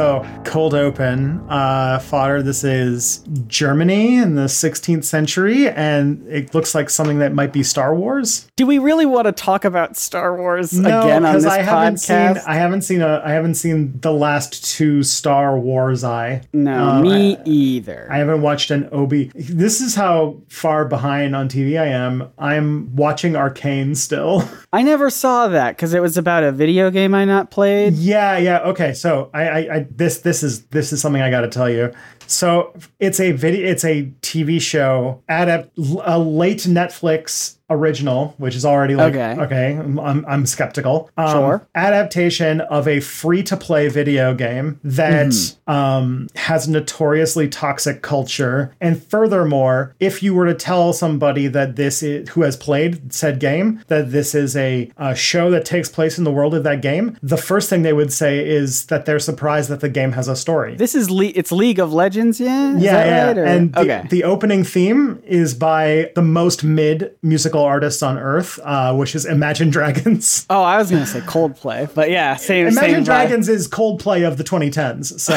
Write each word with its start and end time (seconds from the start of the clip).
So 0.00 0.26
cold 0.44 0.72
open 0.72 1.44
uh, 1.50 1.98
fodder. 1.98 2.42
This 2.42 2.64
is 2.64 3.18
Germany 3.48 4.16
in 4.16 4.34
the 4.34 4.46
16th 4.46 5.04
century, 5.04 5.68
and 5.68 6.26
it 6.26 6.54
looks 6.54 6.74
like 6.74 6.88
something 6.88 7.18
that 7.18 7.34
might 7.34 7.52
be 7.52 7.62
Star 7.62 7.94
Wars. 7.94 8.50
Do 8.56 8.64
we 8.66 8.78
really 8.78 9.04
want 9.04 9.26
to 9.26 9.32
talk 9.32 9.66
about 9.66 9.98
Star 9.98 10.34
Wars 10.38 10.72
No, 10.72 11.02
again 11.02 11.26
on 11.26 11.34
this 11.34 11.44
I 11.44 11.60
haven't 11.60 11.96
podcast? 11.96 12.34
seen 12.36 12.42
I 12.46 12.54
haven't 12.54 12.82
seen 12.82 13.02
a 13.02 13.20
I 13.22 13.32
haven't 13.32 13.56
seen 13.56 14.00
the 14.00 14.12
last 14.12 14.64
two 14.64 15.02
Star 15.02 15.58
Wars. 15.58 16.02
I 16.02 16.42
no, 16.54 16.88
Uh, 16.88 17.02
me 17.02 17.36
I- 17.36 17.42
either. 17.44 18.08
I 18.10 18.16
haven't 18.18 18.40
watched 18.40 18.70
an 18.70 18.88
Obi. 18.92 19.30
This 19.34 19.82
is 19.82 19.94
how 19.94 20.40
far 20.48 20.86
behind 20.86 21.36
on 21.36 21.48
TV 21.48 21.78
I 21.78 21.86
am. 21.88 22.30
I'm 22.38 22.96
watching 22.96 23.36
Arcane 23.36 23.94
still. 23.94 24.48
I 24.72 24.82
never 24.82 25.10
saw 25.10 25.48
that 25.48 25.76
because 25.76 25.92
it 25.92 26.00
was 26.00 26.16
about 26.16 26.42
a 26.42 26.52
video 26.52 26.90
game 26.90 27.14
I 27.14 27.26
not 27.26 27.50
played. 27.50 27.94
Yeah, 27.94 28.38
yeah. 28.38 28.60
Okay, 28.60 28.94
so 28.94 29.28
I, 29.34 29.42
I, 29.48 29.58
I 29.76 29.86
this 29.90 30.18
this 30.20 30.42
is 30.42 30.64
this 30.66 30.92
is 30.92 31.00
something 31.00 31.20
I 31.20 31.30
got 31.30 31.42
to 31.42 31.48
tell 31.48 31.68
you. 31.68 31.92
So 32.30 32.72
it's 33.00 33.18
a 33.20 33.32
video, 33.32 33.68
it's 33.68 33.84
a 33.84 34.04
TV 34.22 34.60
show, 34.60 35.22
adapt 35.28 35.76
a 36.04 36.18
late 36.18 36.58
Netflix 36.60 37.56
original, 37.72 38.34
which 38.38 38.56
is 38.56 38.64
already 38.64 38.96
like 38.96 39.14
Okay. 39.14 39.36
okay. 39.40 39.76
I'm 39.76 40.24
I'm 40.26 40.44
skeptical. 40.46 41.08
Um, 41.16 41.30
Sure. 41.30 41.68
Adaptation 41.76 42.60
of 42.62 42.88
a 42.88 42.98
free 42.98 43.44
to 43.44 43.56
play 43.56 43.88
video 43.88 44.34
game 44.34 44.80
that 44.82 45.26
Mm-hmm. 45.26 45.72
um, 45.72 46.28
has 46.34 46.66
notoriously 46.66 47.48
toxic 47.48 48.02
culture, 48.02 48.74
and 48.80 49.00
furthermore, 49.00 49.94
if 50.00 50.20
you 50.20 50.34
were 50.34 50.46
to 50.46 50.54
tell 50.54 50.92
somebody 50.92 51.46
that 51.46 51.76
this 51.76 52.02
is 52.02 52.28
who 52.30 52.42
has 52.42 52.56
played 52.56 53.12
said 53.12 53.38
game 53.38 53.80
that 53.86 54.10
this 54.10 54.34
is 54.34 54.56
a, 54.56 54.90
a 54.96 55.14
show 55.14 55.48
that 55.50 55.64
takes 55.64 55.88
place 55.88 56.18
in 56.18 56.24
the 56.24 56.32
world 56.32 56.54
of 56.54 56.64
that 56.64 56.82
game, 56.82 57.16
the 57.22 57.36
first 57.36 57.70
thing 57.70 57.82
they 57.82 57.92
would 57.92 58.12
say 58.12 58.44
is 58.44 58.86
that 58.86 59.06
they're 59.06 59.20
surprised 59.20 59.68
that 59.70 59.78
the 59.80 59.88
game 59.88 60.10
has 60.12 60.26
a 60.26 60.34
story. 60.34 60.74
This 60.74 60.96
is 60.96 61.08
Le- 61.08 61.32
it's 61.36 61.52
League 61.52 61.78
of 61.78 61.92
Legends, 61.92 62.19
yeah. 62.40 62.76
Is 62.76 62.82
yeah, 62.82 62.92
that 62.92 63.06
yeah. 63.06 63.26
right, 63.26 63.38
or- 63.38 63.44
And 63.44 63.72
the, 63.72 63.80
okay. 63.80 64.06
the 64.10 64.24
opening 64.24 64.64
theme 64.64 65.22
is 65.24 65.54
by 65.54 66.10
the 66.14 66.22
most 66.22 66.64
mid 66.64 67.14
musical 67.22 67.62
artist 67.62 68.02
on 68.02 68.18
earth, 68.18 68.58
uh, 68.62 68.94
which 68.94 69.14
is 69.14 69.24
Imagine 69.24 69.70
Dragons. 69.70 70.46
oh, 70.50 70.62
I 70.62 70.76
was 70.76 70.90
gonna 70.90 71.06
say 71.06 71.20
Coldplay, 71.20 71.92
but 71.94 72.10
yeah, 72.10 72.36
same. 72.36 72.66
Imagine 72.66 72.80
same 72.80 73.00
vibe. 73.02 73.04
Dragons 73.04 73.48
is 73.48 73.68
Coldplay 73.68 74.26
of 74.26 74.36
the 74.36 74.44
2010s. 74.44 75.18
So 75.20 75.32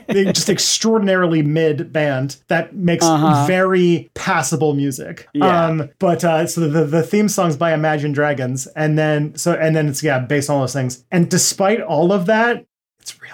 they're 0.08 0.32
just 0.32 0.48
extraordinarily 0.48 1.42
mid 1.42 1.92
band 1.92 2.36
that 2.48 2.74
makes 2.74 3.06
very 3.46 4.10
passable 4.14 4.74
music. 4.74 5.28
Uh-huh. 5.34 5.46
Yeah. 5.46 5.66
Um, 5.66 5.90
but 5.98 6.24
uh, 6.24 6.46
so 6.46 6.68
the, 6.68 6.84
the 6.84 7.02
theme 7.02 7.28
song's 7.28 7.56
by 7.56 7.74
Imagine 7.74 8.12
Dragons, 8.12 8.66
and 8.68 8.98
then 8.98 9.36
so 9.36 9.52
and 9.52 9.76
then 9.76 9.88
it's 9.88 10.02
yeah 10.02 10.18
based 10.18 10.48
on 10.50 10.56
all 10.56 10.62
those 10.62 10.72
things. 10.72 11.04
And 11.10 11.30
despite 11.30 11.80
all 11.80 12.12
of 12.12 12.26
that, 12.26 12.58
it's 12.58 12.67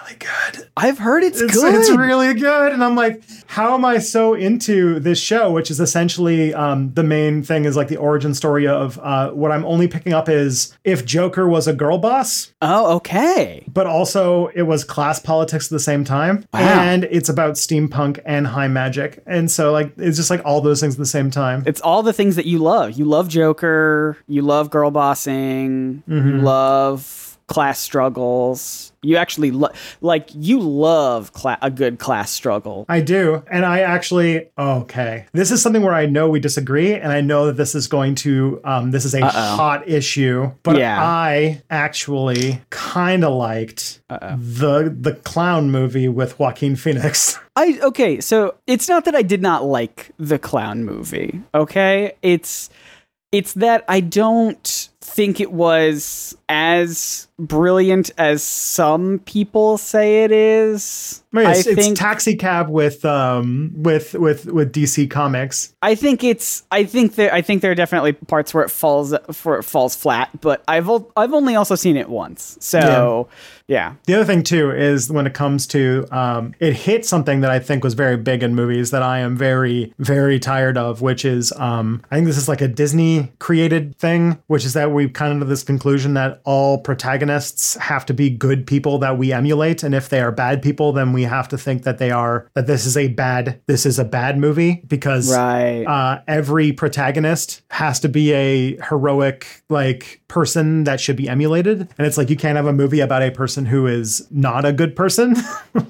really 0.05 0.17
good. 0.17 0.69
I've 0.77 0.97
heard 0.97 1.23
it's, 1.23 1.41
It's, 1.41 1.53
good. 1.53 1.75
it's 1.75 1.89
really 1.89 2.33
good. 2.33 2.71
And 2.71 2.83
I'm 2.83 2.95
like, 2.95 3.23
how 3.47 3.73
am 3.73 3.85
I 3.85 3.99
so 3.99 4.33
into 4.33 4.99
this 4.99 5.19
show? 5.19 5.51
Which 5.51 5.71
is 5.71 5.79
essentially 5.79 6.53
um, 6.53 6.93
the 6.93 7.03
main 7.03 7.43
thing 7.43 7.65
is 7.65 7.75
like 7.75 7.87
the 7.87 7.97
origin 7.97 8.33
story 8.33 8.67
of 8.67 8.99
uh, 8.99 9.31
what 9.31 9.51
I'm 9.51 9.65
only 9.65 9.87
picking 9.87 10.13
up 10.13 10.29
is 10.29 10.77
if 10.83 11.05
Joker 11.05 11.47
was 11.47 11.67
a 11.67 11.73
girl 11.73 11.97
boss, 11.97 12.53
oh, 12.61 12.95
okay. 12.97 13.63
but 13.67 13.87
also 13.87 14.47
it 14.47 14.63
was 14.63 14.83
class 14.83 15.19
politics 15.19 15.67
at 15.67 15.71
the 15.71 15.79
same 15.79 16.03
time. 16.03 16.45
Wow. 16.53 16.59
And 16.59 17.05
it's 17.05 17.29
about 17.29 17.53
steampunk 17.53 18.19
and 18.25 18.47
high 18.47 18.67
magic. 18.67 19.23
And 19.25 19.49
so 19.49 19.71
like 19.71 19.93
it's 19.97 20.17
just 20.17 20.29
like 20.29 20.43
all 20.45 20.61
those 20.61 20.79
things 20.81 20.95
at 20.95 20.99
the 20.99 21.05
same 21.05 21.31
time. 21.31 21.63
It's 21.65 21.81
all 21.81 22.03
the 22.03 22.13
things 22.13 22.35
that 22.35 22.45
you 22.45 22.59
love. 22.59 22.93
You 22.93 23.05
love 23.05 23.27
Joker. 23.29 24.17
You 24.27 24.41
love 24.41 24.69
girl 24.69 24.91
bossing. 24.91 26.03
Mm-hmm. 26.07 26.29
You 26.29 26.37
love 26.37 27.24
class 27.47 27.79
struggles. 27.79 28.91
You 29.03 29.17
actually 29.17 29.51
lo- 29.51 29.69
like 30.01 30.29
you 30.33 30.59
love 30.59 31.31
cla- 31.33 31.59
a 31.61 31.69
good 31.69 31.99
class 31.99 32.31
struggle. 32.31 32.85
I 32.89 33.01
do. 33.01 33.43
And 33.51 33.63
I 33.63 33.81
actually, 33.81 34.49
okay. 34.57 35.27
This 35.33 35.51
is 35.51 35.61
something 35.61 35.83
where 35.83 35.93
I 35.93 36.07
know 36.07 36.27
we 36.27 36.39
disagree. 36.39 36.93
And 36.95 37.11
I 37.11 37.21
know 37.21 37.45
that 37.45 37.57
this 37.57 37.75
is 37.75 37.87
going 37.87 38.15
to, 38.15 38.59
um, 38.63 38.89
this 38.91 39.05
is 39.05 39.13
a 39.13 39.25
hot 39.27 39.87
issue. 39.87 40.51
But 40.63 40.77
Yeah. 40.77 40.97
I 40.99 41.61
actually 41.69 42.61
kind 42.71 43.23
of 43.23 43.33
liked 43.33 44.01
the 44.09 44.95
the 44.99 45.13
clown 45.13 45.69
movie 45.71 46.07
with 46.07 46.39
Joaquin 46.39 46.75
Phoenix. 46.75 47.37
I 47.55 47.79
okay, 47.83 48.19
so 48.21 48.55
it's 48.67 48.89
not 48.89 49.05
that 49.05 49.15
I 49.15 49.21
did 49.21 49.41
not 49.41 49.63
like 49.65 50.11
the 50.17 50.39
clown 50.39 50.83
movie. 50.83 51.41
Okay, 51.53 52.13
it's 52.21 52.69
it's 53.31 53.53
that 53.53 53.83
I 53.87 53.99
don't 53.99 54.89
think 55.01 55.39
it 55.39 55.51
was 55.51 56.35
as 56.49 57.27
brilliant 57.37 58.11
as 58.17 58.43
some 58.43 59.19
people 59.19 59.77
say 59.77 60.23
it 60.23 60.31
is. 60.31 61.23
I 61.33 61.37
mean, 61.37 61.49
it's, 61.49 61.67
I 61.67 61.71
it's 61.71 61.81
think 61.81 61.97
Taxi 61.97 62.35
Cab 62.35 62.69
with 62.69 63.03
um 63.03 63.71
with 63.75 64.13
with 64.13 64.45
with 64.45 64.71
DC 64.71 65.09
Comics. 65.09 65.73
I 65.81 65.95
think 65.95 66.23
it's 66.23 66.63
I 66.71 66.85
think 66.85 67.15
there 67.15 67.33
I 67.33 67.41
think 67.41 67.61
there 67.61 67.71
are 67.71 67.75
definitely 67.75 68.13
parts 68.13 68.53
where 68.53 68.63
it 68.63 68.69
falls 68.69 69.13
where 69.43 69.59
it 69.59 69.63
falls 69.63 69.95
flat, 69.95 70.29
but 70.41 70.63
I've 70.67 70.89
I've 71.17 71.33
only 71.33 71.55
also 71.55 71.75
seen 71.75 71.97
it 71.97 72.09
once. 72.09 72.57
So 72.61 73.27
yeah. 73.67 73.95
The 74.05 74.13
other 74.13 74.25
thing 74.25 74.43
too 74.43 74.71
is 74.71 75.11
when 75.11 75.25
it 75.25 75.33
comes 75.33 75.65
to 75.67 76.05
um, 76.11 76.53
it 76.59 76.73
hit 76.73 77.05
something 77.05 77.41
that 77.41 77.51
I 77.51 77.59
think 77.59 77.83
was 77.83 77.95
very 77.95 78.15
big 78.17 78.43
in 78.43 78.53
movies 78.55 78.91
that 78.91 79.01
I 79.01 79.19
am 79.19 79.35
very 79.35 79.93
very 79.99 80.39
tired 80.39 80.77
of, 80.77 81.01
which 81.01 81.25
is 81.25 81.51
um, 81.53 82.01
I 82.11 82.15
think 82.15 82.27
this 82.27 82.37
is 82.37 82.47
like 82.47 82.61
a 82.61 82.67
Disney 82.67 83.31
created 83.39 83.97
thing, 83.97 84.41
which 84.47 84.63
is 84.63 84.73
that 84.73 84.91
we've 84.91 85.11
kind 85.11 85.41
of 85.41 85.49
this 85.49 85.63
conclusion 85.63 86.13
that 86.13 86.34
all 86.43 86.79
protagonists 86.79 87.75
have 87.75 88.05
to 88.07 88.13
be 88.13 88.29
good 88.29 88.67
people 88.67 88.97
that 88.99 89.17
we 89.17 89.31
emulate, 89.31 89.83
and 89.83 89.95
if 89.95 90.09
they 90.09 90.21
are 90.21 90.31
bad 90.31 90.61
people, 90.61 90.91
then 90.91 91.13
we 91.13 91.23
have 91.23 91.47
to 91.49 91.57
think 91.57 91.83
that 91.83 91.97
they 91.97 92.11
are 92.11 92.49
that 92.55 92.67
this 92.67 92.85
is 92.85 92.97
a 92.97 93.07
bad 93.07 93.61
this 93.67 93.85
is 93.85 93.99
a 93.99 94.05
bad 94.05 94.37
movie 94.37 94.83
because 94.87 95.31
Right. 95.31 95.83
uh, 95.85 96.21
every 96.27 96.71
protagonist 96.71 97.61
has 97.71 97.99
to 98.01 98.09
be 98.09 98.33
a 98.33 98.77
heroic 98.89 99.47
like 99.69 100.21
person 100.27 100.83
that 100.85 100.99
should 100.99 101.15
be 101.15 101.29
emulated. 101.29 101.81
And 101.97 102.07
it's 102.07 102.17
like 102.17 102.29
you 102.29 102.35
can't 102.35 102.55
have 102.55 102.65
a 102.65 102.73
movie 102.73 102.99
about 102.99 103.21
a 103.21 103.31
person 103.31 103.65
who 103.65 103.85
is 103.87 104.25
not 104.31 104.65
a 104.65 104.73
good 104.73 104.95
person. 104.95 105.35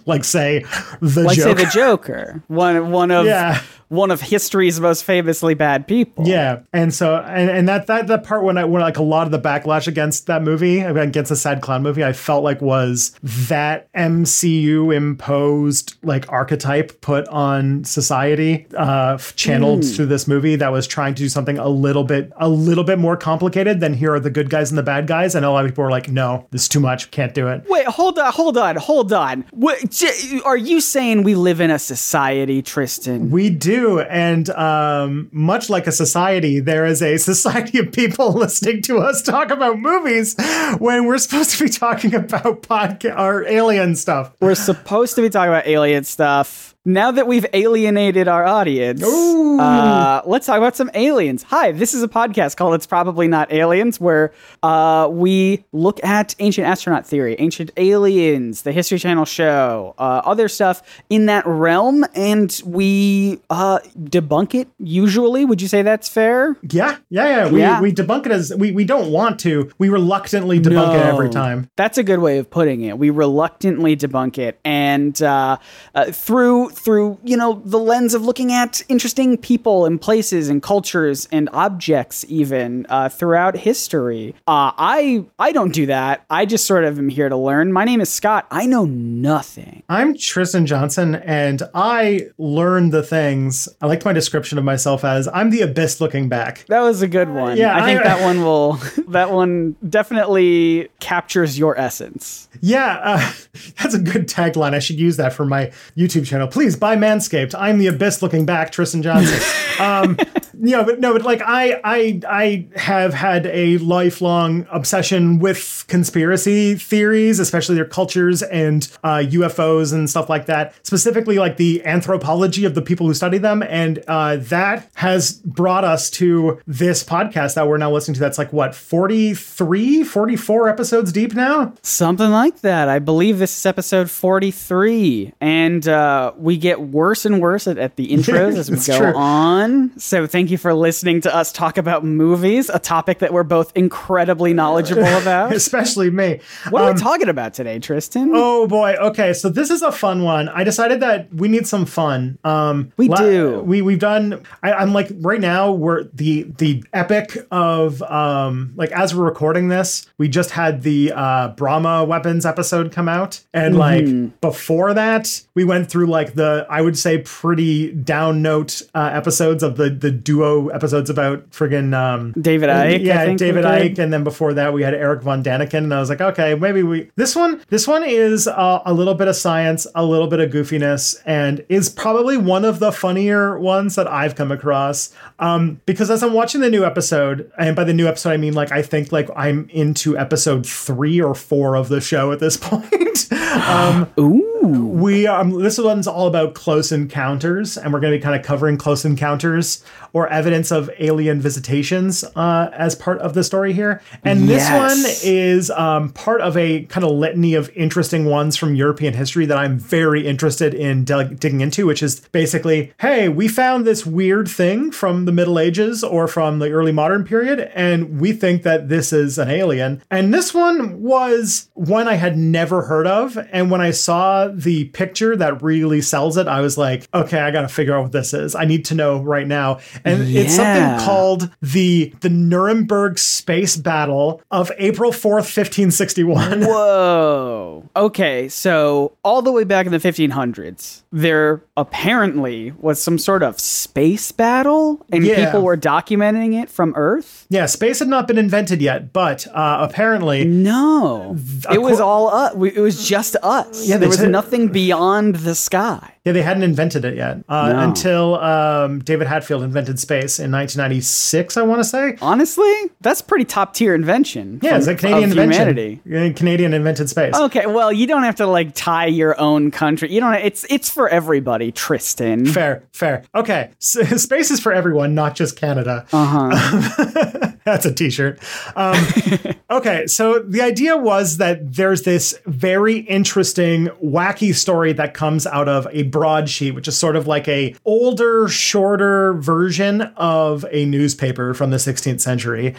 Like 0.08 0.24
say 0.24 0.64
the 1.02 1.24
like 1.24 1.36
joke 1.36 1.58
say 1.58 1.64
the 1.66 1.70
Joker, 1.72 2.44
one 2.48 2.92
one 2.92 3.10
of 3.12 3.26
Yeah. 3.26 3.60
one 3.88 4.10
of 4.12 4.22
history's 4.22 4.80
most 4.80 5.04
famously 5.04 5.54
bad 5.56 5.88
people. 5.88 6.28
yeah. 6.28 6.60
And 6.74 6.94
so 6.94 7.18
and, 7.18 7.50
and 7.50 7.68
that 7.70 7.88
that 7.88 8.06
that 8.08 8.24
part 8.24 8.44
when 8.44 8.58
i 8.58 8.66
when 8.66 8.82
like 8.84 8.98
a 8.98 9.04
lot 9.04 9.26
of 9.28 9.32
the 9.32 9.40
backlash 9.40 9.88
against 9.88 10.28
that 10.28 10.44
movie 10.44 10.80
against 10.80 11.30
the 11.30 11.36
sad 11.36 11.62
clown 11.62 11.82
movie 11.84 12.04
i 12.04 12.14
felt 12.14 12.44
like 12.44 12.62
was 12.62 13.16
that 13.24 13.92
mcu 13.94 14.96
imposed 14.96 15.96
like 16.04 16.32
archetype 16.32 17.00
put 17.02 17.28
on 17.30 17.84
society 17.84 18.68
uh 18.78 19.18
channeled 19.36 19.84
through 19.86 20.06
this 20.08 20.28
movie 20.28 20.56
that 20.56 20.72
was 20.72 20.86
trying 20.88 21.14
to 21.16 21.20
do 21.24 21.30
something 21.30 21.58
a 21.58 21.68
little 21.70 22.04
bit 22.04 22.32
a 22.38 22.50
little 22.50 22.84
bit 22.84 23.00
more 23.00 23.18
complicated 23.18 23.80
than 23.80 23.94
here 23.94 24.14
are 24.14 24.20
the 24.26 24.30
good 24.30 24.50
guys 24.50 24.70
and 24.72 24.78
the 24.78 24.84
bad 24.84 25.08
guys 25.08 25.36
and 25.36 25.46
a 25.46 25.50
lot 25.50 25.64
of 25.64 25.72
people 25.72 25.84
were 25.84 25.92
like 25.92 26.10
no 26.10 26.46
this 26.52 26.64
is 26.64 26.68
too 26.68 26.80
much 26.80 27.10
can't 27.12 27.34
do 27.34 27.48
it 27.48 27.64
Wait, 27.70 27.86
hold 27.88 28.20
on, 28.20 28.32
hold 28.32 28.58
on, 28.58 28.76
hold 28.76 29.14
on. 29.14 29.46
What, 29.52 29.90
j- 29.90 30.40
are 30.44 30.58
you 30.58 30.82
saying 30.82 31.24
we 31.24 31.36
live 31.36 31.60
in 31.60 31.70
a 31.72 31.80
society, 31.80 32.62
Tristan? 32.62 33.32
we 33.32 33.50
do. 33.50 34.00
And 34.02 34.50
um, 34.52 35.30
much 35.32 35.70
like 35.70 35.88
a 35.88 35.92
society, 35.92 36.60
there 36.60 36.86
is 36.86 37.02
a 37.02 37.18
society 37.18 37.80
of 37.80 37.92
people 37.92 38.32
listening 38.44 38.82
to 38.84 39.00
us 39.00 39.22
talk 39.22 39.52
about 39.52 39.80
movies 39.80 40.36
when 40.80 41.06
we're 41.06 41.18
supposed 41.18 41.52
to 41.58 41.64
be 41.64 41.70
talking 41.70 42.14
about 42.16 42.62
podcast 42.64 43.18
or 43.20 43.46
alien 43.48 43.96
stuff. 43.96 44.34
We're 44.40 44.56
supposed 44.56 45.16
to 45.16 45.22
be 45.22 45.30
talking 45.30 45.50
about 45.50 45.68
alien 45.68 46.04
stuff. 46.04 46.75
Now 46.88 47.10
that 47.10 47.26
we've 47.26 47.48
alienated 47.52 48.28
our 48.28 48.46
audience, 48.46 49.02
uh, 49.04 50.22
let's 50.24 50.46
talk 50.46 50.60
about 50.60 50.76
some 50.76 50.92
aliens. 50.94 51.42
Hi, 51.42 51.72
this 51.72 51.96
is 51.96 52.04
a 52.04 52.08
podcast 52.08 52.58
called 52.58 52.76
It's 52.76 52.86
Probably 52.86 53.28
Not 53.28 53.52
Aliens, 53.52 54.00
where 54.00 54.32
uh, 54.62 55.08
we 55.10 55.66
look 55.72 56.04
at 56.04 56.36
ancient 56.38 56.68
astronaut 56.68 57.08
theory, 57.08 57.38
ancient 57.40 57.72
aliens, 57.78 58.62
the 58.62 58.72
History 58.72 59.00
Channel 59.00 59.26
show, 59.26 59.96
uh, 59.98 60.22
other 60.26 60.48
stuff 60.48 60.84
in 61.10 61.26
that 61.26 61.44
realm, 61.48 62.06
and 62.14 62.62
we 62.64 63.40
uh, 63.50 63.80
debunk 63.98 64.54
it 64.54 64.68
usually. 64.78 65.44
Would 65.44 65.64
you 65.64 65.68
say 65.68 65.82
that's 65.82 66.08
fair? 66.08 66.56
Yeah, 66.70 66.98
yeah, 67.10 67.28
yeah. 67.28 67.50
We, 67.50 67.60
Yeah. 67.62 67.82
we 67.82 67.94
debunk 67.94 68.28
it 68.28 68.32
as 68.32 68.54
we, 68.56 68.72
we 68.72 68.86
don't 68.86 69.12
want 69.12 69.40
to. 69.40 69.72
We 69.80 69.90
reluctantly 69.90 70.60
debunk 70.60 70.94
it 70.94 71.04
every 71.04 71.32
time. 71.32 71.68
That's 71.78 71.98
a 71.98 72.04
good 72.04 72.20
way 72.20 72.38
of 72.38 72.52
putting 72.52 72.82
it. 72.82 73.00
We 73.00 73.10
reluctantly 73.10 73.98
debunk 73.98 74.38
it, 74.38 74.60
and 74.64 75.20
uh, 75.24 75.58
uh, 75.96 76.12
through 76.12 76.74
through 76.76 77.18
you 77.24 77.38
know 77.38 77.62
the 77.66 77.80
lens 77.80 78.14
of 78.14 78.24
looking 78.24 78.52
at 78.52 78.82
interesting 78.90 79.38
people 79.38 79.86
and 79.86 80.00
places 80.00 80.50
and 80.50 80.62
cultures 80.62 81.28
and 81.32 81.50
objects, 81.54 82.26
even 82.28 82.86
uh, 82.90 83.10
throughout 83.10 83.56
history. 83.56 84.34
Uh, 84.48 84.72
I 84.78 85.26
I 85.40 85.52
don't 85.52 85.74
do 85.74 85.86
that. 85.88 86.26
I 86.30 86.46
just 86.46 86.66
sort 86.66 86.84
of 86.84 86.98
am 86.98 87.10
here 87.10 87.30
to 87.30 87.38
learn. 87.38 87.72
My 87.72 87.86
name 87.86 88.02
is 88.02 88.10
Scott. 88.12 88.48
I 88.52 88.66
know 88.66 88.86
nothing. 88.86 89.84
I'm 89.90 90.18
Tristan 90.18 90.66
Johnson, 90.66 91.16
and 91.16 91.62
I 91.74 92.28
learn 92.38 92.90
the 92.90 93.04
things. 93.04 93.70
I 93.82 93.88
liked 93.88 94.06
my 94.06 94.14
description 94.14 94.58
of 94.58 94.64
myself 94.64 95.04
as 95.04 95.28
I'm 95.30 95.50
the 95.50 95.62
abyss 95.62 96.02
looking 96.02 96.30
back. 96.30 96.66
That 96.68 96.82
was 96.82 97.02
a 97.02 97.08
good 97.08 97.30
one. 97.30 97.58
Yeah, 97.58 97.76
I 97.76 97.86
think 97.86 98.00
I- 98.02 98.04
that 98.04 98.22
one 98.24 98.42
will. 98.42 98.74
that 99.10 99.32
one 99.32 99.76
definitely 99.88 100.90
captures 101.00 101.60
your 101.60 101.78
essence. 101.80 102.48
Yeah, 102.62 103.00
uh, 103.04 103.32
that's 103.82 103.94
a 103.94 104.00
good 104.00 104.28
tagline. 104.28 104.74
I 104.74 104.80
should 104.80 105.00
use 105.00 105.18
that 105.18 105.34
for 105.34 105.46
my 105.46 105.72
YouTube 105.98 106.26
channel. 106.26 106.48
Please 106.48 106.65
buy 106.74 106.96
Manscaped. 106.96 107.54
I'm 107.58 107.78
the 107.78 107.88
abyss 107.88 108.22
looking 108.22 108.46
back, 108.46 108.72
Tristan 108.72 109.04
Johnson. 109.04 109.40
um, 109.80 110.18
you 110.62 110.72
know, 110.72 110.84
but 110.84 111.00
no, 111.00 111.14
but 111.14 111.24
like 111.24 111.42
I, 111.42 111.80
I, 111.84 112.22
I 112.28 112.68
have 112.76 113.14
had 113.14 113.46
a 113.48 113.78
lifelong 113.80 114.68
obsession 114.72 115.40
with 115.40 115.86
conspiracy 115.88 116.76
theories, 116.76 117.40
especially 117.40 117.76
their 117.76 117.86
cultures 117.86 118.42
and 118.44 118.88
uh, 119.04 119.24
UFOs 119.26 119.94
and 119.94 120.10
stuff 120.10 120.30
like 120.30 120.46
that. 120.48 120.74
Specifically, 120.84 121.38
like 121.38 121.58
the 121.58 121.86
anthropology 121.86 122.66
of 122.66 122.76
the 122.76 122.82
people 122.82 123.08
who 123.08 123.14
study 123.14 123.38
them, 123.38 123.64
and 123.64 124.04
uh, 124.08 124.38
that 124.38 124.90
has 124.96 125.34
brought 125.34 125.84
us 125.84 126.10
to 126.12 126.60
this 126.68 127.04
podcast 127.04 127.56
that 127.56 127.68
we're 127.68 127.78
now 127.78 127.92
listening 127.92 128.16
to. 128.16 128.20
That's 128.20 128.38
like 128.38 128.54
what 128.54 128.76
43, 128.76 130.04
44 130.04 130.70
episodes 130.70 131.12
deep 131.12 131.34
now. 131.34 131.74
Something 131.82 132.32
like 132.32 132.62
that. 132.62 132.90
I 132.90 133.00
believe 133.00 133.40
this 133.40 133.58
is 133.58 133.66
episode 133.66 134.10
43. 134.10 135.34
And 135.42 135.88
uh, 135.88 136.34
we 136.38 136.58
get 136.58 136.82
worse 136.82 137.26
and 137.26 137.42
worse 137.42 137.68
at, 137.68 137.78
at 137.78 137.96
the 137.96 138.08
intros 138.12 138.58
as 138.58 138.70
we 138.70 138.78
go 138.78 138.98
true. 138.98 139.16
on. 139.16 139.98
So 140.00 140.28
thank 140.28 140.45
you 140.52 140.58
for 140.58 140.74
listening 140.74 141.22
to 141.22 141.36
us 141.36 141.52
talk 141.52 141.78
about 141.78 142.04
movies, 142.04 142.70
a 142.70 142.80
topic 142.80 143.20
that 143.20 143.34
we're 143.34 143.44
both 143.44 143.72
incredibly 143.76 144.54
knowledgeable 144.54 145.04
about. 145.22 145.54
especially 145.54 146.10
me. 146.10 146.40
What 146.70 146.82
are 146.84 146.90
Um, 146.90 146.96
we 146.96 147.02
talking 147.02 147.30
about 147.30 147.54
today, 147.54 147.80
Tristan? 147.80 148.32
Oh 148.34 148.68
boy. 148.68 148.96
Okay, 148.96 149.34
so 149.34 149.50
this 149.50 149.70
is 149.70 149.82
a 149.82 149.92
fun 149.92 150.24
one. 150.24 150.50
I 150.50 150.64
decided 150.64 151.00
that 151.02 151.34
we 151.34 151.48
need 151.48 151.68
some 151.68 151.86
fun. 151.86 152.38
Um, 152.44 152.92
We 152.98 153.08
do. 153.08 153.62
We 153.62 153.82
we've 153.82 154.00
done. 154.00 154.44
I, 154.64 154.74
I'm 154.74 154.94
like 154.94 155.10
right 155.22 155.40
now. 155.42 155.72
We're 155.72 156.04
the 156.14 156.44
the 156.58 156.84
epic 156.94 157.38
of 157.52 158.02
um 158.04 158.74
like 158.76 158.92
as 158.92 159.14
we're 159.16 159.26
recording 159.26 159.68
this, 159.68 160.08
we 160.18 160.28
just 160.28 160.52
had 160.52 160.82
the 160.84 161.12
uh, 161.16 161.50
Brahma 161.50 162.04
weapons 162.06 162.46
episode 162.46 162.92
come 162.92 163.08
out, 163.10 163.42
and 163.54 163.76
Mm-hmm. 163.76 164.24
like 164.24 164.42
before 164.42 164.94
that, 164.94 165.42
we 165.56 165.64
went 165.64 165.90
through 165.90 166.08
like 166.08 166.34
the 166.36 166.66
I 166.70 166.82
would 166.82 166.98
say 166.98 167.20
pretty 167.20 167.92
down 167.92 168.42
note 168.42 168.82
uh, 168.94 169.10
episodes 169.14 169.64
of 169.64 169.78
the 169.78 169.90
the 169.90 170.12
duo 170.36 170.68
episodes 170.70 171.10
about 171.10 171.50
friggin' 171.52 171.94
um, 171.94 172.34
David 172.34 172.70
Icke. 172.70 172.74
I 172.74 172.96
yeah, 172.96 173.26
think 173.26 173.40
David. 173.40 173.66
Icke, 173.66 174.00
and 174.00 174.12
then 174.12 174.24
before 174.24 174.54
that 174.54 174.74
we 174.74 174.84
had 174.84 174.94
Erich 174.94 175.22
von 175.22 175.44
Däniken, 175.44 175.86
and 175.86 175.94
I 175.94 176.00
was 176.00 176.10
like, 176.10 176.22
okay, 176.22 176.56
maybe 176.56 176.84
we 176.84 177.10
this 177.16 177.36
one 177.36 177.62
this 177.70 177.88
one 177.88 178.04
is 178.04 178.48
uh, 178.48 178.82
a 178.86 178.94
little 178.94 179.14
bit 179.14 179.28
of 179.28 179.36
science, 179.36 179.88
a 179.96 180.06
little 180.06 180.28
bit 180.28 180.40
of 180.40 180.52
goofiness, 180.52 181.16
and 181.26 181.66
is 181.70 181.90
probably 181.90 182.38
one 182.38 182.66
of 182.66 182.80
the 182.80 182.92
funnier 182.92 183.58
ones 183.58 183.96
that 183.96 184.08
I've 184.08 184.36
come 184.36 184.52
across. 184.52 185.14
Um, 185.40 185.82
because 185.86 186.12
as 186.12 186.24
I'm 186.24 186.34
watching 186.34 186.62
the 186.62 186.70
new 186.70 186.86
episode, 186.86 187.52
and 187.58 187.76
by 187.76 187.84
the 187.84 187.94
new 187.94 188.08
episode 188.08 188.32
I 188.32 188.38
mean 188.38 188.54
like 188.54 188.72
I 188.72 188.82
think 188.82 189.12
like 189.12 189.30
I'm 189.36 189.70
into 189.70 190.18
episode 190.18 190.66
three 190.66 191.22
or 191.22 191.34
four 191.36 191.76
of 191.76 191.90
the 191.90 192.02
show 192.02 192.32
at 192.32 192.40
this 192.40 192.58
point. 192.62 193.32
um, 193.32 194.12
Ooh. 194.20 194.85
We 194.96 195.28
um 195.28 195.62
this 195.62 195.78
one's 195.78 196.08
all 196.08 196.26
about 196.26 196.54
close 196.54 196.90
encounters 196.90 197.78
and 197.78 197.92
we're 197.92 198.00
going 198.00 198.14
to 198.14 198.18
be 198.18 198.24
kind 198.24 198.40
of 198.40 198.46
covering 198.46 198.78
close 198.78 199.04
encounters 199.04 199.84
or 200.14 200.30
evidence 200.30 200.72
of 200.72 200.90
alien 201.00 201.42
visitations 201.42 202.24
uh, 202.38 202.70
as 202.72 202.96
part 202.96 203.20
of 203.20 203.34
the 203.34 203.44
story 203.44 203.74
here. 203.74 204.02
And 204.24 204.48
this 204.48 204.70
one 204.70 204.98
is 205.22 205.70
um, 205.72 206.14
part 206.14 206.40
of 206.40 206.56
a 206.56 206.84
kind 206.86 207.04
of 207.04 207.12
litany 207.12 207.56
of 207.56 207.70
interesting 207.76 208.24
ones 208.24 208.56
from 208.56 208.76
european 208.76 209.14
history 209.14 209.46
that 209.46 209.58
i'm 209.58 209.78
very 209.78 210.26
interested 210.26 210.74
in 210.74 211.04
dig- 211.04 211.40
digging 211.40 211.60
into 211.60 211.86
which 211.86 212.02
is 212.02 212.22
basically 212.32 212.94
hey 213.02 213.28
we 213.28 213.50
found 213.50 213.86
this 213.86 214.06
weird 214.06 214.48
thing 214.48 214.92
from 214.92 215.26
the 215.26 215.32
middle 215.34 215.60
ages 215.60 216.04
or 216.04 216.26
from 216.28 216.60
the 216.60 216.72
early 216.72 216.94
modern 216.94 217.26
period 217.26 217.60
and 217.76 218.22
we 218.22 218.32
think 218.32 218.64
that 218.64 218.88
this 218.88 219.12
is 219.12 219.38
an 219.38 219.50
alien. 219.50 220.02
And 220.10 220.34
this 220.34 220.54
one 220.54 221.02
was 221.02 221.70
one 221.74 222.08
i 222.08 222.16
had 222.16 222.38
never 222.38 222.84
heard 222.84 223.08
of 223.08 223.38
and 223.52 223.70
when 223.70 223.82
i 223.82 223.92
saw 223.92 224.48
the 224.48 224.85
picture 224.86 225.36
that 225.36 225.62
really 225.62 226.02
sells 226.02 226.38
it 226.38 226.48
i 226.48 226.62
was 226.62 226.78
like 226.78 227.08
okay 227.14 227.40
i 227.40 227.52
gotta 227.52 227.68
figure 227.68 227.96
out 227.96 228.04
what 228.04 228.12
this 228.12 228.34
is 228.34 228.56
i 228.56 228.66
need 228.66 228.86
to 228.86 228.96
know 228.96 229.22
right 229.22 229.48
now 229.48 229.80
and 230.04 230.24
it's 230.36 230.56
something 230.56 231.06
called 231.06 231.50
the 231.62 232.14
the 232.22 232.30
nuremberg 232.30 233.18
space 233.20 233.76
battle 233.78 234.42
of 234.52 234.72
april 234.78 235.12
4th 235.12 235.46
1561 235.56 236.62
Whoa. 236.66 237.90
Okay, 237.96 238.50
so 238.50 239.14
all 239.24 239.42
the 239.42 239.52
way 239.52 239.64
back 239.64 239.86
in 239.86 239.92
the 239.92 239.98
1500s, 240.00 241.04
there 241.12 241.62
apparently 241.78 242.72
was 242.80 243.02
some 243.02 243.18
sort 243.18 243.42
of 243.44 243.60
space 243.60 244.32
battle, 244.32 245.06
and 245.12 245.26
Yeah. 245.26 245.46
people 245.46 245.62
were 245.62 245.78
documenting 245.78 246.62
it 246.62 246.70
from 246.70 246.94
Earth. 246.96 247.46
yeah 247.50 247.66
space 247.66 248.00
had 248.00 248.08
not 248.08 248.28
been 248.28 248.38
invented 248.38 248.82
yet 248.82 249.14
but 249.14 249.48
uh, 249.54 249.78
apparently 249.90 250.44
No, 250.46 251.36
it 251.72 251.82
was 251.82 252.00
all 252.00 252.30
us. 252.30 252.54
It 252.54 252.80
was 252.82 253.08
just 253.08 253.36
us. 253.44 253.88
Yeah, 253.88 253.98
there 253.98 254.10
was 254.10 254.22
nothing 254.24 254.68
beyond 254.76 255.38
the 255.38 255.56
sky. 255.56 256.12
Yeah, 256.26 256.32
they 256.34 256.42
hadn't 256.42 256.64
invented 256.64 257.06
it 257.06 257.16
yet 257.16 257.44
uh, 257.48 257.72
No. 257.72 257.80
until 257.80 258.36
um, 258.40 259.00
David 259.00 259.28
Hadfield 259.28 259.62
invented 259.64 260.00
space 260.00 260.40
in 260.40 260.52
1996, 260.52 261.56
I 261.58 261.62
want 261.62 261.80
to 261.80 261.84
say. 261.84 262.18
Honestly, 262.22 262.74
that's 263.02 263.22
pretty 263.22 263.46
top 263.46 263.74
tier 263.76 263.94
invention. 263.94 264.60
Yeah, 264.64 264.78
it's 264.78 264.88
a 264.88 264.96
Canadian 264.96 265.30
invention. 265.32 265.78
humanity. 265.78 266.34
Canadian 266.34 266.74
invented 266.74 267.10
space. 267.10 267.36
Okay, 267.36 267.68
well, 267.68 267.92
you 267.94 268.08
don't 268.08 268.24
have 268.24 268.36
to 268.38 268.48
like 268.48 268.74
tie 268.74 269.06
your 269.06 269.40
own 269.40 269.70
country. 269.72 270.12
You 270.12 270.20
don't. 270.20 270.34
It's 270.36 270.66
it's 270.70 270.90
for 270.90 271.08
everybody, 271.10 271.72
Tristan. 271.72 272.46
Fair, 272.48 272.84
fair. 272.92 273.24
Okay, 273.36 273.70
S- 273.80 274.22
space 274.24 274.50
is 274.52 274.60
for 274.60 274.74
everyone, 274.74 275.14
not 275.14 275.36
just 275.36 275.56
Canada. 275.58 276.06
Uh 276.12 276.26
huh. 276.26 277.52
That's 277.66 277.86
a 277.86 277.92
t-shirt. 277.94 278.40
Um, 278.76 278.96
okay, 279.72 280.06
so 280.06 280.38
the 280.40 280.62
idea 280.62 280.98
was 280.98 281.38
that 281.38 281.74
there's 281.76 282.04
this 282.04 282.38
very 282.46 282.98
interesting, 282.98 283.88
wacky 284.04 284.54
story 284.66 284.94
that 284.94 285.14
comes 285.14 285.46
out 285.46 285.70
of 285.70 285.88
a 285.92 286.02
broadsheet, 286.04 286.74
which 286.74 286.88
is 286.88 286.98
sort 286.98 287.16
of 287.16 287.28
like 287.28 287.48
a 287.48 287.76
older, 287.86 288.48
shorter 288.48 289.36
version 289.36 290.02
of 290.18 290.66
a 290.72 290.86
newspaper 290.86 291.54
from 291.54 291.70
the 291.70 291.78
16th 291.78 292.20
century, 292.20 292.74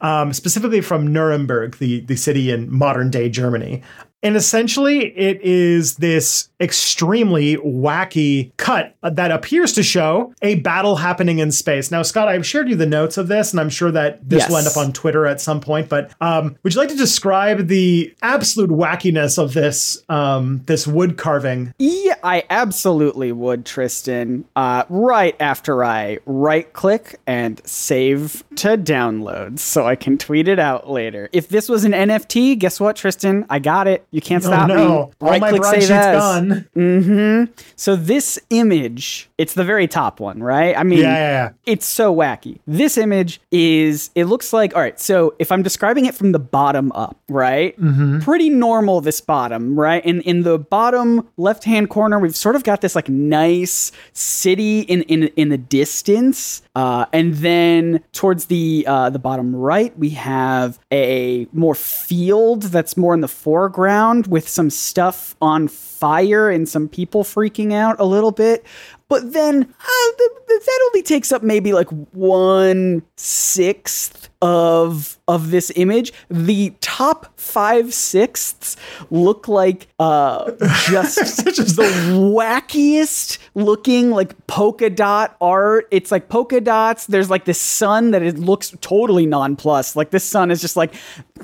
um, 0.00 0.32
specifically 0.32 0.80
from 0.80 1.12
Nuremberg, 1.12 1.78
the 1.78 2.00
the 2.00 2.16
city 2.16 2.50
in 2.50 2.68
modern 2.72 3.08
day 3.08 3.28
Germany. 3.28 3.84
And 4.22 4.36
essentially, 4.36 5.16
it 5.16 5.40
is 5.42 5.96
this 5.96 6.48
extremely 6.60 7.56
wacky 7.58 8.50
cut 8.56 8.96
that 9.02 9.30
appears 9.30 9.72
to 9.74 9.82
show 9.82 10.34
a 10.42 10.56
battle 10.56 10.96
happening 10.96 11.38
in 11.38 11.52
space. 11.52 11.90
Now, 11.90 12.02
Scott, 12.02 12.26
I've 12.28 12.44
shared 12.44 12.68
you 12.68 12.74
the 12.74 12.86
notes 12.86 13.16
of 13.16 13.28
this, 13.28 13.52
and 13.52 13.60
I'm 13.60 13.70
sure 13.70 13.92
that 13.92 14.28
this 14.28 14.48
will 14.48 14.56
end 14.56 14.66
up 14.66 14.76
on 14.76 14.92
Twitter 14.92 15.26
at 15.26 15.40
some 15.40 15.60
point. 15.60 15.88
But 15.88 16.12
um, 16.20 16.56
would 16.62 16.74
you 16.74 16.80
like 16.80 16.88
to 16.88 16.96
describe 16.96 17.68
the 17.68 18.12
absolute 18.22 18.70
wackiness 18.70 19.38
of 19.38 19.54
this 19.54 20.02
um, 20.08 20.62
this 20.66 20.86
wood 20.86 21.16
carving? 21.16 21.72
Yeah, 21.78 22.16
I 22.24 22.44
absolutely 22.50 23.30
would, 23.30 23.64
Tristan. 23.64 24.44
Uh, 24.56 24.84
right 24.88 25.36
after 25.38 25.84
I 25.84 26.18
right 26.26 26.72
click 26.72 27.20
and 27.26 27.60
save 27.64 28.42
to 28.56 28.76
download 28.76 29.60
so 29.60 29.86
I 29.86 29.94
can 29.94 30.18
tweet 30.18 30.48
it 30.48 30.58
out 30.58 30.90
later. 30.90 31.28
If 31.32 31.48
this 31.48 31.68
was 31.68 31.84
an 31.84 31.92
NFT, 31.92 32.58
guess 32.58 32.80
what, 32.80 32.96
Tristan? 32.96 33.46
I 33.48 33.60
got 33.60 33.86
it. 33.86 34.06
You 34.10 34.20
can't 34.22 34.42
Oh 34.44 34.48
stop 34.48 34.68
no! 34.68 35.06
me. 35.20 35.28
Right-click, 35.28 35.52
save 35.64 35.88
broadsheets 35.88 35.90
as. 35.90 36.22
gone. 36.22 36.68
Mm-hmm. 36.74 37.52
So 37.76 37.94
this 37.94 38.38
image, 38.50 39.28
it's 39.36 39.54
the 39.54 39.64
very 39.64 39.86
top 39.86 40.18
one, 40.18 40.42
right? 40.42 40.76
I 40.76 40.82
mean, 40.82 41.00
Yeah, 41.00 41.14
yeah, 41.14 41.30
yeah. 41.44 41.50
it's 41.66 41.84
so 41.86 42.14
wacky. 42.14 42.58
This 42.66 42.96
image 42.96 43.40
is, 43.50 44.10
it 44.14 44.24
looks 44.24 44.52
like, 44.52 44.74
all 44.74 44.80
right, 44.80 44.98
so 44.98 45.34
if 45.38 45.52
I'm 45.52 45.62
describing 45.62 46.06
it 46.06 46.14
from 46.14 46.32
the 46.32 46.38
bottom 46.38 46.90
up, 46.92 47.18
right? 47.28 47.78
Mm-hmm. 47.80 48.20
Pretty 48.20 48.48
normal, 48.48 49.00
this 49.02 49.20
bottom, 49.20 49.78
right? 49.78 50.02
And 50.04 50.22
in 50.22 50.42
the 50.42 50.58
bottom 50.58 51.28
left 51.36 51.64
hand 51.64 51.90
corner, 51.90 52.18
we've 52.18 52.36
sort 52.36 52.56
of 52.56 52.64
got 52.64 52.80
this 52.80 52.94
like 52.94 53.08
nice 53.10 53.92
city 54.14 54.80
in, 54.80 55.02
in, 55.02 55.24
in 55.36 55.50
the 55.50 55.58
distance. 55.58 56.62
Uh, 56.78 57.06
and 57.12 57.34
then 57.34 58.00
towards 58.12 58.44
the, 58.44 58.84
uh, 58.86 59.10
the 59.10 59.18
bottom 59.18 59.52
right, 59.56 59.98
we 59.98 60.10
have 60.10 60.78
a 60.92 61.48
more 61.52 61.74
field 61.74 62.62
that's 62.62 62.96
more 62.96 63.14
in 63.14 63.20
the 63.20 63.26
foreground 63.26 64.28
with 64.28 64.48
some 64.48 64.70
stuff 64.70 65.34
on 65.42 65.66
fire 65.66 66.48
and 66.48 66.68
some 66.68 66.88
people 66.88 67.24
freaking 67.24 67.72
out 67.72 67.98
a 67.98 68.04
little 68.04 68.30
bit. 68.30 68.64
But 69.08 69.32
then 69.32 69.62
uh, 69.64 70.16
th- 70.18 70.30
th- 70.46 70.64
that 70.64 70.90
only 70.92 71.02
takes 71.02 71.32
up 71.32 71.42
maybe 71.42 71.72
like 71.72 71.88
one 72.12 73.02
sixth 73.16 74.28
of 74.40 75.17
of 75.28 75.50
this 75.50 75.70
image. 75.76 76.12
The 76.28 76.74
top 76.80 77.38
five 77.38 77.94
sixths 77.94 78.76
look 79.10 79.46
like 79.46 79.86
uh, 80.00 80.50
just 80.88 81.18
Just- 81.46 81.76
the 81.76 81.82
wackiest 82.14 83.38
looking 83.54 84.10
like 84.10 84.46
polka 84.46 84.90
dot 84.90 85.36
art. 85.40 85.86
It's 85.90 86.10
like 86.10 86.28
polka 86.28 86.60
dots. 86.60 87.06
There's 87.06 87.30
like 87.30 87.44
this 87.44 87.60
sun 87.60 88.10
that 88.12 88.22
it 88.22 88.38
looks 88.38 88.74
totally 88.80 89.26
nonplussed. 89.26 89.94
Like 89.96 90.10
this 90.10 90.24
sun 90.24 90.50
is 90.50 90.60
just 90.60 90.76
like, 90.76 90.94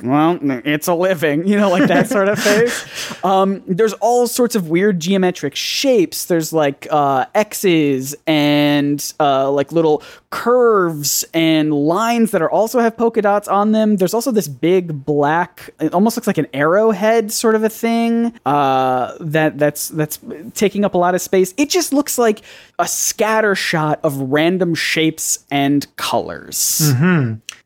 well, 0.03 0.39
it's 0.43 0.89
a 0.89 0.95
living, 0.95 1.47
you 1.47 1.57
know, 1.57 1.71
like 1.71 1.89
that 1.89 2.09
sort 2.09 2.29
of 2.29 2.39
face. 2.43 3.25
Um, 3.25 3.63
there's 3.67 3.93
all 3.95 4.27
sorts 4.27 4.55
of 4.57 4.69
weird 4.69 4.99
geometric 5.01 5.55
shapes. 5.55 6.27
There's 6.27 6.53
like 6.53 6.87
uh, 6.91 7.27
X's 7.35 8.15
and 8.27 9.13
uh, 9.21 9.51
like 9.51 9.73
little 9.73 10.03
curves 10.31 11.25
and 11.35 11.73
lines 11.73 12.31
that 12.33 12.43
are 12.43 12.51
also 12.51 12.81
have 12.81 12.97
polka 12.97 13.23
dots 13.23 13.49
on 13.49 13.73
them. 13.75 13.97
There's 13.97 14.15
also 14.15 14.31
this 14.31 14.49
big 14.49 15.05
black, 15.05 15.71
it 15.79 15.93
almost 15.93 16.17
looks 16.17 16.27
like 16.27 16.39
an 16.39 16.47
arrowhead 16.55 17.31
sort 17.31 17.55
of 17.55 17.63
a 17.63 17.69
thing 17.69 18.33
uh, 18.47 19.17
that 19.21 19.59
that's 19.59 19.89
that's 19.89 20.19
taking 20.55 20.85
up 20.85 20.95
a 20.95 20.99
lot 20.99 21.15
of 21.15 21.21
space. 21.21 21.53
It 21.59 21.69
just 21.69 21.93
looks 21.93 22.17
like 22.17 22.41
a 22.79 22.89
scatter 22.89 23.55
shot 23.55 24.01
of 24.03 24.17
random 24.19 24.75
shapes 24.75 25.45
and 25.51 25.87
colors. 25.97 26.81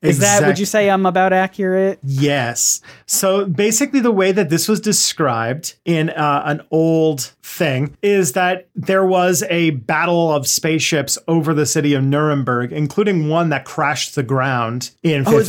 Is 0.03 0.19
that 0.21 0.47
would 0.47 0.59
you 0.59 0.67
say 0.67 0.91
I'm 0.91 1.07
about 1.07 1.33
accurate? 1.33 1.99
Yes. 2.03 2.81
So 3.07 3.45
basically, 3.47 4.01
the 4.01 4.13
way 4.13 4.33
that 4.33 4.49
this 4.51 4.69
was 4.69 4.81
described 4.81 5.75
in 5.85 6.11
uh, 6.11 6.43
an 6.45 6.63
old 6.71 7.33
thing 7.43 7.97
is 8.03 8.33
that 8.33 8.69
there 8.77 9.05
was 9.05 9.43
a 9.51 9.71
battle 9.71 10.33
of 10.33 10.47
spaceships 10.47 11.19
over 11.27 11.55
the 11.55 11.67
city 11.67 11.95
of 11.95 12.05
Nuremberg, 12.05 12.73
including 12.73 13.29
one 13.29 13.49
that 13.49 13.65
crashed 13.65 14.15
the 14.15 14.23
ground 14.23 14.91
in 15.03 15.25
Oh, 15.27 15.39
is 15.39 15.49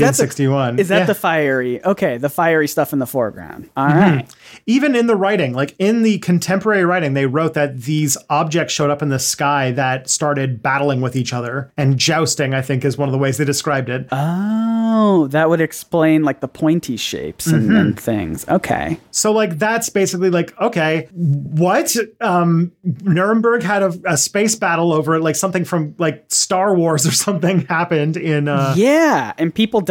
that 0.50 0.66
the- 0.66 0.74
1561. 0.74 0.80
Is 0.80 0.88
that 0.90 1.00
Yeah. 1.00 1.06
the 1.06 1.16
fiery? 1.16 1.84
Okay, 1.86 2.18
the 2.18 2.30
fiery 2.30 2.68
stuff 2.68 2.94
in 2.94 3.00
the 3.00 3.06
foreground. 3.08 3.70
All 3.78 3.88
Mm-hmm. 3.88 4.00
right. 4.00 4.36
even 4.66 4.96
in 4.96 5.08
the 5.08 5.16
writing, 5.16 5.54
like 5.54 5.76
in 5.80 6.04
the 6.04 6.18
contemporary 6.20 6.84
writing, 6.86 7.14
they 7.14 7.26
wrote 7.26 7.54
that 7.54 7.82
these 7.84 8.18
objects 8.30 8.74
showed 8.74 8.90
up 8.90 9.02
in 9.02 9.10
the 9.10 9.20
sky 9.20 9.72
that 9.72 10.10
started 10.10 10.62
battling 10.62 11.02
with 11.02 11.16
each 11.16 11.34
other 11.34 11.72
and 11.78 11.98
jousting. 11.98 12.54
I 12.54 12.62
think 12.62 12.84
is 12.86 12.98
one 12.98 13.08
of 13.08 13.14
the 13.14 13.18
ways 13.20 13.38
they 13.38 13.46
described 13.46 13.90
it. 13.90 14.08
Oh, 14.12 15.28
that 15.28 15.50
would 15.50 15.62
explain 15.62 16.24
like 16.24 16.40
the 16.40 16.48
pointy 16.48 16.98
shapes 16.98 17.48
and, 17.48 17.64
Mm-hmm. 17.70 17.76
and 17.76 18.00
things. 18.00 18.46
Okay. 18.50 19.00
So 19.12 19.32
like 19.32 19.58
that's 19.60 19.90
basically 19.90 20.30
like 20.30 20.60
okay, 20.60 21.08
what? 21.14 21.96
Um, 22.22 22.72
Nuremberg 23.04 23.64
had 23.64 23.84
a, 23.84 23.94
a 24.06 24.18
space 24.18 24.56
battle 24.56 24.92
over 24.94 25.16
it, 25.16 25.22
like 25.22 25.36
something 25.36 25.66
from 25.66 25.96
like 25.98 26.26
Star 26.30 26.76
Wars 26.76 27.06
or 27.08 27.12
something 27.26 27.66
happened 27.66 28.18
in. 28.18 28.48
Uh, 28.48 28.74
yeah, 28.78 29.34
and 29.38 29.54
people 29.54 29.82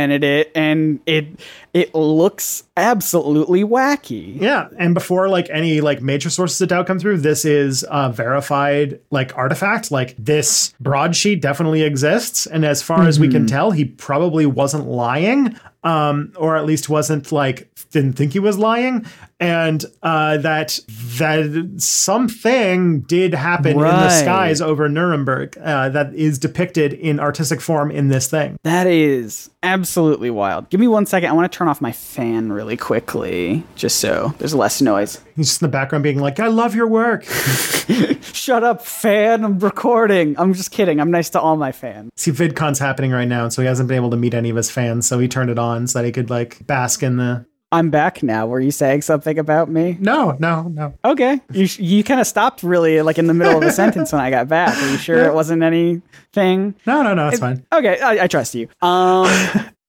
documented 0.00 0.24
it, 0.24 0.52
and 0.54 1.00
it 1.06 1.26
it 1.72 1.94
looks 1.94 2.64
absolutely 2.76 3.62
wacky. 3.62 4.40
Yeah, 4.40 4.68
and 4.78 4.94
before 4.94 5.28
like 5.28 5.48
any 5.50 5.80
like 5.80 6.02
major 6.02 6.30
sources 6.30 6.60
of 6.60 6.68
doubt 6.68 6.86
come 6.86 6.98
through, 6.98 7.18
this 7.18 7.44
is 7.44 7.84
a 7.90 8.10
verified 8.10 9.00
like 9.10 9.36
artifact. 9.36 9.90
Like 9.90 10.14
this 10.18 10.74
broadsheet 10.80 11.40
definitely 11.40 11.82
exists, 11.82 12.46
and 12.46 12.64
as 12.64 12.82
far 12.82 13.06
as 13.06 13.20
we 13.20 13.28
can 13.28 13.46
tell, 13.46 13.70
he 13.70 13.84
probably 13.84 14.46
wasn't 14.46 14.86
lying, 14.86 15.56
um, 15.84 16.32
or 16.36 16.56
at 16.56 16.64
least 16.64 16.88
wasn't 16.88 17.32
like 17.32 17.69
didn't 17.90 18.14
think 18.14 18.32
he 18.32 18.38
was 18.38 18.58
lying, 18.58 19.04
and 19.38 19.84
uh, 20.02 20.38
that 20.38 20.78
that 20.88 21.74
something 21.78 23.00
did 23.02 23.34
happen 23.34 23.72
in 23.72 23.78
the 23.78 24.10
skies 24.10 24.60
over 24.60 24.88
Nuremberg 24.88 25.58
uh, 25.58 25.88
that 25.90 26.14
is 26.14 26.38
depicted 26.38 26.92
in 26.92 27.18
artistic 27.18 27.60
form 27.60 27.90
in 27.90 28.08
this 28.08 28.28
thing. 28.28 28.56
That 28.62 28.86
is 28.86 29.50
absolutely 29.62 30.30
wild. 30.30 30.70
Give 30.70 30.80
me 30.80 30.88
one 30.88 31.06
second. 31.06 31.30
I 31.30 31.32
want 31.32 31.50
to 31.50 31.56
turn 31.56 31.68
off 31.68 31.80
my 31.80 31.92
fan 31.92 32.52
really 32.52 32.76
quickly, 32.76 33.64
just 33.74 33.98
so 34.00 34.34
there's 34.38 34.54
less 34.54 34.80
noise. 34.80 35.20
He's 35.36 35.48
just 35.48 35.62
in 35.62 35.66
the 35.66 35.72
background 35.72 36.04
being 36.04 36.20
like, 36.20 36.38
"I 36.38 36.48
love 36.48 36.74
your 36.74 36.86
work." 36.86 37.24
Shut 38.22 38.62
up, 38.62 38.82
fan. 38.84 39.44
I'm 39.44 39.58
recording. 39.58 40.38
I'm 40.38 40.54
just 40.54 40.70
kidding. 40.70 41.00
I'm 41.00 41.10
nice 41.10 41.30
to 41.30 41.40
all 41.40 41.56
my 41.56 41.72
fans. 41.72 42.10
See, 42.16 42.30
VidCon's 42.30 42.78
happening 42.78 43.10
right 43.10 43.28
now, 43.28 43.48
so 43.48 43.62
he 43.62 43.68
hasn't 43.68 43.88
been 43.88 43.96
able 43.96 44.10
to 44.10 44.16
meet 44.16 44.34
any 44.34 44.50
of 44.50 44.56
his 44.56 44.70
fans. 44.70 45.06
So 45.06 45.18
he 45.18 45.28
turned 45.28 45.50
it 45.50 45.58
on 45.58 45.86
so 45.86 45.98
that 45.98 46.06
he 46.06 46.12
could 46.12 46.30
like 46.30 46.64
bask 46.66 47.02
in 47.02 47.16
the. 47.16 47.46
I'm 47.72 47.90
back 47.90 48.22
now. 48.22 48.46
Were 48.48 48.58
you 48.58 48.72
saying 48.72 49.02
something 49.02 49.38
about 49.38 49.68
me? 49.70 49.96
No, 50.00 50.36
no, 50.40 50.62
no. 50.64 50.92
Okay. 51.04 51.40
You 51.52 51.66
sh- 51.66 51.78
you 51.78 52.02
kind 52.02 52.20
of 52.20 52.26
stopped 52.26 52.62
really 52.64 53.00
like 53.02 53.16
in 53.18 53.26
the 53.28 53.34
middle 53.34 53.58
of 53.58 53.62
a 53.62 53.70
sentence 53.70 54.10
when 54.12 54.20
I 54.20 54.28
got 54.30 54.48
back. 54.48 54.76
Are 54.76 54.90
you 54.90 54.98
sure 54.98 55.24
it 55.26 55.34
wasn't 55.34 55.62
anything? 55.62 56.74
No, 56.84 57.02
no, 57.02 57.14
no, 57.14 57.28
it's 57.28 57.38
fine. 57.38 57.64
Okay, 57.72 58.00
I, 58.00 58.24
I 58.24 58.26
trust 58.26 58.54
you. 58.56 58.68
Um, 58.82 59.28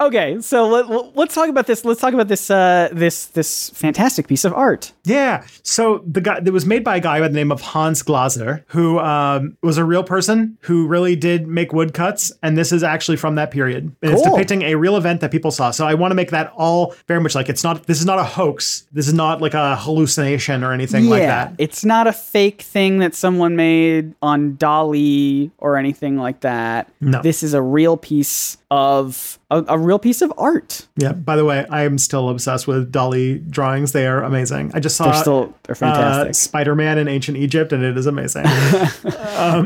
okay, 0.01 0.41
so 0.41 0.67
let, 0.67 1.15
let's 1.15 1.33
talk 1.33 1.49
about 1.49 1.67
this. 1.67 1.85
Let's 1.85 2.01
talk 2.01 2.13
about 2.13 2.27
this 2.27 2.49
uh, 2.49 2.89
this 2.91 3.27
this 3.27 3.69
fantastic 3.71 4.27
piece 4.27 4.43
of 4.43 4.53
art. 4.53 4.91
Yeah. 5.03 5.45
So 5.63 6.03
the 6.05 6.21
guy 6.21 6.39
that 6.39 6.51
was 6.51 6.65
made 6.65 6.83
by 6.83 6.97
a 6.97 6.99
guy 6.99 7.19
by 7.19 7.27
the 7.27 7.33
name 7.33 7.51
of 7.51 7.61
Hans 7.61 8.01
Glaser, 8.01 8.65
who 8.67 8.99
um, 8.99 9.57
was 9.61 9.77
a 9.77 9.85
real 9.85 10.03
person 10.03 10.57
who 10.61 10.87
really 10.87 11.15
did 11.15 11.47
make 11.47 11.71
woodcuts, 11.73 12.31
and 12.43 12.57
this 12.57 12.71
is 12.71 12.83
actually 12.83 13.17
from 13.17 13.35
that 13.35 13.51
period. 13.51 13.95
And 14.01 14.13
It's 14.13 14.21
depicting 14.21 14.63
a 14.63 14.75
real 14.75 14.97
event 14.97 15.21
that 15.21 15.31
people 15.31 15.51
saw. 15.51 15.71
So 15.71 15.85
I 15.85 15.93
want 15.93 16.11
to 16.11 16.15
make 16.15 16.31
that 16.31 16.51
all 16.55 16.95
very 17.07 17.21
much 17.21 17.35
like 17.35 17.49
it's 17.49 17.63
not. 17.63 17.83
This 17.83 17.99
is 17.99 18.05
not 18.05 18.19
a 18.19 18.23
hoax. 18.23 18.87
This 18.91 19.07
is 19.07 19.13
not 19.13 19.41
like 19.41 19.53
a 19.53 19.75
hallucination 19.75 20.63
or 20.63 20.73
anything 20.73 21.05
like 21.09 21.21
that. 21.21 21.53
it's 21.57 21.85
not 21.85 22.07
a 22.07 22.13
fake 22.13 22.61
thing 22.61 22.99
that 22.99 23.15
someone 23.15 23.55
made 23.55 24.13
on 24.21 24.55
DALL-E 24.55 25.51
or 25.57 25.77
anything 25.77 26.17
like 26.17 26.41
that. 26.41 26.91
No. 26.99 27.21
this 27.21 27.43
is 27.43 27.53
a 27.53 27.61
real 27.61 27.97
piece 27.97 28.57
of 28.71 29.37
a, 29.51 29.63
a 29.67 29.77
real 29.77 29.99
piece 29.99 30.21
of 30.21 30.31
art. 30.37 30.87
Yeah. 30.95 31.11
By 31.11 31.35
the 31.35 31.43
way, 31.43 31.65
I 31.69 31.83
am 31.83 31.97
still 31.97 32.29
obsessed 32.29 32.67
with 32.67 32.89
DALL-E 32.89 33.39
drawings. 33.49 33.91
They 33.91 34.07
are 34.07 34.23
amazing. 34.23 34.71
I 34.73 34.79
just 34.79 34.95
saw 34.95 35.11
They're 35.11 35.21
still 35.21 35.53
they're 35.63 35.75
fantastic. 35.75 36.29
uh, 36.29 36.33
Spider-Man 36.33 36.97
in 36.97 37.09
ancient 37.09 37.37
Egypt, 37.37 37.73
and 37.73 37.83
it 37.83 37.97
is 37.97 38.05
amazing. 38.05 38.43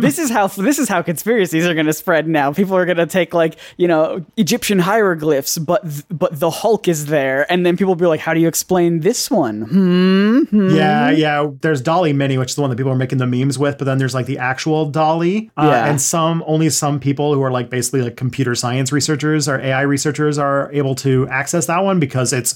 this 0.02 0.18
is 0.18 0.32
how 0.32 0.48
this 0.48 0.80
is 0.80 0.90
how 0.90 1.04
conspiracies 1.04 1.66
are 1.68 1.76
going 1.76 1.86
to 1.86 1.94
spread 1.94 2.28
now. 2.28 2.52
People 2.52 2.76
are 2.76 2.86
going 2.86 2.98
to 2.98 3.06
take 3.06 3.34
like 3.36 3.58
you 3.78 3.88
know 3.88 4.26
Egyptian 4.38 4.80
hieroglyphs, 4.80 5.60
but 5.60 5.84
but 6.10 6.40
the 6.40 6.50
Hulk 6.50 6.88
is 6.88 7.06
there, 7.06 7.50
and 7.52 7.64
then 7.64 7.78
people 7.78 7.92
will 7.92 7.96
be 7.96 8.08
like, 8.08 8.22
"How 8.22 8.34
do 8.34 8.40
you 8.40 8.48
explain 8.48 9.02
this 9.02 9.30
one?" 9.30 9.62
Hmm. 9.62 10.40
hmm. 10.46 10.76
yeah, 10.76 11.12
yeah. 11.12 11.48
There's 11.62 11.82
DALL-E 11.82 12.14
Mini, 12.14 12.40
which 12.40 12.50
is 12.50 12.56
the 12.56 12.62
one 12.62 12.72
that 12.72 12.76
people 12.78 12.92
are 12.92 12.96
making 12.98 13.20
the 13.20 13.28
memes 13.28 13.60
with, 13.60 13.78
but 13.78 13.86
then 13.86 14.00
there's 14.00 14.16
like 14.16 14.26
the 14.26 14.40
actual 14.40 14.90
DALL-E, 14.90 15.52
uh, 15.58 15.64
Yeah. 15.64 15.86
and 15.90 16.02
some 16.02 16.44
only 16.48 16.72
some 16.72 17.00
people 17.00 17.34
who 17.36 17.44
are 17.44 17.52
like 17.52 17.70
basically 17.70 18.02
like 18.02 18.16
computer 18.18 18.56
science 18.56 18.92
researchers 18.96 19.48
or 19.48 19.60
AI 19.60 19.82
researchers 19.82 20.40
are 20.40 20.72
able 20.72 20.96
to 20.96 21.28
access 21.28 21.68
that 21.68 21.84
one 21.84 22.00
because 22.00 22.34
it's 22.34 22.56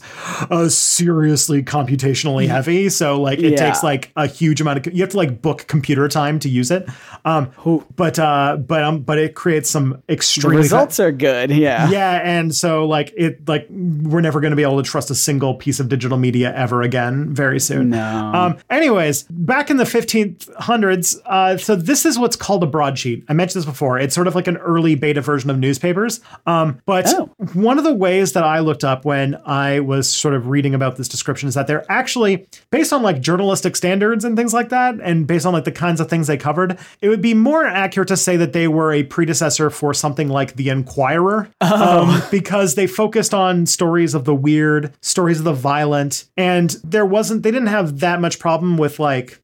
uh, 0.50 0.68
seriously 0.70 1.62
computationally 1.62 2.48
heavy. 2.48 2.90
So 2.90 3.22
like 3.22 3.38
it 3.40 3.52
Yeah. 3.54 3.66
takes 3.66 3.84
like 3.84 4.12
a 4.16 4.26
huge 4.26 4.62
amount 4.62 4.88
of 4.88 4.94
you 4.94 5.02
have 5.04 5.12
to 5.12 5.18
like 5.18 5.42
book 5.44 5.66
computer 5.68 6.08
time 6.08 6.40
to 6.40 6.50
use 6.50 6.72
it. 6.72 6.90
Um, 7.26 7.52
but 7.96 8.18
uh, 8.18 8.58
but 8.58 8.84
um, 8.84 9.02
but 9.02 9.18
it 9.20 9.36
creates 9.36 9.70
some 9.70 10.02
The 10.08 10.14
extremely 10.14 10.58
results 10.58 11.00
are 11.00 11.12
good. 11.12 11.52
Yeah. 11.52 11.90
yeah, 11.90 12.22
and 12.24 12.56
so 12.56 12.86
like 12.88 13.14
it 13.18 13.48
like 13.48 13.68
we're 13.70 14.22
never 14.22 14.40
going 14.40 14.52
to 14.52 14.56
be 14.58 14.64
able 14.64 14.82
to 14.82 14.90
trust 14.90 15.12
a 15.12 15.16
single 15.16 15.54
piece 15.56 15.80
of 15.80 15.90
digital 15.90 16.18
media 16.18 16.56
ever 16.56 16.82
again 16.82 17.34
very 17.34 17.60
soon. 17.60 17.90
No. 17.92 18.32
Um 18.34 18.58
anyways, 18.70 19.24
back 19.30 19.70
in 19.70 19.78
the 19.78 19.84
1500s, 19.84 21.18
uh 21.26 21.58
so 21.58 21.76
this 21.76 22.06
is 22.06 22.18
what's 22.18 22.36
called 22.36 22.64
a 22.64 22.68
broadsheet. 22.68 23.24
I 23.28 23.34
mentioned 23.34 23.62
this 23.62 23.66
before. 23.66 24.00
It's 24.00 24.16
sort 24.16 24.28
of 24.28 24.36
like 24.36 24.48
an 24.48 24.58
early 24.58 24.96
beta 24.96 25.22
version 25.22 25.50
of 25.50 25.60
newspapers. 25.60 26.22
Um 26.46 26.80
but 26.86 27.06
Oh. 27.10 27.30
one 27.54 27.78
of 27.78 27.84
the 27.84 27.94
ways 27.94 28.34
that 28.34 28.44
I 28.44 28.60
looked 28.60 28.84
up 28.84 29.06
when 29.06 29.36
I 29.46 29.80
was 29.80 30.08
sort 30.12 30.34
of 30.34 30.48
reading 30.48 30.74
about 30.76 30.96
this 30.98 31.08
description 31.08 31.48
is 31.50 31.56
that 31.56 31.68
they're 31.68 31.86
actually 31.90 32.48
based 32.72 32.94
on 32.94 33.02
like 33.02 33.20
journalistic 33.22 33.76
standards 33.76 34.24
and 34.26 34.36
things 34.38 34.54
like 34.54 34.70
that 34.70 34.96
and 35.02 35.26
based 35.28 35.46
on 35.46 35.54
like 35.54 35.64
the 35.66 35.72
kinds 35.72 36.00
of 36.00 36.10
things 36.10 36.28
they 36.28 36.38
covered, 36.38 36.78
it 37.02 37.10
would 37.10 37.22
be 37.22 37.34
more 37.34 37.66
accurate 37.66 38.08
to 38.10 38.18
say 38.18 38.38
that 38.38 38.54
they 38.54 38.68
were 38.68 38.94
a 38.94 39.04
predecessor 39.04 39.70
for 39.70 39.94
something 39.94 40.30
like 40.30 40.56
the 40.56 40.70
Enquirer 40.70 41.50
um, 41.62 42.22
because 42.32 42.76
they 42.76 42.88
focused 42.88 43.34
on 43.34 43.66
stories 43.66 44.14
of 44.14 44.26
the 44.26 44.36
weird, 44.36 44.94
stories 45.02 45.40
of 45.40 45.46
the 45.46 45.54
violent, 45.54 46.26
and 46.38 46.78
there 46.84 47.06
wasn't 47.06 47.44
they 47.44 47.52
didn't 47.52 47.68
have 47.68 48.00
that 48.00 48.22
much 48.22 48.40
problem 48.40 48.78
with 48.78 49.00
like 49.00 49.42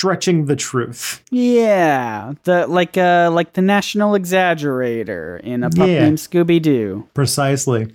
stretching 0.00 0.44
the 0.44 0.56
truth. 0.56 1.22
Yeah, 1.30 2.34
the 2.44 2.66
like 2.66 2.98
uh 2.98 3.30
like 3.32 3.54
the 3.54 3.62
national 3.62 4.12
exaggerator 4.12 5.40
in 5.40 5.62
a 5.64 5.70
pup 5.70 5.88
Yeah. 5.88 6.00
named 6.00 6.18
Scooby 6.18 6.60
Doo. 6.60 7.06
Precisely. 7.14 7.92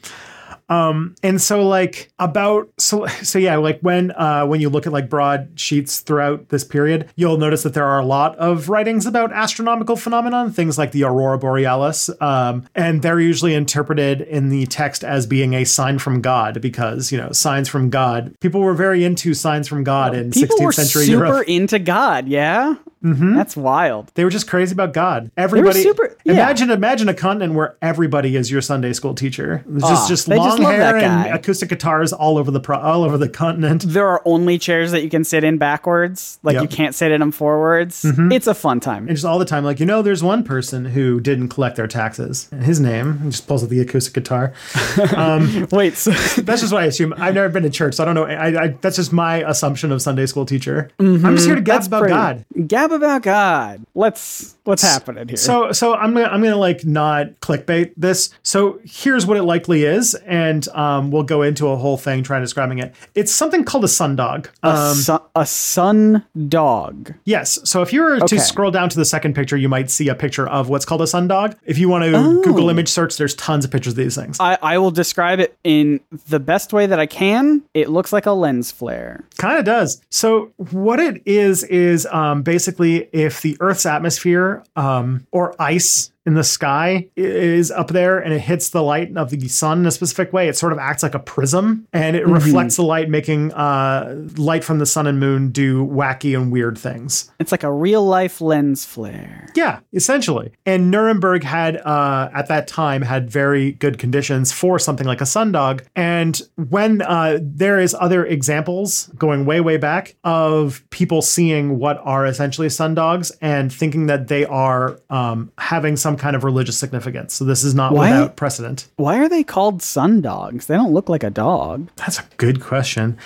Um, 0.71 1.15
and 1.21 1.41
so 1.41 1.67
like 1.67 2.13
about 2.17 2.69
so 2.77 3.05
so 3.23 3.37
yeah, 3.37 3.57
like 3.57 3.81
when 3.81 4.11
uh 4.11 4.45
when 4.45 4.61
you 4.61 4.69
look 4.69 4.87
at 4.87 4.93
like 4.93 5.09
broad 5.09 5.51
sheets 5.55 5.99
throughout 5.99 6.47
this 6.47 6.63
period, 6.63 7.09
you'll 7.17 7.37
notice 7.37 7.63
that 7.63 7.73
there 7.73 7.85
are 7.85 7.99
a 7.99 8.05
lot 8.05 8.37
of 8.37 8.69
writings 8.69 9.05
about 9.05 9.33
astronomical 9.33 9.97
phenomenon, 9.97 10.49
things 10.49 10.77
like 10.77 10.93
the 10.93 11.03
aurora 11.03 11.37
borealis, 11.37 12.09
um, 12.21 12.65
and 12.73 13.01
they're 13.01 13.19
usually 13.19 13.53
interpreted 13.53 14.21
in 14.21 14.47
the 14.47 14.65
text 14.67 15.03
as 15.03 15.27
being 15.27 15.53
a 15.55 15.65
sign 15.65 15.99
from 15.99 16.21
God 16.21 16.61
because 16.61 17.11
you 17.11 17.17
know 17.17 17.33
signs 17.33 17.67
from 17.67 17.89
God. 17.89 18.33
People 18.39 18.61
were 18.61 18.73
very 18.73 19.03
into 19.03 19.33
signs 19.33 19.67
from 19.67 19.83
God 19.83 20.15
in 20.15 20.31
People 20.31 20.55
16th 20.55 20.65
were 20.65 20.71
century 20.71 21.05
super 21.05 21.25
Europe. 21.25 21.47
into 21.49 21.79
God. 21.79 22.29
Yeah, 22.29 22.75
mm-hmm. 23.03 23.35
that's 23.35 23.55
wild. 23.57 24.11
They 24.15 24.23
were 24.23 24.29
just 24.29 24.47
crazy 24.47 24.73
about 24.73 24.93
God. 24.93 25.31
Everybody, 25.37 25.81
super- 25.83 26.15
yeah. 26.23 26.33
imagine, 26.33 26.69
imagine 26.71 27.09
a 27.09 27.13
continent 27.13 27.53
where 27.53 27.75
everybody 27.81 28.35
is 28.35 28.51
your 28.51 28.61
Sunday 28.61 28.93
school 28.93 29.13
teacher. 29.15 29.63
It's 29.67 29.81
just, 29.83 29.85
Aw, 29.85 30.07
just 30.07 30.09
just 30.09 30.27
long 30.27 30.61
love 30.61 30.71
hair 30.73 30.97
and 30.97 31.33
acoustic 31.33 31.69
guitars 31.69 32.13
all 32.13 32.37
over 32.37 32.51
the 32.51 32.59
pro- 32.59 32.79
all 32.79 33.03
over 33.03 33.17
the 33.17 33.29
continent. 33.29 33.83
There 33.87 34.07
are 34.07 34.21
only 34.25 34.57
chairs 34.57 34.91
that 34.91 35.03
you 35.03 35.09
can 35.09 35.23
sit 35.23 35.43
in 35.43 35.57
backwards. 35.57 36.39
Like 36.43 36.55
Yep. 36.55 36.61
you 36.63 36.67
can't 36.69 36.93
sit 36.95 37.11
in 37.11 37.19
them 37.21 37.31
forwards. 37.31 38.05
It's 38.05 38.47
a 38.47 38.53
fun 38.53 38.79
time. 38.79 39.07
And 39.07 39.15
just 39.15 39.25
all 39.25 39.39
the 39.39 39.45
time, 39.45 39.63
like 39.63 39.79
you 39.79 39.85
know, 39.85 40.01
there's 40.01 40.23
one 40.23 40.43
person 40.43 40.85
who 40.85 41.19
didn't 41.19 41.49
collect 41.49 41.75
their 41.75 41.87
taxes. 41.87 42.49
His 42.61 42.79
name, 42.79 43.19
he 43.19 43.29
just 43.31 43.47
pulls 43.47 43.63
out 43.63 43.69
the 43.69 43.79
acoustic 43.81 44.13
guitar. 44.13 44.53
Wait, 45.71 45.95
so 45.95 46.11
That's 46.41 46.61
just 46.61 46.73
what 46.73 46.83
I 46.83 46.85
assume. 46.85 47.13
I've 47.17 47.33
never 47.33 47.49
been 47.49 47.63
to 47.63 47.69
church, 47.69 47.95
so 47.95 48.03
I 48.03 48.05
don't 48.05 48.15
know. 48.15 48.25
I, 48.25 48.63
I, 48.63 48.67
that's 48.81 48.95
just 48.95 49.11
my 49.13 49.37
assumption 49.49 49.91
of 49.91 50.01
Sunday 50.01 50.25
school 50.25 50.45
teacher. 50.45 50.89
Mm-hmm. 50.99 51.25
I'm 51.25 51.35
just 51.35 51.47
here 51.47 51.55
to 51.55 51.61
gab 51.61 51.83
about 51.85 51.99
pretty- 52.01 52.13
God. 52.13 52.45
Gab 52.67 52.90
about 52.91 53.23
God. 53.23 53.85
Let's 53.95 54.55
what's 54.63 54.81
happening 54.83 55.27
here? 55.27 55.37
So 55.37 55.71
so 55.71 55.93
I'm 55.95 56.13
gonna 56.13 56.27
I'm 56.27 56.41
gonna 56.41 56.55
like 56.55 56.85
not 56.85 57.27
clickbait 57.41 57.93
this. 57.97 58.29
So 58.43 58.79
here's 58.83 59.25
what 59.25 59.37
it 59.37 59.43
likely 59.43 59.83
is, 59.83 60.13
and 60.25 60.67
um, 60.69 61.11
we'll 61.11 61.23
go 61.23 61.41
into 61.41 61.67
a 61.67 61.75
whole 61.75 61.97
thing 61.97 62.23
trying 62.23 62.41
describing 62.41 62.79
it. 62.79 62.93
It's 63.15 63.31
something 63.31 63.63
called 63.63 63.83
a 63.83 63.87
sundog. 63.87 64.47
a, 64.63 64.67
Um, 64.69 64.95
sun, 64.95 65.19
a 65.35 65.45
sun 65.45 66.25
dog. 66.47 67.13
yes. 67.25 67.59
So 67.63 67.81
if 67.81 67.93
you 67.93 68.01
were 68.01 68.15
Okay. 68.17 68.37
to 68.37 68.39
scroll 68.39 68.71
down 68.71 68.89
to 68.89 68.97
the 68.97 69.05
second 69.05 69.35
picture, 69.35 69.57
you 69.57 69.69
might 69.69 69.89
see 69.89 70.07
a 70.09 70.15
picture 70.15 70.47
of 70.47 70.69
what's 70.69 70.85
called 70.85 71.01
a 71.01 71.05
sundog. 71.05 71.55
If 71.65 71.77
you 71.77 71.87
want 71.89 72.03
to 72.05 72.11
Oh. 72.15 72.41
Google 72.41 72.69
image 72.69 72.89
search, 72.89 73.17
there's 73.17 73.35
tons 73.35 73.63
of 73.65 73.71
pictures 73.71 73.93
of 73.93 73.97
these 73.97 74.15
things. 74.15 74.37
I, 74.39 74.57
I 74.61 74.77
will 74.77 74.91
describe 74.91 75.39
it 75.39 75.57
in 75.63 75.99
the 76.29 76.39
best 76.39 76.73
way 76.73 76.85
that 76.87 76.99
I 76.99 77.05
can. 77.05 77.61
It 77.73 77.89
looks 77.89 78.11
like 78.11 78.25
a 78.25 78.31
lens 78.31 78.71
flare. 78.71 79.23
Kind 79.37 79.57
of 79.59 79.65
does. 79.65 80.01
So 80.09 80.51
what 80.71 80.99
it 80.99 81.21
is 81.25 81.63
is 81.65 82.05
um, 82.11 82.41
basically 82.43 82.80
if 82.89 83.41
the 83.41 83.57
Earth's 83.59 83.85
atmosphere 83.85 84.63
um, 84.75 85.27
or 85.31 85.55
ice 85.59 86.11
in 86.25 86.35
the 86.35 86.43
sky 86.43 87.09
is 87.15 87.71
up 87.71 87.87
there 87.89 88.19
and 88.19 88.33
it 88.33 88.39
hits 88.39 88.69
the 88.69 88.83
light 88.83 89.15
of 89.17 89.29
the 89.31 89.47
sun 89.47 89.79
in 89.79 89.85
a 89.85 89.91
specific 89.91 90.31
way, 90.31 90.47
it 90.47 90.55
sort 90.55 90.71
of 90.71 90.79
acts 90.79 91.03
like 91.03 91.15
a 91.15 91.19
prism 91.19 91.87
and 91.93 92.15
it 92.15 92.27
reflects 92.27 92.75
the 92.75 92.83
light, 92.83 93.09
making 93.09 93.51
uh, 93.53 94.15
light 94.37 94.63
from 94.63 94.79
the 94.79 94.85
sun 94.85 95.07
and 95.07 95.19
moon 95.19 95.49
do 95.49 95.85
wacky 95.85 96.39
and 96.39 96.51
weird 96.51 96.77
things. 96.77 97.31
It's 97.39 97.51
like 97.51 97.63
a 97.63 97.71
real 97.71 98.05
life 98.05 98.39
lens 98.39 98.85
flare. 98.85 99.47
Yeah, 99.55 99.79
essentially. 99.93 100.51
And 100.65 100.91
Nuremberg 100.91 101.43
had, 101.43 101.77
uh, 101.77 102.29
at 102.33 102.47
that 102.47 102.67
time, 102.67 103.01
had 103.01 103.29
very 103.29 103.71
good 103.73 103.97
conditions 103.97 104.51
for 104.51 104.77
something 104.77 105.07
like 105.07 105.21
a 105.21 105.25
sundog. 105.25 105.85
And 105.95 106.39
when 106.55 107.01
uh, 107.01 107.39
there 107.41 107.79
is 107.79 107.95
other 107.99 108.25
examples 108.25 109.07
going 109.17 109.45
way, 109.45 109.59
way 109.59 109.77
back 109.77 110.15
of 110.23 110.83
people 110.91 111.21
seeing 111.21 111.79
what 111.79 111.99
are 112.03 112.25
essentially 112.25 112.67
sundogs 112.67 113.31
and 113.41 113.73
thinking 113.73 114.05
that 114.05 114.27
they 114.27 114.45
are 114.45 114.99
um, 115.09 115.51
having 115.57 115.95
some 115.95 116.10
kind 116.17 116.35
of 116.35 116.43
religious 116.43 116.77
significance. 116.77 117.33
So 117.33 117.45
this 117.45 117.63
is 117.63 117.73
not 117.75 117.93
Why? 117.93 118.09
without 118.09 118.35
precedent. 118.35 118.87
Why 118.95 119.17
are 119.19 119.29
they 119.29 119.43
called 119.43 119.81
sun 119.81 120.21
dogs? 120.21 120.67
They 120.67 120.75
don't 120.75 120.93
look 120.93 121.09
like 121.09 121.23
a 121.23 121.29
dog. 121.29 121.89
That's 121.95 122.19
a 122.19 122.23
good 122.37 122.61
question. 122.61 123.17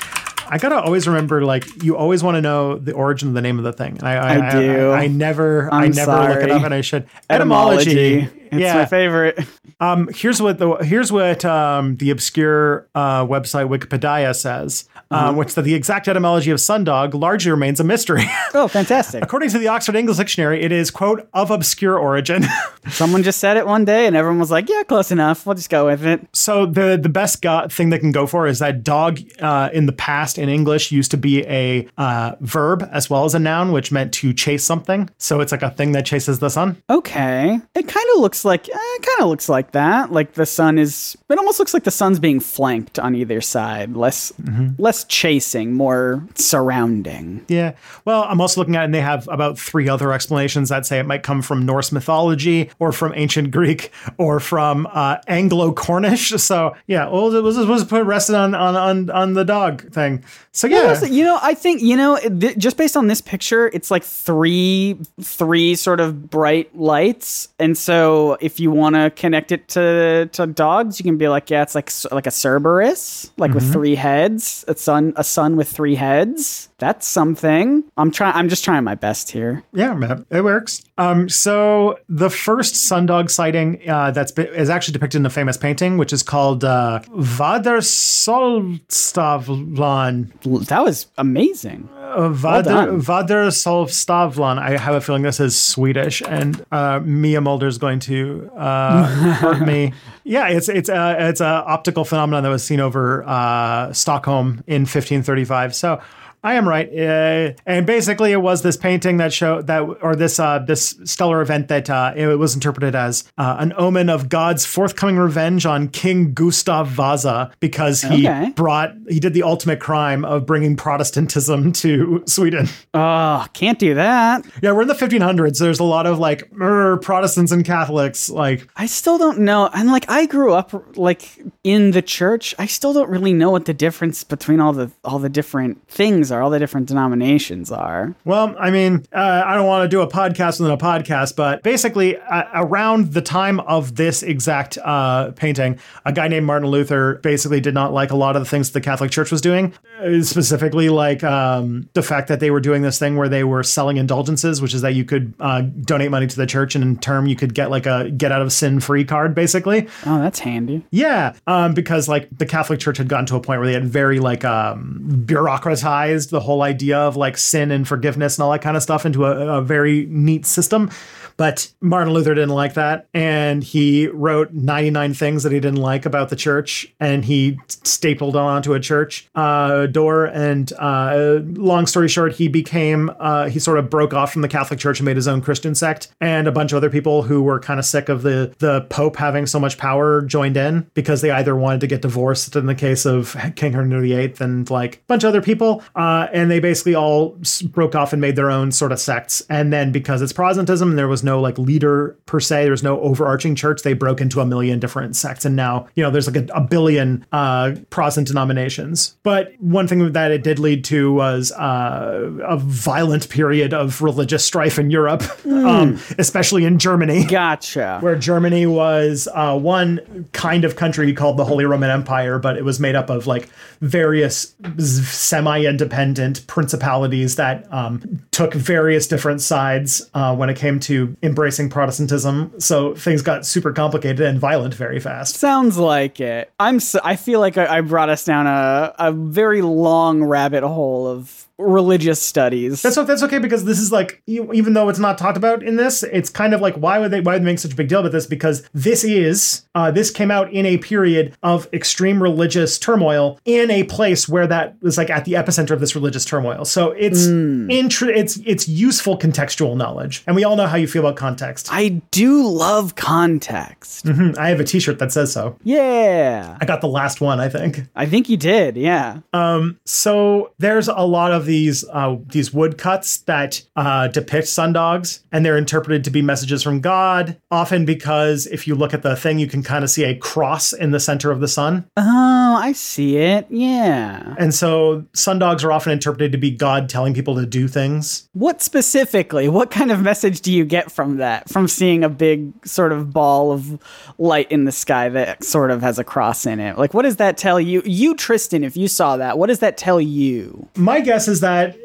I 0.48 0.60
gotta 0.60 0.80
always 0.80 1.08
remember, 1.08 1.44
like, 1.44 1.66
you 1.84 1.98
always 1.98 2.22
want 2.22 2.36
to 2.36 2.42
know 2.42 2.78
the 2.78 2.92
origin 2.92 3.30
of 3.30 3.34
the 3.34 3.42
name 3.42 3.58
of 3.58 3.64
the 3.64 3.74
thing. 3.74 3.98
And 3.98 4.08
I, 4.08 4.14
I, 4.14 4.48
I 4.48 4.52
do. 4.52 4.92
I, 4.92 4.98
I 5.04 5.08
never, 5.08 5.74
I 5.74 5.86
I'm 5.86 5.92
never 5.92 6.12
look 6.12 6.44
it 6.44 6.52
up, 6.52 6.64
and 6.64 6.74
I 6.74 6.82
should. 6.82 7.08
Etymology. 7.30 8.30
It's 8.56 8.64
yeah. 8.64 8.76
my 8.76 8.86
favorite. 8.86 9.40
Um, 9.82 10.08
here's 10.16 10.42
what 10.42 10.58
the 10.58 10.76
here's 10.76 11.12
what 11.12 11.44
um, 11.44 11.98
the 11.98 12.10
obscure 12.10 12.88
uh, 12.96 13.26
website 13.26 13.68
Wikipedia 13.68 14.34
says, 14.34 14.88
Uh-huh. 15.12 15.30
um, 15.30 15.36
which 15.36 15.54
that 15.56 15.64
the 15.64 15.74
exact 15.74 16.08
etymology 16.08 16.50
of 16.50 16.60
sundog 16.60 17.14
largely 17.14 17.52
remains 17.52 17.82
a 17.82 17.84
mystery. 17.84 18.24
Oh, 18.54 18.70
fantastic. 18.70 19.22
According 19.22 19.50
to 19.50 19.60
the 19.60 19.68
Oxford 19.68 19.98
English 19.98 20.16
Dictionary, 20.16 20.64
it 20.64 20.72
is 20.72 20.90
quote 20.92 21.28
of 21.34 21.52
obscure 21.52 21.98
origin. 22.00 22.46
Someone 22.88 23.22
just 23.22 23.40
said 23.42 23.58
it 23.58 23.66
one 23.68 23.84
day 23.84 24.08
and 24.08 24.16
everyone 24.16 24.40
was 24.40 24.50
like, 24.50 24.70
yeah, 24.70 24.82
close 24.84 25.12
enough. 25.12 25.46
We'll 25.46 25.56
just 25.56 25.70
go 25.70 25.88
with 25.88 26.06
it. 26.06 26.26
so 26.32 26.66
the 26.66 26.98
the 27.02 27.10
best 27.10 27.42
go- 27.42 27.68
thing 27.68 27.90
they 27.90 28.00
can 28.00 28.14
go 28.14 28.26
for 28.28 28.48
is 28.48 28.60
that 28.60 28.82
dog 28.82 29.20
uh, 29.42 29.70
in 29.74 29.88
the 29.88 29.92
past 29.92 30.38
in 30.38 30.48
English 30.48 30.90
used 30.94 31.12
to 31.12 31.18
be 31.18 31.46
a 31.48 31.86
uh, 31.98 32.36
verb 32.40 32.88
as 32.94 33.10
well 33.10 33.26
as 33.26 33.36
a 33.36 33.40
noun, 33.40 33.74
which 33.74 33.92
meant 33.92 34.14
to 34.14 34.32
chase 34.34 34.64
something. 34.64 35.10
So 35.18 35.42
it's 35.42 35.52
like 35.52 35.64
a 35.64 35.70
thing 35.72 35.92
that 35.92 36.06
chases 36.06 36.40
the 36.40 36.50
sun. 36.50 36.82
Okay. 36.90 37.60
It 37.76 37.88
kind 37.90 38.08
of 38.16 38.22
looks 38.22 38.45
like, 38.46 38.70
eh, 38.70 38.74
it 38.76 39.02
kind 39.06 39.22
of 39.22 39.28
looks 39.28 39.50
like 39.50 39.72
that. 39.72 40.12
Like 40.12 40.34
the 40.34 40.46
sun 40.46 40.78
is, 40.78 41.18
it 41.30 41.38
almost 41.38 41.60
looks 41.60 41.74
like 41.74 41.84
the 41.84 41.92
sun's 41.92 42.20
being 42.20 42.40
flanked 42.40 43.00
on 43.00 43.16
either 43.16 43.42
side. 43.42 43.96
Less, 43.96 44.32
less 44.78 45.04
chasing, 45.06 45.74
more 45.74 46.24
surrounding. 46.36 47.44
Yeah. 47.48 47.74
Well, 48.06 48.24
I'm 48.24 48.40
also 48.42 48.62
looking 48.62 48.76
at 48.76 48.84
it 48.84 48.86
and 48.86 48.94
they 48.94 49.02
have 49.02 49.28
about 49.28 49.58
three 49.60 49.90
other 49.90 50.14
explanations 50.14 50.72
I'd 50.72 50.86
say 50.86 51.00
it 51.00 51.06
might 51.06 51.24
come 51.24 51.42
from 51.42 51.66
Norse 51.66 51.92
mythology 51.92 52.70
or 52.80 52.92
from 52.92 53.14
ancient 53.16 53.52
Greek 53.52 53.92
or 54.18 54.40
from 54.40 54.88
uh, 54.92 55.18
Anglo 55.28 55.74
Cornish. 55.74 56.34
So 56.46 56.76
yeah, 56.86 57.08
well, 57.10 57.34
it 57.34 57.42
was, 57.42 57.58
it 57.58 57.68
was 57.68 57.84
put 57.86 58.06
rested 58.06 58.36
on, 58.36 58.54
on, 58.54 58.76
on, 58.76 59.10
on 59.10 59.34
the 59.34 59.44
dog 59.44 59.92
thing. 59.92 60.24
So 60.52 60.68
yeah. 60.68 61.04
You 61.04 61.24
know, 61.24 61.40
I 61.42 61.54
think 61.54 61.82
you 61.82 61.98
know, 61.98 62.18
th- 62.18 62.58
just 62.58 62.78
based 62.78 62.96
on 62.96 63.08
this 63.08 63.22
picture, 63.22 63.68
it's 63.68 63.90
like 63.90 64.04
three, 64.04 64.98
three 65.22 65.76
sort 65.76 66.00
of 66.00 66.30
bright 66.30 66.76
lights, 66.76 67.50
and 67.60 67.78
so 67.78 68.25
if 68.34 68.60
you 68.60 68.72
want 68.72 68.96
to 68.96 69.10
connect 69.12 69.52
it 69.52 69.68
to 69.70 70.30
to 70.34 70.48
dogs, 70.48 71.00
you 71.00 71.04
can 71.04 71.18
be 71.18 71.28
like, 71.28 71.50
yeah, 71.50 71.64
it's 71.64 71.76
like 71.76 71.92
like 72.12 72.28
a 72.28 72.32
Cerberus, 72.32 73.32
like 73.38 73.54
with 73.54 73.72
three 73.72 73.96
heads, 73.96 74.66
a 74.68 74.76
sun, 74.76 75.14
a 75.16 75.24
sun 75.24 75.56
with 75.56 75.70
three 75.70 75.96
heads. 75.96 76.70
That's 76.78 77.08
something. 77.08 77.86
I'm 77.96 78.12
trying. 78.12 78.36
I'm 78.36 78.50
just 78.50 78.66
trying 78.66 78.84
my 78.84 78.96
best 78.96 79.32
here. 79.32 79.64
Yeah, 79.74 79.94
man, 79.94 80.26
it 80.30 80.44
works. 80.44 80.84
Um, 80.98 81.30
so 81.30 82.00
the 82.10 82.30
first 82.30 82.76
sundog 82.76 83.30
sighting 83.30 83.90
uh, 83.90 84.12
that's 84.12 84.32
been, 84.32 84.48
is 84.48 84.70
actually 84.70 84.94
depicted 84.94 85.22
in 85.22 85.26
a 85.26 85.30
famous 85.30 85.58
painting, 85.58 85.98
which 85.98 86.12
is 86.12 86.24
called 86.24 86.64
uh, 86.64 87.00
Vader 87.16 87.78
Solstavlan. 87.78 90.68
That 90.68 90.84
was 90.84 91.08
amazing. 91.18 91.90
Uh, 92.16 92.30
Vader. 92.30 92.98
Vader 92.98 93.48
Solstavlan. 93.48 94.58
I 94.58 94.78
have 94.78 94.96
a 94.96 95.02
feeling 95.02 95.24
this 95.24 95.40
is 95.40 95.60
Swedish, 95.60 96.22
and 96.22 96.66
uh, 96.72 97.02
Mia 97.04 97.42
Mulder 97.42 97.68
is 97.68 97.78
going 97.78 98.00
to 98.02 98.50
uh, 98.56 99.06
hurt 99.06 99.66
me. 99.66 99.94
Yeah, 100.28 100.48
it's 100.48 100.70
it's 100.70 100.90
a 100.90 101.30
it's 101.30 101.40
a 101.40 101.46
optical 101.46 102.04
phenomenon 102.04 102.42
that 102.42 102.50
was 102.50 102.64
seen 102.64 102.80
over 102.80 103.24
uh, 103.28 103.94
Stockholm 103.94 104.64
in 104.66 104.82
1535. 104.82 105.76
So. 105.76 106.02
I 106.46 106.54
am 106.54 106.70
right, 106.70 106.88
uh, 106.88 107.54
and 107.66 107.88
basically, 107.88 108.32
it 108.32 108.40
was 108.42 108.62
this 108.62 108.78
painting 108.78 109.18
that 109.18 109.34
showed 109.34 109.66
that, 109.66 109.80
or 109.80 110.16
this 110.16 110.40
uh, 110.40 110.60
this 110.60 110.96
stellar 111.04 111.42
event 111.42 111.70
that 111.70 111.90
uh, 111.90 112.14
it 112.16 112.28
was 112.38 112.54
interpreted 112.54 112.94
as 112.94 113.24
uh, 113.40 113.56
an 113.58 113.74
omen 113.78 114.10
of 114.10 114.30
God's 114.30 114.64
forthcoming 114.64 115.18
revenge 115.18 115.66
on 115.66 115.88
King 115.88 116.34
Gustav 116.36 116.88
Vasa 116.88 117.52
because 117.60 118.04
he 118.04 118.28
Okay. 118.28 118.52
brought 118.56 118.92
he 119.10 119.20
did 119.20 119.34
the 119.34 119.42
ultimate 119.42 119.80
crime 119.80 120.24
of 120.24 120.46
bringing 120.46 120.76
Protestantism 120.76 121.72
to 121.74 122.22
Sweden. 122.28 122.70
Oh, 122.94 123.46
can't 123.54 123.80
do 123.80 123.96
that. 123.96 124.46
Yeah, 124.62 124.72
we're 124.74 124.84
in 124.84 124.88
the 124.88 124.94
1500s. 124.94 125.58
There's 125.60 125.80
a 125.80 125.84
lot 125.84 126.06
of 126.06 126.20
like 126.20 126.44
er, 126.62 126.98
Protestants 126.98 127.52
and 127.52 127.66
Catholics. 127.66 128.30
Like, 128.30 128.68
I 128.76 128.86
still 128.86 129.18
don't 129.18 129.40
know. 129.40 129.70
And 129.74 129.90
like 129.92 130.06
I 130.10 130.28
grew 130.28 130.54
up 130.54 130.96
like 130.96 131.42
in 131.64 131.90
the 131.92 132.04
church. 132.04 132.54
I 132.60 132.68
still 132.68 132.94
don't 132.94 133.10
really 133.10 133.34
know 133.34 133.50
what 133.50 133.66
the 133.66 133.74
difference 133.74 134.24
between 134.24 134.60
all 134.60 134.74
the 134.74 134.92
all 135.04 135.18
the 135.18 135.30
different 135.30 135.88
things 135.88 136.32
are, 136.36 136.44
all 136.44 136.50
the 136.50 136.60
different 136.60 136.88
denominations 136.88 137.72
are. 137.72 138.16
well, 138.26 138.56
I 138.60 138.72
mean, 138.72 139.06
uh, 139.14 139.44
I 139.46 139.56
don't 139.56 139.68
want 139.68 139.84
to 139.84 139.88
do 139.88 140.02
a 140.02 140.08
podcast 140.08 140.60
within 140.60 140.72
a 140.72 140.78
podcast, 140.78 141.36
but 141.36 141.64
basically, 141.64 142.18
uh, 142.18 142.44
around 142.54 143.14
the 143.14 143.22
time 143.22 143.60
of 143.62 143.96
this 143.96 144.24
exact 144.24 144.78
uh, 144.84 145.32
painting, 145.32 145.80
a 146.06 146.12
guy 146.12 146.28
named 146.28 146.46
Martin 146.46 146.70
Luther 146.70 147.16
basically 147.16 147.60
did 147.60 147.74
not 147.74 147.94
like 147.94 148.12
a 148.12 148.16
lot 148.16 148.36
of 148.36 148.42
the 148.42 148.50
things 148.50 148.72
the 148.72 148.82
Catholic 148.82 149.12
Church 149.12 149.32
was 149.32 149.42
doing, 149.42 149.74
uh, 150.02 150.22
specifically 150.22 150.90
like 150.90 151.24
um, 151.24 151.90
the 151.94 152.04
fact 152.04 152.28
that 152.28 152.40
they 152.40 152.52
were 152.52 152.60
doing 152.60 152.82
this 152.82 153.00
thing 153.00 153.16
where 153.16 153.30
they 153.30 153.44
were 153.44 153.64
selling 153.64 153.98
indulgences, 153.98 154.62
which 154.62 154.74
is 154.74 154.82
that 154.82 154.94
you 154.94 155.06
could 155.06 155.34
uh, 155.40 155.62
donate 155.62 156.12
money 156.12 156.28
to 156.28 156.36
the 156.36 156.46
church, 156.46 156.76
and 156.76 156.84
in 156.84 156.98
turn, 156.98 157.28
you 157.28 157.36
could 157.36 157.54
get 157.54 157.70
like 157.70 157.86
a 157.86 158.10
get 158.12 158.32
out 158.32 158.42
of 158.42 158.52
sin 158.52 158.80
free 158.80 159.06
card, 159.06 159.34
basically. 159.34 159.88
Oh, 160.06 160.20
that's 160.20 160.40
handy. 160.40 160.86
Yeah, 160.92 161.36
um, 161.48 161.74
because 161.74 162.08
like 162.08 162.30
the 162.38 162.46
Catholic 162.46 162.80
Church 162.80 162.98
had 162.98 163.08
gotten 163.08 163.26
to 163.28 163.36
a 163.36 163.42
point 163.42 163.60
where 163.60 163.68
they 163.68 163.74
had 163.74 163.86
very 163.86 164.20
like 164.20 164.44
um, 164.44 165.24
bureaucratized 165.26 166.25
organized 166.26 166.32
the 166.32 166.46
whole 166.46 166.62
idea 166.62 166.98
of 166.98 167.16
like 167.16 167.38
sin 167.38 167.72
and 167.72 167.88
forgiveness 167.88 168.38
and 168.38 168.44
all 168.44 168.52
that 168.52 168.62
kind 168.62 168.78
of 168.78 168.84
stuff 168.84 169.06
into 169.06 169.26
a, 169.26 169.58
a 169.58 169.62
very 169.62 170.08
neat 170.10 170.46
system. 170.46 170.90
But 171.38 171.72
Martin 171.82 172.14
Luther 172.14 172.34
didn't 172.34 172.54
like 172.54 172.76
that. 172.76 173.08
And 173.14 173.64
he 173.64 174.08
wrote 174.08 174.54
99 174.54 175.14
things 175.14 175.44
that 175.44 175.52
he 175.52 175.60
didn't 175.60 175.82
like 175.82 176.06
about 176.06 176.30
the 176.30 176.36
church. 176.36 176.94
And 177.00 177.26
he 177.26 177.60
stapled 177.68 178.36
onto 178.36 178.74
a 178.74 178.80
church 178.80 179.28
uh, 179.36 179.88
door. 179.88 180.26
And 180.26 180.72
uh, 180.74 181.40
long 181.44 181.88
story 181.88 182.08
short, 182.08 182.34
he 182.34 182.48
became, 182.48 183.12
uh, 183.20 183.50
he 183.50 183.60
sort 183.60 183.78
of 183.78 183.90
broke 183.90 184.14
off 184.14 184.32
from 184.34 184.42
the 184.42 184.48
Catholic 184.48 184.80
Church 184.80 185.00
and 185.00 185.06
made 185.06 185.16
his 185.16 185.28
own 185.28 185.42
Christian 185.42 185.76
sect. 185.76 186.10
And 186.22 186.48
a 186.48 186.52
bunch 186.52 186.72
of 186.72 186.78
other 186.78 186.90
people 186.90 187.24
who 187.24 187.44
were 187.44 187.60
kind 187.60 187.80
of 187.80 187.86
sick 187.86 188.10
of 188.10 188.22
the, 188.22 188.54
the 188.60 188.82
Pope 188.90 189.18
having 189.18 189.46
so 189.46 189.60
much 189.60 189.78
power 189.78 190.22
joined 190.22 190.58
in 190.58 190.90
because 190.94 191.22
they 191.22 191.32
either 191.32 191.56
wanted 191.56 191.82
to 191.82 191.88
get 191.88 192.02
divorced 192.02 192.56
in 192.56 192.66
the 192.66 192.76
case 192.76 193.06
of 193.06 193.36
King 193.56 193.74
Henry 193.74 194.10
VIII 194.10 194.34
and 194.40 194.70
like 194.70 194.98
a 194.98 195.00
bunch 195.08 195.24
of 195.24 195.30
other 195.30 195.42
people. 195.42 195.84
Uh, 195.96 196.28
and 196.32 196.50
they 196.50 196.60
basically 196.60 196.96
all 196.96 197.38
broke 197.66 197.96
off 197.96 198.14
and 198.14 198.22
made 198.22 198.36
their 198.36 198.50
own 198.50 198.72
sort 198.72 198.92
of 198.92 199.00
sects. 199.00 199.42
And 199.50 199.74
then 199.74 199.92
because 199.92 200.22
it's 200.22 200.34
Protestantism, 200.34 200.96
there 200.96 201.08
was 201.08 201.25
no 201.26 201.42
like 201.42 201.58
leader 201.58 202.18
per 202.26 202.40
se. 202.40 202.66
There's 202.66 202.84
no 202.84 203.00
overarching 203.02 203.56
church. 203.56 203.82
They 203.82 203.94
broke 203.94 204.22
into 204.22 204.40
a 204.40 204.46
million 204.46 204.80
different 204.80 205.16
sects, 205.16 205.44
and 205.44 205.56
now 205.56 205.88
you 205.96 206.04
know 206.04 206.12
there's 206.12 206.28
like 206.28 206.50
a, 206.50 206.54
a 206.54 206.62
billion 206.62 207.26
uh, 207.32 207.76
Protestant 207.90 208.28
denominations. 208.28 209.18
But 209.24 209.54
one 209.60 209.88
thing 209.88 210.14
that 210.14 210.32
it 210.32 210.44
did 210.44 210.60
lead 210.60 210.84
to 210.86 211.12
was 211.12 211.52
uh, 211.52 212.32
a 212.44 212.58
violent 212.58 213.30
period 213.30 213.74
of 213.74 214.02
religious 214.02 214.46
strife 214.46 214.80
in 214.80 214.92
Europe, 214.92 215.22
mm. 215.22 215.66
um, 215.66 216.00
especially 216.18 216.66
in 216.66 216.80
Germany. 216.80 217.26
Gotcha. 217.26 218.00
Where 218.02 218.16
Germany 218.16 218.66
was 218.66 219.28
uh, 219.34 219.58
one 219.58 220.30
kind 220.32 220.64
of 220.64 220.76
country 220.76 221.12
called 221.14 221.38
the 221.38 221.46
Holy 221.46 221.66
Roman 221.66 221.90
Empire, 221.90 222.40
but 222.40 222.58
it 222.58 222.64
was 222.64 222.80
made 222.80 222.96
up 222.96 223.10
of 223.10 223.28
like 223.28 223.50
various 223.82 224.56
semi-independent 224.78 226.46
principalities 226.48 227.36
that 227.36 227.72
um, 227.74 228.22
took 228.32 228.54
various 228.54 229.08
different 229.08 229.42
sides 229.42 230.10
uh, 230.14 230.36
when 230.36 230.50
it 230.50 230.58
came 230.58 230.80
to 230.80 231.15
embracing 231.24 231.70
Protestantism. 231.70 232.54
So 232.60 232.96
things 232.96 233.22
got 233.22 233.46
super 233.46 233.72
complicated 233.72 234.22
and 234.22 234.40
violent 234.40 234.74
very 234.74 235.00
fast. 235.00 235.36
Sounds 235.36 235.78
like 235.78 236.20
it. 236.20 236.52
I'm. 236.60 236.80
So, 236.80 237.00
I 237.04 237.16
feel 237.16 237.40
like 237.40 237.58
I, 237.58 237.78
I 237.78 237.82
brought 237.82 238.10
us 238.10 238.26
down 238.26 238.48
a 238.48 238.94
a 238.98 239.12
very 239.12 239.62
long 239.62 240.24
rabbit 240.24 240.64
hole 240.64 241.08
of 241.08 241.45
religious 241.58 242.22
studies. 242.22 242.82
That's 242.82 242.96
that's 242.96 243.24
okay 243.24 243.40
because 243.40 243.66
this 243.66 243.80
is 243.80 243.92
like 243.92 244.22
even 244.28 244.74
though 244.74 244.90
it's 244.90 245.00
not 245.00 245.18
talked 245.18 245.38
about 245.38 245.64
in 245.64 245.76
this, 245.76 246.04
it's 246.04 246.30
kind 246.30 246.54
of 246.54 246.62
like 246.62 246.76
why 246.76 247.00
would 247.00 247.12
they 247.12 247.22
why 247.22 247.34
would 247.34 247.42
they 247.42 247.46
make 247.46 247.60
such 247.60 247.74
a 247.74 247.76
big 247.76 247.88
deal 247.88 248.02
about 248.02 248.12
this? 248.12 248.26
Because 248.26 248.68
this 248.74 249.04
is 249.04 249.66
uh, 249.74 249.92
this 249.92 250.12
came 250.12 250.32
out 250.32 250.52
in 250.52 250.66
a 250.66 250.78
period 250.78 251.36
of 251.44 251.68
extreme 251.74 252.22
religious 252.22 252.78
turmoil 252.78 253.40
in 253.46 253.72
a 253.72 253.84
place 253.84 254.28
where 254.28 254.48
that 254.48 254.82
was 254.82 254.98
like 254.98 255.10
at 255.10 255.26
the 255.26 255.34
epicenter 255.34 255.72
of 255.72 255.80
this 255.80 255.96
religious 255.96 256.26
turmoil. 256.26 256.66
So 256.66 256.92
it's 256.92 257.28
mm. 257.28 257.68
it's 257.70 258.38
it's 258.46 258.68
useful 258.68 259.18
contextual 259.18 259.78
knowledge, 259.78 260.24
and 260.28 260.36
we 260.36 260.44
all 260.44 260.56
know 260.56 260.68
how 260.68 260.78
you 260.78 260.88
feel 260.88 261.06
about 261.06 261.16
context. 261.18 261.70
I 261.72 262.02
do 262.12 262.48
love 262.48 262.96
context. 262.96 264.06
Mm-hmm. 264.06 264.40
I 264.40 264.50
have 264.50 264.60
a 264.60 264.64
T-shirt 264.64 265.00
that 265.00 265.12
says 265.12 265.32
so. 265.32 265.58
Yeah, 265.64 266.58
I 266.60 266.66
got 266.66 266.82
the 266.82 266.88
last 266.88 267.22
one. 267.22 267.40
I 267.40 267.50
think. 267.50 267.84
I 267.96 268.06
think 268.06 268.30
you 268.30 268.38
did. 268.38 268.76
Yeah. 268.76 269.20
Um. 269.32 269.80
So 269.86 270.52
there's 270.58 270.88
a 270.88 271.06
lot 271.06 271.32
of 271.32 271.45
these 271.46 271.86
uh, 271.92 272.18
these 272.28 272.52
woodcuts 272.54 273.18
that 273.26 273.62
uh, 273.76 274.08
depict 274.08 274.48
sundogs, 274.48 275.24
and 275.32 275.46
they're 275.46 275.58
interpreted 275.58 276.04
to 276.04 276.10
be 276.10 276.22
messages 276.22 276.64
from 276.64 276.82
God. 276.82 277.40
Often 277.52 277.86
because 277.86 278.46
if 278.48 278.68
you 278.68 278.76
look 278.76 278.94
at 278.94 279.04
the 279.04 279.16
thing, 279.16 279.40
you 279.40 279.48
can 279.48 279.64
kind 279.64 279.84
of 279.84 279.90
see 279.90 280.04
a 280.04 280.16
cross 280.16 280.74
in 280.74 280.92
the 280.92 281.00
center 281.00 281.32
of 281.32 281.40
the 281.40 281.48
sun. 281.48 281.86
Oh, 281.98 282.58
I 282.60 282.74
see 282.74 283.18
it. 283.18 283.48
Yeah. 283.50 284.36
And 284.38 284.54
so 284.54 285.06
sundogs 285.14 285.64
are 285.64 285.72
often 285.72 285.92
interpreted 285.92 286.32
to 286.32 286.38
be 286.38 286.52
God 286.52 286.90
telling 286.90 287.14
people 287.14 287.36
to 287.36 287.46
do 287.46 287.68
things. 287.68 288.30
What 288.34 288.62
specifically? 288.62 289.48
What 289.48 289.72
kind 289.72 289.92
of 289.92 290.02
message 290.02 290.42
do 290.42 290.52
you 290.52 290.66
get 290.66 290.92
from 290.92 291.18
that? 291.18 291.50
From 291.50 291.68
seeing 291.68 292.04
a 292.04 292.10
big 292.10 292.54
sort 292.68 292.92
of 292.92 293.12
ball 293.14 293.52
of 293.52 293.80
light 294.18 294.52
in 294.52 294.66
the 294.66 294.72
sky 294.72 295.10
that 295.10 295.44
sort 295.44 295.72
of 295.72 295.82
has 295.82 296.00
a 296.00 296.04
cross 296.04 296.46
in 296.46 296.60
it? 296.60 296.78
Like, 296.78 296.94
what 296.94 297.04
does 297.04 297.18
that 297.18 297.38
tell 297.38 297.60
you? 297.60 297.82
You, 297.86 298.16
Tristan, 298.16 298.64
if 298.64 298.76
you 298.76 298.88
saw 298.88 299.18
that, 299.18 299.38
what 299.38 299.48
does 299.48 299.60
that 299.60 299.78
tell 299.78 300.02
you? 300.02 300.68
My 300.76 301.00
guess 301.00 301.28
is 301.28 301.35
is 301.36 301.42
that 301.42 301.76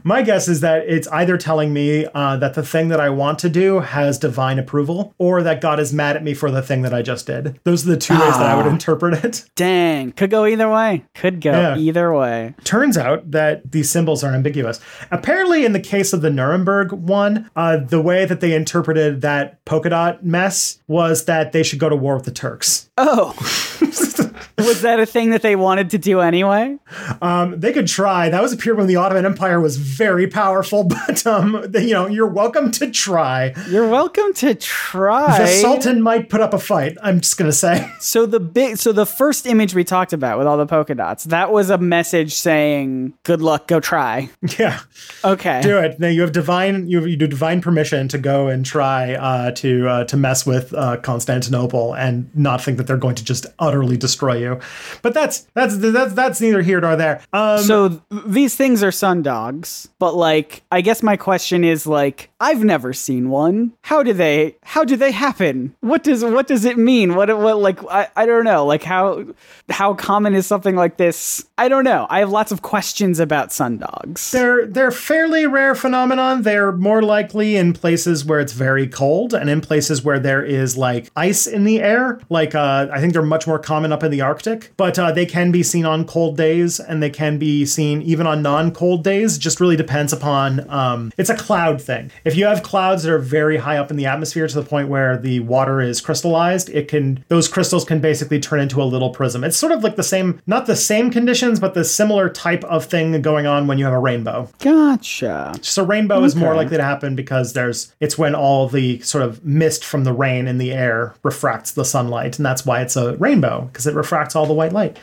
my 0.04 0.22
guess 0.22 0.48
is 0.48 0.60
that 0.60 0.88
it's 0.88 1.06
either 1.08 1.36
telling 1.36 1.72
me 1.72 2.06
uh, 2.14 2.36
that 2.36 2.54
the 2.54 2.64
thing 2.64 2.88
that 2.88 2.98
I 2.98 3.10
want 3.10 3.38
to 3.40 3.48
do 3.48 3.78
has 3.78 4.18
divine 4.18 4.58
approval, 4.58 5.14
or 5.18 5.42
that 5.42 5.60
God 5.60 5.78
is 5.78 5.92
mad 5.92 6.16
at 6.16 6.24
me 6.24 6.34
for 6.34 6.50
the 6.50 6.60
thing 6.60 6.82
that 6.82 6.92
I 6.92 7.02
just 7.02 7.26
did. 7.26 7.60
Those 7.62 7.86
are 7.86 7.90
the 7.90 7.96
two 7.96 8.14
ah, 8.14 8.20
ways 8.20 8.38
that 8.38 8.46
I 8.46 8.56
would 8.56 8.66
ah. 8.66 8.70
interpret 8.70 9.24
it. 9.24 9.48
Dang, 9.54 10.12
could 10.12 10.30
go 10.30 10.46
either 10.46 10.68
way. 10.68 11.04
Could 11.14 11.40
go 11.40 11.52
yeah. 11.52 11.76
either 11.76 12.12
way. 12.12 12.54
Turns 12.64 12.98
out 12.98 13.30
that 13.30 13.70
these 13.70 13.88
symbols 13.88 14.24
are 14.24 14.34
ambiguous. 14.34 14.80
Apparently, 15.10 15.64
in 15.64 15.72
the 15.72 15.80
case 15.80 16.12
of 16.12 16.20
the 16.20 16.30
Nuremberg 16.30 16.92
one, 16.92 17.50
uh, 17.54 17.76
the 17.76 18.02
way 18.02 18.24
that 18.24 18.40
they 18.40 18.54
interpreted 18.54 19.20
that 19.20 19.64
polka 19.64 19.90
dot 19.90 20.24
mess 20.24 20.80
was 20.88 21.26
that 21.26 21.52
they 21.52 21.62
should 21.62 21.78
go 21.78 21.88
to 21.88 21.96
war 21.96 22.16
with 22.16 22.24
the 22.24 22.32
Turks. 22.32 22.90
Oh. 22.96 23.34
was 24.58 24.82
that 24.82 25.00
a 25.00 25.06
thing 25.06 25.30
that 25.30 25.42
they 25.42 25.56
wanted 25.56 25.90
to 25.90 25.98
do 25.98 26.20
anyway? 26.20 26.78
Um, 27.22 27.58
they 27.58 27.72
could 27.72 27.86
try. 27.86 28.28
That 28.28 28.42
was 28.42 28.52
a 28.52 28.56
period 28.56 28.78
when 28.78 28.86
the 28.86 28.96
Ottoman 28.96 29.24
Empire 29.24 29.60
was 29.60 29.76
very 29.76 30.26
powerful, 30.26 30.84
but 31.06 31.26
um, 31.26 31.66
you 31.74 31.92
know, 31.92 32.06
you're 32.06 32.26
welcome 32.26 32.70
to 32.72 32.90
try. 32.90 33.54
You're 33.68 33.88
welcome 33.88 34.32
to 34.34 34.54
try. 34.54 35.38
The 35.38 35.46
Sultan 35.46 36.02
might 36.02 36.28
put 36.28 36.40
up 36.40 36.54
a 36.54 36.58
fight. 36.58 36.96
I'm 37.02 37.20
just 37.20 37.36
gonna 37.36 37.52
say. 37.52 37.88
So 38.00 38.26
the 38.26 38.40
big, 38.40 38.78
so 38.78 38.92
the 38.92 39.04
first 39.04 39.46
image 39.46 39.74
we 39.74 39.84
talked 39.84 40.12
about 40.12 40.38
with 40.38 40.46
all 40.46 40.56
the 40.56 40.66
polka 40.66 40.94
dots, 40.94 41.24
that 41.24 41.52
was 41.52 41.68
a 41.68 41.78
message 41.78 42.32
saying, 42.32 43.12
"Good 43.22 43.42
luck, 43.42 43.66
go 43.66 43.80
try." 43.80 44.30
Yeah. 44.58 44.80
Okay. 45.24 45.60
Do 45.62 45.78
it. 45.78 46.00
Now 46.00 46.08
you 46.08 46.22
have 46.22 46.32
divine, 46.32 46.88
you, 46.88 46.98
have, 46.98 47.08
you 47.08 47.16
do 47.16 47.26
divine 47.26 47.60
permission 47.60 48.08
to 48.08 48.18
go 48.18 48.48
and 48.48 48.64
try 48.64 49.14
uh, 49.14 49.50
to 49.52 49.88
uh, 49.88 50.04
to 50.04 50.16
mess 50.16 50.46
with 50.46 50.72
uh, 50.74 50.96
Constantinople 50.98 51.94
and 51.94 52.34
not 52.34 52.62
think 52.62 52.78
that 52.78 52.86
they're 52.86 52.96
going 52.96 53.16
to 53.16 53.24
just 53.24 53.46
utterly 53.58 53.96
destroy 53.96 54.36
you. 54.36 54.47
But 55.02 55.14
that's 55.14 55.46
that's 55.54 55.76
that's 55.78 56.14
that's 56.14 56.40
neither 56.40 56.62
here 56.62 56.80
nor 56.80 56.96
there. 56.96 57.20
Um, 57.32 57.60
so 57.60 57.88
th- 57.88 58.00
these 58.26 58.54
things 58.54 58.82
are 58.82 58.92
sun 58.92 59.22
dogs, 59.22 59.88
but 59.98 60.14
like 60.14 60.62
I 60.70 60.80
guess 60.80 61.02
my 61.02 61.16
question 61.16 61.64
is 61.64 61.86
like 61.86 62.30
I've 62.40 62.64
never 62.64 62.92
seen 62.92 63.30
one. 63.30 63.72
How 63.82 64.02
do 64.02 64.12
they 64.12 64.56
how 64.62 64.84
do 64.84 64.96
they 64.96 65.12
happen? 65.12 65.74
What 65.80 66.02
does 66.02 66.24
what 66.24 66.46
does 66.46 66.64
it 66.64 66.78
mean? 66.78 67.14
What 67.14 67.36
what 67.36 67.58
like 67.58 67.80
I, 67.90 68.08
I 68.16 68.26
don't 68.26 68.44
know. 68.44 68.64
Like 68.64 68.82
how 68.82 69.24
how 69.68 69.94
common 69.94 70.34
is 70.34 70.46
something 70.46 70.76
like 70.76 70.96
this? 70.96 71.44
I 71.58 71.68
don't 71.68 71.84
know. 71.84 72.06
I 72.08 72.20
have 72.20 72.30
lots 72.30 72.52
of 72.52 72.62
questions 72.62 73.18
about 73.18 73.52
sun 73.52 73.78
dogs. 73.78 74.30
They're 74.30 74.66
they're 74.66 74.90
fairly 74.90 75.46
rare 75.46 75.74
phenomenon. 75.74 76.42
They're 76.42 76.72
more 76.72 77.02
likely 77.02 77.56
in 77.56 77.72
places 77.72 78.24
where 78.24 78.40
it's 78.40 78.52
very 78.52 78.86
cold 78.86 79.34
and 79.34 79.50
in 79.50 79.60
places 79.60 80.04
where 80.04 80.20
there 80.20 80.44
is 80.44 80.76
like 80.76 81.10
ice 81.16 81.46
in 81.46 81.64
the 81.64 81.80
air. 81.80 82.20
Like 82.30 82.54
uh, 82.54 82.88
I 82.92 83.00
think 83.00 83.12
they're 83.12 83.22
much 83.22 83.46
more 83.46 83.58
common 83.58 83.92
up 83.92 84.02
in 84.04 84.10
the 84.10 84.20
Arctic, 84.20 84.37
but 84.76 84.98
uh, 84.98 85.12
they 85.12 85.26
can 85.26 85.50
be 85.50 85.62
seen 85.62 85.84
on 85.84 86.04
cold 86.04 86.36
days 86.36 86.80
and 86.80 87.02
they 87.02 87.10
can 87.10 87.38
be 87.38 87.64
seen 87.64 88.02
even 88.02 88.26
on 88.26 88.42
non-cold 88.42 89.04
days. 89.04 89.38
Just 89.38 89.60
really 89.60 89.76
depends 89.76 90.12
upon. 90.12 90.68
Um, 90.70 91.12
it's 91.16 91.30
a 91.30 91.36
cloud 91.36 91.80
thing. 91.80 92.10
If 92.24 92.36
you 92.36 92.46
have 92.46 92.62
clouds 92.62 93.02
that 93.02 93.12
are 93.12 93.18
very 93.18 93.56
high 93.58 93.78
up 93.78 93.90
in 93.90 93.96
the 93.96 94.06
atmosphere 94.06 94.46
to 94.46 94.54
the 94.54 94.68
point 94.68 94.88
where 94.88 95.16
the 95.16 95.40
water 95.40 95.80
is 95.80 96.00
crystallized, 96.00 96.68
it 96.70 96.88
can 96.88 97.24
those 97.28 97.48
crystals 97.48 97.84
can 97.84 98.00
basically 98.00 98.40
turn 98.40 98.60
into 98.60 98.82
a 98.82 98.84
little 98.84 99.10
prism. 99.10 99.44
It's 99.44 99.56
sort 99.56 99.72
of 99.72 99.82
like 99.82 99.96
the 99.96 100.02
same, 100.02 100.40
not 100.46 100.66
the 100.66 100.76
same 100.76 101.10
conditions, 101.10 101.60
but 101.60 101.74
the 101.74 101.84
similar 101.84 102.28
type 102.28 102.64
of 102.64 102.84
thing 102.84 103.20
going 103.22 103.46
on 103.46 103.66
when 103.66 103.78
you 103.78 103.84
have 103.84 103.94
a 103.94 103.98
rainbow. 103.98 104.48
Gotcha. 104.58 105.54
So 105.62 105.84
rainbow 105.84 106.16
okay. 106.16 106.26
is 106.26 106.36
more 106.36 106.54
likely 106.54 106.76
to 106.76 106.84
happen 106.84 107.16
because 107.16 107.52
there's 107.52 107.94
it's 108.00 108.18
when 108.18 108.34
all 108.34 108.68
the 108.68 109.00
sort 109.00 109.24
of 109.24 109.44
mist 109.44 109.84
from 109.84 110.04
the 110.04 110.12
rain 110.12 110.46
in 110.46 110.58
the 110.58 110.72
air 110.72 111.14
refracts 111.22 111.72
the 111.72 111.84
sunlight, 111.84 112.38
and 112.38 112.46
that's 112.46 112.64
why 112.64 112.82
it's 112.82 112.96
a 112.96 113.16
rainbow 113.16 113.68
because 113.72 113.86
it 113.86 113.94
refracts 113.94 114.27
all 114.36 114.46
the 114.46 114.52
white 114.52 114.72
light. 114.72 114.98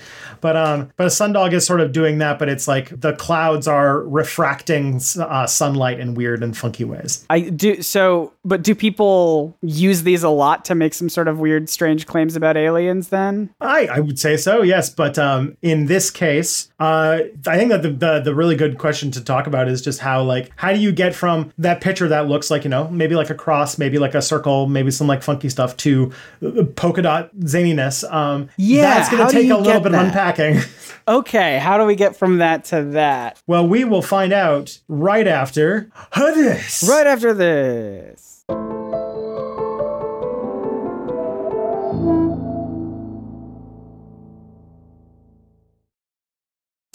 But 0.45 0.55
um, 0.55 0.91
but 0.95 1.07
a 1.07 1.09
sundog 1.09 1.53
is 1.53 1.65
sort 1.65 1.81
of 1.81 1.91
doing 1.91 2.19
that, 2.19 2.37
but 2.37 2.49
it's 2.49 2.67
like 2.67 3.01
the 3.01 3.13
clouds 3.13 3.67
are 3.67 4.01
refracting 4.01 5.01
uh, 5.19 5.47
sunlight 5.47 5.99
in 5.99 6.13
weird 6.13 6.43
and 6.43 6.55
funky 6.55 6.83
ways. 6.83 7.25
I 7.31 7.39
do 7.39 7.81
so, 7.81 8.31
but 8.43 8.61
do 8.61 8.75
people 8.75 9.57
use 9.63 10.03
these 10.03 10.21
a 10.21 10.29
lot 10.29 10.63
to 10.65 10.75
make 10.75 10.93
some 10.93 11.09
sort 11.09 11.27
of 11.27 11.39
weird, 11.39 11.67
strange 11.67 12.05
claims 12.05 12.35
about 12.35 12.57
aliens? 12.57 13.07
Then 13.07 13.49
I 13.59 13.87
I 13.87 13.99
would 14.01 14.19
say 14.19 14.37
so, 14.37 14.61
yes. 14.61 14.87
But 14.91 15.17
um, 15.17 15.57
in 15.63 15.87
this 15.87 16.11
case, 16.11 16.71
uh, 16.79 17.21
I 17.47 17.57
think 17.57 17.71
that 17.71 17.81
the, 17.81 17.89
the 17.89 18.19
the 18.19 18.35
really 18.35 18.55
good 18.55 18.77
question 18.77 19.09
to 19.11 19.23
talk 19.23 19.47
about 19.47 19.67
is 19.67 19.81
just 19.81 19.99
how 19.99 20.21
like 20.21 20.51
how 20.57 20.71
do 20.73 20.77
you 20.77 20.91
get 20.91 21.15
from 21.15 21.51
that 21.57 21.81
picture 21.81 22.07
that 22.09 22.27
looks 22.27 22.51
like 22.51 22.63
you 22.65 22.69
know 22.69 22.87
maybe 22.89 23.15
like 23.15 23.31
a 23.31 23.35
cross, 23.35 23.79
maybe 23.79 23.97
like 23.97 24.13
a 24.13 24.21
circle, 24.21 24.67
maybe 24.67 24.91
some 24.91 25.07
like 25.07 25.23
funky 25.23 25.49
stuff 25.49 25.75
to 25.77 26.13
polka 26.75 27.01
dot 27.01 27.35
zaniness. 27.37 28.07
Um, 28.13 28.47
yeah, 28.57 28.93
that's 28.93 29.09
going 29.09 29.25
to 29.27 29.33
take 29.33 29.49
a 29.49 29.57
little 29.57 29.81
bit 29.81 29.93
that? 29.93 30.01
of 30.01 30.07
unpacking 30.09 30.34
Okay, 31.07 31.59
how 31.59 31.77
do 31.77 31.85
we 31.85 31.95
get 31.95 32.15
from 32.15 32.39
that 32.39 32.65
to 32.65 32.81
that? 32.93 33.39
Well, 33.45 33.67
we 33.67 33.83
will 33.83 34.01
find 34.01 34.33
out 34.33 34.79
right 34.87 35.27
after 35.27 35.91
this. 36.15 36.83
Right 36.89 37.05
after 37.05 37.31
this. 37.31 38.34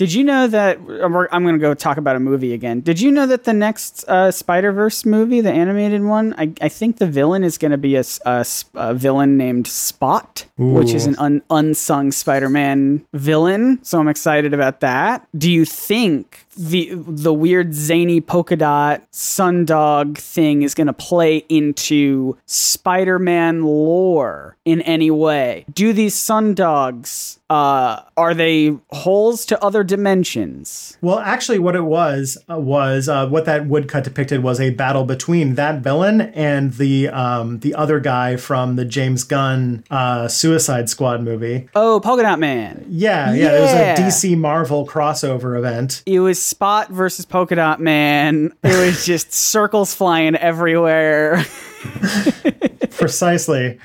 Did 0.00 0.14
you 0.14 0.24
know 0.24 0.46
that 0.46 0.78
I'm 0.78 1.42
going 1.42 1.56
to 1.56 1.58
go 1.58 1.74
talk 1.74 1.98
about 1.98 2.16
a 2.16 2.20
movie 2.20 2.54
again? 2.54 2.80
Did 2.80 3.02
you 3.02 3.10
know 3.10 3.26
that 3.26 3.44
the 3.44 3.52
next 3.52 4.02
uh, 4.08 4.30
Spider 4.30 4.72
Verse 4.72 5.04
movie, 5.04 5.42
the 5.42 5.52
animated 5.52 6.02
one, 6.02 6.34
I, 6.38 6.54
I 6.62 6.70
think 6.70 6.96
the 6.96 7.06
villain 7.06 7.44
is 7.44 7.58
going 7.58 7.72
to 7.72 7.76
be 7.76 7.96
a, 7.96 8.04
a, 8.24 8.46
a, 8.76 8.94
villain 8.94 9.36
named 9.36 9.66
Spot, 9.66 10.46
Ooh. 10.58 10.72
which 10.72 10.94
is 10.94 11.04
an 11.04 11.16
un, 11.18 11.42
unsung 11.50 12.12
Spider 12.12 12.48
Man 12.48 13.04
villain. 13.12 13.78
So 13.84 14.00
I'm 14.00 14.08
excited 14.08 14.54
about 14.54 14.80
that. 14.80 15.28
Do 15.36 15.52
you 15.52 15.66
think 15.66 16.46
the 16.56 16.90
the 16.94 17.32
weird 17.32 17.74
zany 17.74 18.20
polka 18.20 18.56
dot 18.56 19.02
sundog 19.12 20.18
thing 20.18 20.62
is 20.62 20.74
going 20.74 20.86
to 20.86 20.92
play 20.92 21.38
into 21.48 22.36
Spider-Man 22.46 23.62
lore 23.62 24.56
in 24.64 24.80
any 24.82 25.10
way? 25.10 25.64
Do 25.72 25.92
these 25.92 26.14
sundogs 26.14 27.38
uh, 27.50 28.04
are 28.16 28.32
they 28.32 28.78
holes 28.90 29.44
to 29.46 29.62
other 29.62 29.82
dimensions? 29.82 30.96
Well, 31.00 31.18
actually, 31.18 31.58
what 31.58 31.74
it 31.74 31.82
was 31.82 32.38
uh, 32.48 32.56
was 32.56 33.08
uh, 33.08 33.26
what 33.28 33.44
that 33.46 33.66
woodcut 33.66 34.04
depicted 34.04 34.44
was 34.44 34.60
a 34.60 34.70
battle 34.70 35.04
between 35.04 35.56
that 35.56 35.80
villain 35.80 36.20
and 36.20 36.72
the 36.74 37.08
um, 37.08 37.58
the 37.58 37.74
other 37.74 37.98
guy 37.98 38.36
from 38.36 38.76
the 38.76 38.84
James 38.84 39.24
Gunn 39.24 39.82
uh, 39.90 40.28
Suicide 40.28 40.88
Squad 40.88 41.22
movie. 41.22 41.68
Oh, 41.74 41.98
Polka 41.98 42.22
Dot 42.22 42.38
Man. 42.38 42.86
Yeah, 42.88 43.34
yeah, 43.34 43.34
yeah. 43.34 43.56
It 43.56 43.60
was 43.60 43.72
a 43.72 44.02
DC 44.02 44.38
Marvel 44.38 44.86
crossover 44.86 45.58
event. 45.58 46.04
It 46.06 46.20
was 46.20 46.39
Spot 46.40 46.88
versus 46.88 47.24
Polka 47.24 47.54
Dot 47.54 47.80
Man. 47.80 48.52
It 48.62 48.86
was 48.86 49.04
just 49.04 49.32
circles 49.32 49.94
flying 49.94 50.36
everywhere. 50.36 51.44
Precisely 53.00 53.78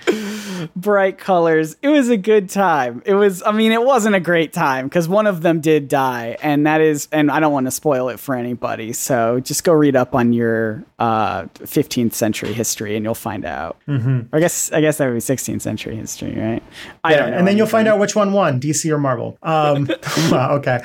bright 0.76 1.18
colors. 1.18 1.76
It 1.82 1.90
was 1.90 2.10
a 2.10 2.18
good 2.18 2.50
time. 2.50 3.02
It 3.06 3.14
was, 3.14 3.44
I 3.44 3.52
mean, 3.52 3.72
it 3.72 3.84
wasn't 3.84 4.16
a 4.16 4.20
great 4.20 4.54
time 4.54 4.88
because 4.88 5.08
one 5.08 5.28
of 5.28 5.42
them 5.42 5.60
did 5.62 5.88
die, 5.88 6.38
and 6.42 6.66
that 6.66 6.82
is, 6.82 7.08
and 7.12 7.30
I 7.30 7.40
don't 7.40 7.54
want 7.54 7.68
to 7.68 7.72
spoil 7.72 8.10
it 8.10 8.20
for 8.20 8.36
anybody. 8.36 8.94
So 8.94 9.40
just 9.40 9.64
go 9.64 9.74
read 9.74 9.96
up 9.96 10.16
on 10.16 10.34
your 10.34 10.84
uh, 11.00 11.44
15th 11.44 12.14
century 12.14 12.54
history, 12.54 12.96
and 12.96 13.04
you'll 13.04 13.16
find 13.16 13.46
out. 13.46 13.78
Mm-hmm. 13.88 14.36
I 14.36 14.40
guess, 14.40 14.72
I 14.72 14.82
guess 14.82 14.98
that 14.98 15.08
would 15.08 15.14
be 15.14 15.20
16th 15.20 15.62
century 15.62 15.96
history, 15.96 16.36
right? 16.38 16.64
I 17.04 17.12
yeah, 17.12 17.18
don't 17.18 17.32
know. 17.32 17.38
And 17.38 17.48
then 17.48 17.58
you'll 17.58 17.68
find 17.68 17.88
out 17.88 18.00
which 18.00 18.16
one 18.16 18.32
won, 18.34 18.60
DC 18.60 18.90
or 18.92 18.98
Marvel. 18.98 19.38
Um, 19.44 19.90
okay. 20.32 20.78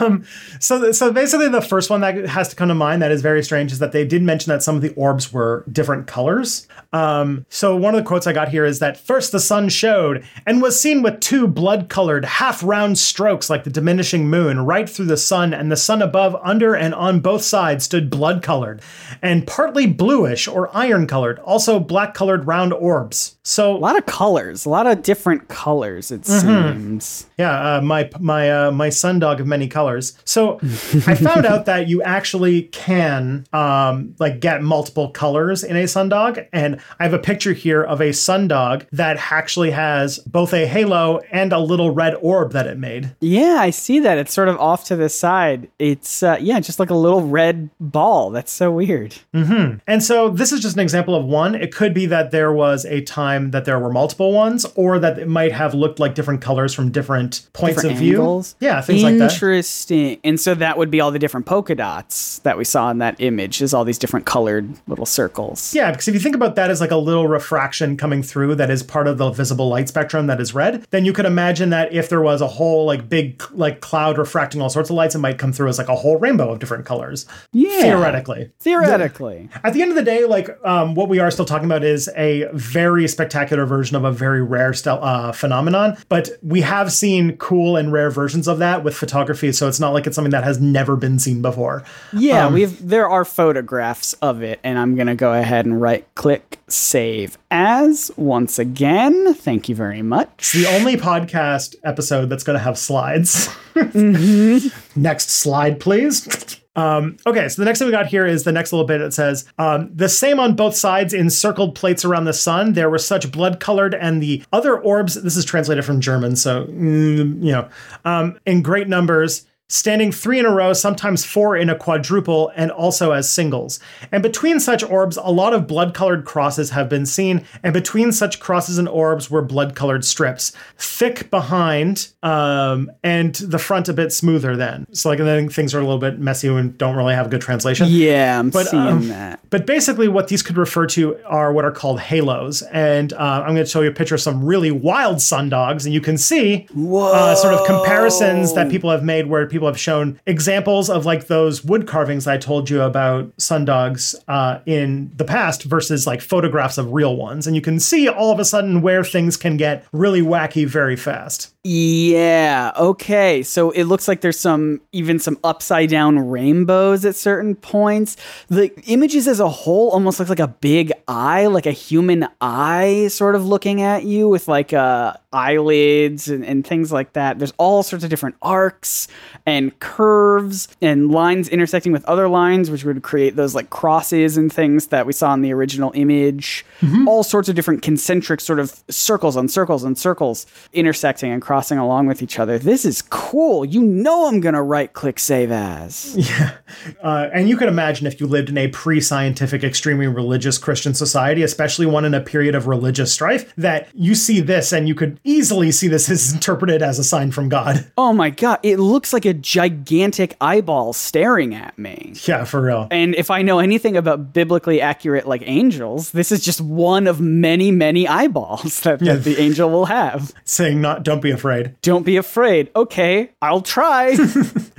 Um, 0.00 0.24
so, 0.60 0.92
so 0.92 1.12
basically, 1.12 1.48
the 1.48 1.62
first 1.62 1.90
one 1.90 2.00
that 2.00 2.16
has 2.26 2.48
to 2.48 2.56
come 2.56 2.68
to 2.68 2.74
mind 2.74 3.02
that 3.02 3.12
is 3.12 3.22
very 3.22 3.42
strange 3.42 3.72
is 3.72 3.78
that 3.78 3.92
they 3.92 4.06
did 4.06 4.22
mention 4.22 4.50
that 4.50 4.62
some 4.62 4.76
of 4.76 4.82
the 4.82 4.92
orbs 4.94 5.32
were 5.32 5.64
different 5.70 6.06
colors. 6.06 6.66
Um, 6.92 7.44
so 7.48 7.63
one 7.72 7.94
of 7.94 8.00
the 8.00 8.06
quotes 8.06 8.26
I 8.26 8.32
got 8.32 8.48
here 8.48 8.64
is 8.64 8.80
that 8.80 8.96
first 8.96 9.32
the 9.32 9.40
sun 9.40 9.68
showed 9.68 10.24
and 10.44 10.60
was 10.60 10.80
seen 10.80 11.02
with 11.02 11.20
two 11.20 11.46
blood 11.46 11.88
colored, 11.88 12.24
half 12.24 12.62
round 12.62 12.98
strokes 12.98 13.48
like 13.48 13.64
the 13.64 13.70
diminishing 13.70 14.28
moon 14.28 14.66
right 14.66 14.88
through 14.88 15.06
the 15.06 15.16
sun, 15.16 15.54
and 15.54 15.70
the 15.70 15.76
sun 15.76 16.02
above, 16.02 16.34
under, 16.42 16.74
and 16.74 16.94
on 16.94 17.20
both 17.20 17.42
sides 17.42 17.84
stood 17.84 18.10
blood 18.10 18.42
colored 18.42 18.82
and 19.22 19.46
partly 19.46 19.86
bluish 19.86 20.48
or 20.48 20.74
iron 20.76 21.06
colored, 21.06 21.38
also 21.40 21.78
black 21.78 22.12
colored 22.14 22.46
round 22.46 22.72
orbs. 22.72 23.36
So 23.42 23.76
a 23.76 23.78
lot 23.78 23.96
of 23.98 24.06
colors, 24.06 24.64
a 24.64 24.70
lot 24.70 24.86
of 24.86 25.02
different 25.02 25.48
colors. 25.48 26.10
It 26.10 26.22
mm-hmm. 26.22 26.72
seems. 26.72 27.26
Yeah, 27.38 27.76
uh, 27.76 27.80
my 27.82 28.10
my 28.18 28.50
uh, 28.50 28.70
my 28.70 28.88
sundog 28.88 29.38
of 29.38 29.46
many 29.46 29.68
colors. 29.68 30.16
So 30.24 30.58
I 31.06 31.14
found 31.14 31.44
out 31.44 31.66
that 31.66 31.86
you 31.86 32.02
actually 32.02 32.62
can 32.62 33.44
um, 33.52 34.14
like 34.18 34.40
get 34.40 34.62
multiple 34.62 35.10
colors 35.10 35.62
in 35.62 35.76
a 35.76 35.84
sundog, 35.84 36.46
and 36.52 36.80
I 36.98 37.02
have 37.02 37.12
a 37.12 37.18
picture 37.18 37.43
here 37.52 37.82
of 37.82 38.00
a 38.00 38.10
sundog 38.10 38.86
that 38.92 39.18
actually 39.30 39.70
has 39.70 40.18
both 40.20 40.52
a 40.52 40.66
halo 40.66 41.20
and 41.30 41.52
a 41.52 41.58
little 41.58 41.90
red 41.90 42.14
orb 42.20 42.52
that 42.52 42.66
it 42.66 42.78
made. 42.78 43.14
Yeah, 43.20 43.56
I 43.58 43.70
see 43.70 44.00
that. 44.00 44.18
It's 44.18 44.32
sort 44.32 44.48
of 44.48 44.56
off 44.58 44.84
to 44.86 44.96
the 44.96 45.08
side. 45.08 45.68
It's 45.78 46.22
uh, 46.22 46.38
yeah, 46.40 46.60
just 46.60 46.78
like 46.78 46.90
a 46.90 46.94
little 46.94 47.26
red 47.26 47.70
ball. 47.80 48.30
That's 48.30 48.52
so 48.52 48.70
weird. 48.70 49.16
Mm-hmm. 49.34 49.78
And 49.86 50.02
so 50.02 50.30
this 50.30 50.52
is 50.52 50.60
just 50.60 50.76
an 50.76 50.80
example 50.80 51.14
of 51.14 51.24
one. 51.24 51.54
It 51.54 51.74
could 51.74 51.94
be 51.94 52.06
that 52.06 52.30
there 52.30 52.52
was 52.52 52.84
a 52.84 53.02
time 53.02 53.50
that 53.50 53.64
there 53.64 53.78
were 53.78 53.92
multiple 53.92 54.32
ones, 54.32 54.64
or 54.74 54.98
that 54.98 55.18
it 55.18 55.28
might 55.28 55.52
have 55.52 55.74
looked 55.74 55.98
like 55.98 56.14
different 56.14 56.40
colors 56.40 56.74
from 56.74 56.90
different 56.90 57.48
points 57.52 57.76
different 57.76 57.96
of 57.96 58.02
angles. 58.02 58.54
view. 58.58 58.68
Yeah, 58.68 58.80
things 58.80 59.02
like 59.02 59.18
that. 59.18 59.32
Interesting. 59.32 60.20
And 60.24 60.38
so 60.40 60.54
that 60.54 60.78
would 60.78 60.90
be 60.90 61.00
all 61.00 61.10
the 61.10 61.18
different 61.18 61.46
polka 61.46 61.74
dots 61.74 62.38
that 62.40 62.56
we 62.56 62.64
saw 62.64 62.90
in 62.90 62.98
that 62.98 63.20
image. 63.20 63.62
Is 63.62 63.74
all 63.74 63.84
these 63.84 63.98
different 63.98 64.26
colored 64.26 64.68
little 64.86 65.06
circles. 65.06 65.74
Yeah, 65.74 65.90
because 65.90 66.08
if 66.08 66.14
you 66.14 66.20
think 66.20 66.34
about 66.34 66.54
that 66.56 66.70
as 66.70 66.80
like 66.80 66.90
a 66.90 66.96
little 66.96 67.28
refraction 67.34 67.96
coming 67.96 68.22
through 68.22 68.54
that 68.54 68.70
is 68.70 68.82
part 68.82 69.06
of 69.06 69.18
the 69.18 69.30
visible 69.30 69.68
light 69.68 69.88
spectrum 69.88 70.26
that 70.28 70.40
is 70.40 70.54
red, 70.54 70.86
then 70.90 71.04
you 71.04 71.12
could 71.12 71.26
imagine 71.26 71.70
that 71.70 71.92
if 71.92 72.08
there 72.08 72.22
was 72.22 72.40
a 72.40 72.46
whole 72.46 72.86
like 72.86 73.08
big 73.08 73.42
like 73.52 73.80
cloud 73.80 74.16
refracting 74.16 74.62
all 74.62 74.70
sorts 74.70 74.88
of 74.88 74.96
lights, 74.96 75.14
it 75.14 75.18
might 75.18 75.38
come 75.38 75.52
through 75.52 75.68
as 75.68 75.78
like 75.78 75.88
a 75.88 75.96
whole 75.96 76.16
rainbow 76.16 76.50
of 76.52 76.58
different 76.58 76.86
colors. 76.86 77.26
Yeah, 77.52 77.82
theoretically. 77.82 78.50
Theoretically. 78.60 79.48
The, 79.52 79.66
at 79.66 79.72
the 79.74 79.82
end 79.82 79.90
of 79.90 79.96
the 79.96 80.02
day, 80.02 80.24
like 80.24 80.48
um, 80.64 80.94
what 80.94 81.08
we 81.08 81.18
are 81.18 81.30
still 81.30 81.44
talking 81.44 81.66
about 81.66 81.84
is 81.84 82.08
a 82.16 82.48
very 82.52 83.06
spectacular 83.08 83.66
version 83.66 83.96
of 83.96 84.04
a 84.04 84.12
very 84.12 84.42
rare 84.42 84.72
stel- 84.72 85.02
uh, 85.02 85.32
phenomenon, 85.32 85.96
but 86.08 86.30
we 86.42 86.60
have 86.62 86.92
seen 86.92 87.36
cool 87.36 87.76
and 87.76 87.92
rare 87.92 88.10
versions 88.10 88.48
of 88.48 88.58
that 88.58 88.84
with 88.84 88.96
photography, 88.96 89.52
so 89.52 89.68
it's 89.68 89.80
not 89.80 89.92
like 89.92 90.06
it's 90.06 90.14
something 90.14 90.30
that 90.30 90.44
has 90.44 90.60
never 90.60 90.96
been 90.96 91.18
seen 91.18 91.42
before. 91.42 91.84
Yeah, 92.12 92.46
um, 92.46 92.54
we've 92.54 92.86
there 92.86 93.08
are 93.08 93.24
photographs 93.24 94.12
of 94.14 94.42
it, 94.42 94.60
and 94.62 94.78
I'm 94.78 94.94
gonna 94.96 95.16
go 95.16 95.32
ahead 95.32 95.66
and 95.66 95.80
right 95.80 96.06
click 96.14 96.60
save 96.68 97.23
as 97.50 98.10
once 98.16 98.58
again. 98.58 99.34
Thank 99.34 99.68
you 99.68 99.74
very 99.74 100.02
much. 100.02 100.52
The 100.52 100.66
only 100.66 100.96
podcast 100.96 101.76
episode 101.84 102.30
that's 102.30 102.44
going 102.44 102.58
to 102.58 102.64
have 102.64 102.78
slides. 102.78 103.48
mm-hmm. 103.74 104.68
Next 105.00 105.30
slide, 105.30 105.80
please. 105.80 106.60
Um, 106.76 107.16
okay, 107.26 107.48
so 107.48 107.62
the 107.62 107.66
next 107.66 107.78
thing 107.78 107.86
we 107.86 107.92
got 107.92 108.06
here 108.06 108.26
is 108.26 108.42
the 108.42 108.52
next 108.52 108.72
little 108.72 108.86
bit. 108.86 109.00
It 109.00 109.14
says 109.14 109.44
um, 109.58 109.90
the 109.94 110.08
same 110.08 110.40
on 110.40 110.56
both 110.56 110.74
sides, 110.74 111.14
encircled 111.14 111.74
plates 111.74 112.04
around 112.04 112.24
the 112.24 112.32
sun. 112.32 112.72
There 112.72 112.90
were 112.90 112.98
such 112.98 113.30
blood 113.30 113.60
colored, 113.60 113.94
and 113.94 114.22
the 114.22 114.42
other 114.52 114.76
orbs. 114.76 115.14
This 115.14 115.36
is 115.36 115.44
translated 115.44 115.84
from 115.84 116.00
German, 116.00 116.34
so 116.34 116.64
mm, 116.64 117.42
you 117.42 117.52
know, 117.52 117.68
um, 118.04 118.38
in 118.44 118.62
great 118.62 118.88
numbers 118.88 119.46
standing 119.68 120.12
three 120.12 120.38
in 120.38 120.44
a 120.44 120.50
row, 120.50 120.72
sometimes 120.72 121.24
four 121.24 121.56
in 121.56 121.70
a 121.70 121.76
quadruple, 121.76 122.52
and 122.54 122.70
also 122.70 123.12
as 123.12 123.30
singles. 123.30 123.80
And 124.12 124.22
between 124.22 124.60
such 124.60 124.84
orbs, 124.84 125.16
a 125.16 125.30
lot 125.30 125.54
of 125.54 125.66
blood 125.66 125.94
colored 125.94 126.24
crosses 126.24 126.70
have 126.70 126.88
been 126.88 127.06
seen, 127.06 127.44
and 127.62 127.72
between 127.72 128.12
such 128.12 128.40
crosses 128.40 128.76
and 128.78 128.88
orbs 128.88 129.30
were 129.30 129.42
blood 129.42 129.74
colored 129.74 130.04
strips, 130.04 130.52
thick 130.76 131.30
behind, 131.30 132.08
um, 132.22 132.90
and 133.02 133.34
the 133.36 133.58
front 133.58 133.88
a 133.88 133.94
bit 133.94 134.12
smoother 134.12 134.54
then. 134.54 134.86
So, 134.92 135.08
like, 135.08 135.18
then 135.18 135.48
things 135.48 135.74
are 135.74 135.78
a 135.78 135.82
little 135.82 135.98
bit 135.98 136.18
messy 136.18 136.48
and 136.48 136.76
don't 136.76 136.94
really 136.94 137.14
have 137.14 137.26
a 137.26 137.30
good 137.30 137.40
translation. 137.40 137.86
Yeah, 137.88 138.38
I'm 138.38 138.50
but, 138.50 138.66
seeing 138.66 138.82
um, 138.82 139.08
that. 139.08 139.40
But 139.48 139.66
basically, 139.66 140.08
what 140.08 140.28
these 140.28 140.42
could 140.42 140.58
refer 140.58 140.86
to 140.88 141.16
are 141.24 141.52
what 141.52 141.64
are 141.64 141.72
called 141.72 142.00
halos. 142.00 142.62
And 142.62 143.12
uh, 143.14 143.42
I'm 143.46 143.54
going 143.54 143.64
to 143.64 143.66
show 143.66 143.80
you 143.80 143.88
a 143.88 143.94
picture 143.94 144.14
of 144.14 144.20
some 144.20 144.44
really 144.44 144.70
wild 144.70 145.16
sundogs, 145.16 145.86
and 145.86 145.94
you 145.94 146.02
can 146.02 146.18
see 146.18 146.66
uh, 146.76 147.34
sort 147.34 147.54
of 147.54 147.66
comparisons 147.66 148.52
that 148.54 148.70
people 148.70 148.90
have 148.90 149.02
made 149.02 149.26
where 149.26 149.46
people 149.54 149.68
have 149.68 149.78
shown 149.78 150.20
examples 150.26 150.90
of 150.90 151.06
like 151.06 151.28
those 151.28 151.64
wood 151.64 151.86
carvings 151.86 152.26
I 152.26 152.36
told 152.36 152.68
you 152.68 152.82
about 152.82 153.34
sundogs 153.36 154.14
uh, 154.28 154.58
in 154.66 155.12
the 155.16 155.24
past 155.24 155.62
versus 155.62 156.06
like 156.06 156.20
photographs 156.20 156.76
of 156.76 156.92
real 156.92 157.16
ones. 157.16 157.46
And 157.46 157.54
you 157.54 157.62
can 157.62 157.78
see 157.78 158.08
all 158.08 158.32
of 158.32 158.40
a 158.40 158.44
sudden 158.44 158.82
where 158.82 159.04
things 159.04 159.36
can 159.36 159.56
get 159.56 159.86
really 159.92 160.22
wacky 160.22 160.66
very 160.66 160.96
fast. 160.96 161.53
Yeah. 161.66 162.72
Okay. 162.76 163.42
So 163.42 163.70
it 163.70 163.84
looks 163.84 164.06
like 164.06 164.20
there's 164.20 164.38
some 164.38 164.82
even 164.92 165.18
some 165.18 165.38
upside 165.42 165.88
down 165.88 166.18
rainbows 166.28 167.06
at 167.06 167.16
certain 167.16 167.54
points. 167.54 168.18
The 168.48 168.70
images 168.86 169.26
as 169.26 169.40
a 169.40 169.48
whole 169.48 169.88
almost 169.88 170.18
looks 170.18 170.28
like 170.28 170.40
a 170.40 170.48
big 170.48 170.92
eye, 171.08 171.46
like 171.46 171.64
a 171.64 171.72
human 171.72 172.28
eye, 172.42 173.08
sort 173.08 173.34
of 173.34 173.46
looking 173.46 173.80
at 173.80 174.04
you 174.04 174.28
with 174.28 174.46
like 174.46 174.74
uh, 174.74 175.14
eyelids 175.32 176.28
and, 176.28 176.44
and 176.44 176.66
things 176.66 176.92
like 176.92 177.14
that. 177.14 177.38
There's 177.38 177.54
all 177.56 177.82
sorts 177.82 178.04
of 178.04 178.10
different 178.10 178.36
arcs 178.42 179.08
and 179.46 179.78
curves 179.78 180.68
and 180.82 181.10
lines 181.10 181.48
intersecting 181.48 181.92
with 181.92 182.04
other 182.04 182.28
lines, 182.28 182.70
which 182.70 182.84
would 182.84 183.02
create 183.02 183.36
those 183.36 183.54
like 183.54 183.70
crosses 183.70 184.36
and 184.36 184.52
things 184.52 184.88
that 184.88 185.06
we 185.06 185.14
saw 185.14 185.32
in 185.32 185.40
the 185.40 185.54
original 185.54 185.92
image. 185.94 186.66
Mm-hmm. 186.82 187.08
All 187.08 187.22
sorts 187.22 187.48
of 187.48 187.54
different 187.54 187.80
concentric 187.80 188.42
sort 188.42 188.60
of 188.60 188.82
circles 188.90 189.34
on 189.34 189.48
circles 189.48 189.82
and 189.82 189.96
circles 189.96 190.44
intersecting 190.74 191.32
and 191.32 191.40
crossing 191.40 191.53
crossing 191.54 191.78
along 191.78 192.08
with 192.08 192.20
each 192.20 192.40
other. 192.40 192.58
This 192.58 192.84
is 192.84 193.00
cool. 193.00 193.64
You 193.64 193.80
know 193.80 194.26
I'm 194.26 194.40
going 194.40 194.56
to 194.56 194.62
right 194.62 194.92
click 194.92 195.18
save 195.20 195.52
as. 195.52 196.16
Yeah. 196.34 196.56
Uh, 197.02 197.28
and 197.32 197.48
you 197.48 197.56
can 197.56 197.68
imagine 197.68 198.06
if 198.06 198.18
you 198.18 198.26
lived 198.26 198.48
in 198.48 198.56
a 198.58 198.68
pre 198.68 199.00
scientific, 199.00 199.62
extremely 199.62 200.06
religious 200.06 200.56
Christian 200.58 200.94
society, 200.94 201.42
especially 201.42 201.84
one 201.86 202.04
in 202.06 202.14
a 202.14 202.20
period 202.20 202.54
of 202.54 202.66
religious 202.66 203.12
strife, 203.12 203.54
that 203.56 203.88
you 203.94 204.14
see 204.14 204.40
this 204.40 204.72
and 204.72 204.88
you 204.88 204.94
could 204.94 205.20
easily 205.22 205.70
see 205.70 205.86
this 205.86 206.10
as 206.10 206.32
interpreted 206.32 206.82
as 206.82 206.98
a 206.98 207.04
sign 207.04 207.30
from 207.30 207.48
God. 207.48 207.86
Oh 207.96 208.12
my 208.12 208.30
God. 208.30 208.58
It 208.62 208.78
looks 208.78 209.12
like 209.12 209.24
a 209.24 209.34
a 209.34 209.34
gigantic 209.34 210.36
eyeball 210.40 210.92
staring 210.92 211.54
at 211.54 211.76
me. 211.78 212.12
Yeah, 212.24 212.44
for 212.44 212.60
real. 212.60 212.86
And 212.90 213.14
if 213.14 213.30
I 213.30 213.42
know 213.42 213.58
anything 213.58 213.96
about 213.96 214.32
biblically 214.32 214.80
accurate 214.80 215.26
like 215.26 215.42
angels, 215.46 216.10
this 216.12 216.30
is 216.30 216.44
just 216.44 216.60
one 216.60 217.06
of 217.06 217.20
many, 217.20 217.70
many 217.70 218.06
eyeballs 218.06 218.80
that, 218.84 219.00
Yeah. 219.00 219.14
that 219.14 219.24
the 219.24 219.40
angel 219.40 219.70
will 219.70 219.86
have. 219.86 220.32
Saying 220.44 220.80
not 220.80 221.02
don't 221.04 221.22
be 221.22 221.30
afraid. 221.30 221.43
Don't 221.82 222.04
be 222.04 222.16
afraid. 222.16 222.70
Okay, 222.74 223.30
I'll 223.40 223.60
try. 223.62 224.16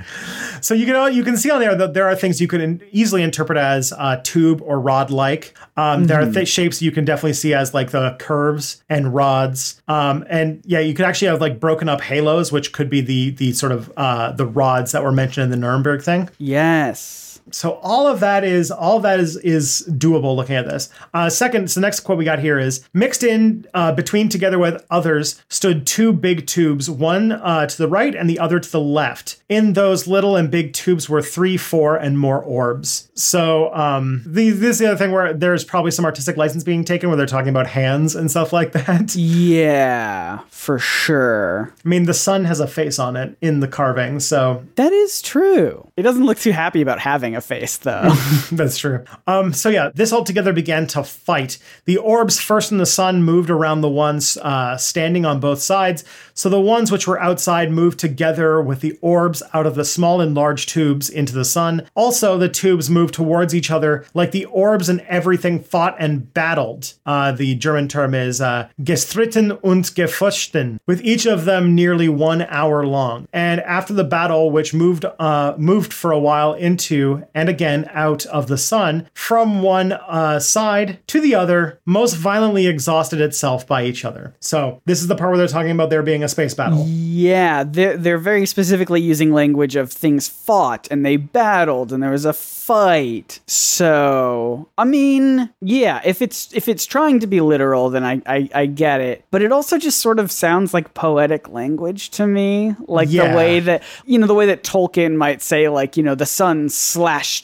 So 0.60 0.74
you 0.74 0.86
can 0.86 1.14
you 1.14 1.22
can 1.22 1.36
see 1.36 1.50
on 1.50 1.60
there 1.60 1.74
that 1.76 1.94
there 1.94 2.08
are 2.08 2.16
things 2.16 2.40
you 2.40 2.48
can 2.48 2.82
easily 2.90 3.22
interpret 3.22 3.58
as 3.58 3.92
uh, 3.92 4.20
tube 4.24 4.60
or 4.62 4.80
rod 4.80 5.10
like. 5.10 5.56
Um, 5.76 6.06
There 6.06 6.20
are 6.20 6.30
th- 6.32 6.48
shapes 6.48 6.80
you 6.82 6.90
can 6.90 7.04
definitely 7.04 7.34
see 7.34 7.54
as 7.54 7.74
like 7.74 7.90
the 7.90 8.16
curves 8.18 8.82
and 8.88 9.14
rods. 9.14 9.80
Um, 9.86 10.24
and 10.28 10.62
yeah, 10.64 10.80
you 10.80 10.94
could 10.94 11.04
actually 11.04 11.28
have 11.28 11.40
like 11.40 11.60
broken 11.60 11.88
up 11.88 12.00
halos, 12.00 12.50
which 12.52 12.72
could 12.72 12.90
be 12.90 13.00
the 13.00 13.30
the 13.30 13.52
sort 13.52 13.72
of 13.72 13.92
uh, 13.96 14.32
the 14.32 14.46
rods 14.46 14.92
that 14.92 15.02
were 15.02 15.12
mentioned 15.12 15.44
in 15.44 15.50
the 15.50 15.56
Nuremberg 15.56 16.02
thing. 16.02 16.28
yes. 16.38 17.22
So 17.52 17.78
all 17.82 18.06
of 18.06 18.20
that 18.20 18.44
is 18.44 18.70
all 18.70 18.96
of 18.96 19.02
that 19.04 19.20
is 19.20 19.36
is 19.38 19.88
doable 19.92 20.34
looking 20.34 20.56
at 20.56 20.66
this. 20.66 20.88
Uh, 21.14 21.30
second, 21.30 21.70
so 21.70 21.80
the 21.80 21.86
next 21.86 22.00
quote 22.00 22.18
we 22.18 22.24
got 22.24 22.38
here 22.38 22.58
is 22.58 22.86
mixed 22.92 23.22
in 23.22 23.66
uh, 23.74 23.92
between 23.92 24.28
together 24.28 24.58
with 24.58 24.84
others 24.90 25.42
stood 25.48 25.86
two 25.86 26.12
big 26.12 26.46
tubes, 26.46 26.90
one 26.90 27.32
uh, 27.32 27.66
to 27.66 27.78
the 27.78 27.88
right 27.88 28.14
and 28.14 28.28
the 28.28 28.38
other 28.38 28.58
to 28.58 28.70
the 28.70 28.80
left. 28.80 29.42
In 29.48 29.74
those 29.74 30.06
little 30.06 30.36
and 30.36 30.50
big 30.50 30.72
tubes 30.72 31.08
were 31.08 31.22
three, 31.22 31.56
four, 31.56 31.96
and 31.96 32.18
more 32.18 32.42
orbs. 32.42 33.10
So 33.14 33.72
um, 33.74 34.22
the, 34.26 34.50
this 34.50 34.70
is 34.70 34.78
the 34.78 34.86
other 34.86 34.96
thing 34.96 35.12
where 35.12 35.32
there's 35.32 35.64
probably 35.64 35.90
some 35.90 36.04
artistic 36.04 36.36
license 36.36 36.64
being 36.64 36.84
taken 36.84 37.08
where 37.08 37.16
they're 37.16 37.26
talking 37.26 37.50
about 37.50 37.66
hands 37.68 38.14
and 38.16 38.30
stuff 38.30 38.52
like 38.52 38.72
that. 38.72 39.14
Yeah, 39.26 40.40
for 40.48 40.78
sure. 40.78 41.72
I 41.84 41.88
mean, 41.88 42.04
the 42.04 42.14
sun 42.14 42.44
has 42.44 42.60
a 42.60 42.66
face 42.66 42.98
on 42.98 43.16
it 43.16 43.36
in 43.40 43.60
the 43.60 43.68
carving, 43.68 44.20
so 44.20 44.64
That 44.76 44.92
is 44.92 45.22
true. 45.22 45.90
It 45.96 46.02
doesn't 46.02 46.24
look 46.24 46.38
too 46.38 46.52
happy 46.52 46.80
about 46.80 46.98
having 46.98 47.35
a 47.36 47.40
face, 47.40 47.76
though. 47.78 48.10
That's 48.52 48.78
true. 48.78 49.04
Um, 49.26 49.52
so 49.52 49.68
yeah, 49.68 49.90
this 49.94 50.12
all 50.12 50.24
together 50.24 50.52
began 50.52 50.86
to 50.88 51.04
fight. 51.04 51.58
The 51.84 51.98
orbs 51.98 52.40
first 52.40 52.72
in 52.72 52.78
the 52.78 52.86
sun 52.86 53.22
moved 53.22 53.50
around 53.50 53.80
the 53.80 53.88
ones 53.88 54.36
uh, 54.38 54.76
standing 54.76 55.24
on 55.24 55.40
both 55.40 55.60
sides. 55.60 56.04
So 56.34 56.48
the 56.48 56.60
ones 56.60 56.90
which 56.90 57.06
were 57.06 57.20
outside 57.20 57.70
moved 57.70 57.98
together 57.98 58.60
with 58.60 58.80
the 58.80 58.98
orbs 59.00 59.42
out 59.54 59.66
of 59.66 59.74
the 59.74 59.84
small 59.84 60.20
and 60.20 60.34
large 60.34 60.66
tubes 60.66 61.08
into 61.08 61.32
the 61.32 61.44
sun. 61.44 61.88
Also, 61.94 62.36
the 62.36 62.48
tubes 62.48 62.90
moved 62.90 63.14
towards 63.14 63.54
each 63.54 63.70
other 63.70 64.04
like 64.14 64.32
the 64.32 64.44
orbs 64.46 64.88
and 64.88 65.00
everything 65.02 65.62
fought 65.62 65.96
and 65.98 66.32
battled. 66.34 66.94
Uh, 67.04 67.32
the 67.32 67.54
German 67.54 67.88
term 67.88 68.14
is 68.14 68.40
uh, 68.40 68.68
gestritten 68.82 69.52
und 69.62 69.94
gefechten, 69.94 70.78
with 70.86 71.00
each 71.02 71.26
of 71.26 71.44
them 71.44 71.74
nearly 71.74 72.08
one 72.08 72.42
hour 72.42 72.84
long. 72.86 73.28
And 73.32 73.60
after 73.60 73.92
the 73.92 74.04
battle, 74.04 74.50
which 74.50 74.74
moved 74.74 75.04
uh, 75.04 75.54
moved 75.56 75.92
for 75.92 76.12
a 76.12 76.18
while 76.18 76.54
into 76.54 77.25
and 77.34 77.48
again 77.48 77.88
out 77.92 78.26
of 78.26 78.46
the 78.48 78.58
sun, 78.58 79.08
from 79.14 79.62
one 79.62 79.92
uh, 79.92 80.38
side 80.38 80.98
to 81.08 81.20
the 81.20 81.34
other, 81.34 81.80
most 81.84 82.14
violently 82.14 82.66
exhausted 82.66 83.20
itself 83.20 83.66
by 83.66 83.84
each 83.84 84.04
other. 84.04 84.34
So 84.40 84.80
this 84.84 85.00
is 85.00 85.08
the 85.08 85.16
part 85.16 85.30
where 85.30 85.38
they're 85.38 85.48
talking 85.48 85.70
about 85.70 85.90
there 85.90 86.02
being 86.02 86.22
a 86.24 86.28
space 86.28 86.54
battle. 86.54 86.84
yeah, 86.86 87.64
they're, 87.64 87.96
they're 87.96 88.18
very 88.18 88.46
specifically 88.46 89.00
using 89.00 89.32
language 89.32 89.76
of 89.76 89.92
things 89.92 90.28
fought 90.28 90.88
and 90.90 91.04
they 91.04 91.16
battled 91.16 91.92
and 91.92 92.02
there 92.02 92.10
was 92.10 92.24
a 92.24 92.32
fight. 92.32 93.40
So, 93.46 94.68
I 94.76 94.84
mean, 94.84 95.50
yeah, 95.60 96.00
if 96.04 96.20
it's 96.20 96.52
if 96.52 96.68
it's 96.68 96.84
trying 96.84 97.20
to 97.20 97.26
be 97.26 97.40
literal, 97.40 97.90
then 97.90 98.04
I, 98.04 98.20
I, 98.26 98.48
I 98.54 98.66
get 98.66 99.00
it. 99.00 99.24
But 99.30 99.42
it 99.42 99.52
also 99.52 99.78
just 99.78 99.98
sort 100.00 100.18
of 100.18 100.32
sounds 100.32 100.74
like 100.74 100.94
poetic 100.94 101.48
language 101.48 102.10
to 102.10 102.26
me. 102.26 102.74
Like 102.86 103.08
Yeah. 103.10 103.30
the 103.30 103.36
way 103.36 103.60
that, 103.60 103.82
you 104.04 104.18
know, 104.18 104.26
the 104.26 104.34
way 104.34 104.46
that 104.46 104.62
Tolkien 104.64 105.16
might 105.16 105.42
say, 105.42 105.68
like, 105.68 105.96
you 105.96 106.02
know, 106.02 106.14
the 106.14 106.26
sun 106.26 106.68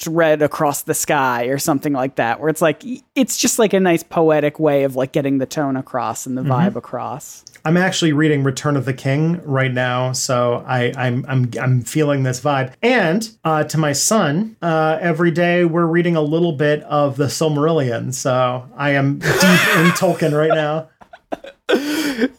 red 0.06 0.42
across 0.42 0.82
the 0.82 0.94
sky 0.94 1.44
or 1.44 1.58
something 1.58 1.92
like 1.92 2.16
that, 2.16 2.40
where 2.40 2.48
it's 2.48 2.62
like, 2.62 2.82
it's 3.14 3.38
just 3.38 3.58
like 3.58 3.72
a 3.72 3.80
nice 3.80 4.02
poetic 4.02 4.58
way 4.58 4.84
of 4.84 4.96
like 4.96 5.12
getting 5.12 5.38
the 5.38 5.46
tone 5.46 5.76
across 5.76 6.26
and 6.26 6.36
the 6.36 6.42
vibe 6.42 6.76
across. 6.76 7.44
I'm 7.64 7.76
actually 7.76 8.12
reading 8.12 8.42
Return 8.42 8.76
of 8.76 8.84
the 8.84 8.92
King 8.92 9.40
right 9.44 9.72
now, 9.72 10.12
so 10.12 10.64
I, 10.66 10.92
I'm 10.96 11.24
I'm 11.28 11.50
I'm 11.60 11.82
feeling 11.82 12.24
this 12.24 12.40
vibe. 12.40 12.72
And 12.82 13.30
uh, 13.44 13.64
to 13.64 13.78
my 13.78 13.92
son, 13.92 14.56
uh, 14.60 14.98
every 15.00 15.30
day 15.30 15.64
we're 15.64 15.86
reading 15.86 16.16
a 16.16 16.22
little 16.22 16.52
bit 16.52 16.82
of 16.82 17.16
the 17.16 17.26
Silmarillion, 17.26 18.12
so 18.12 18.68
I 18.76 18.90
am 18.90 19.20
deep 19.20 19.30
in 19.30 19.90
Tolkien 19.94 20.36
right 20.36 20.48
now. 20.48 20.88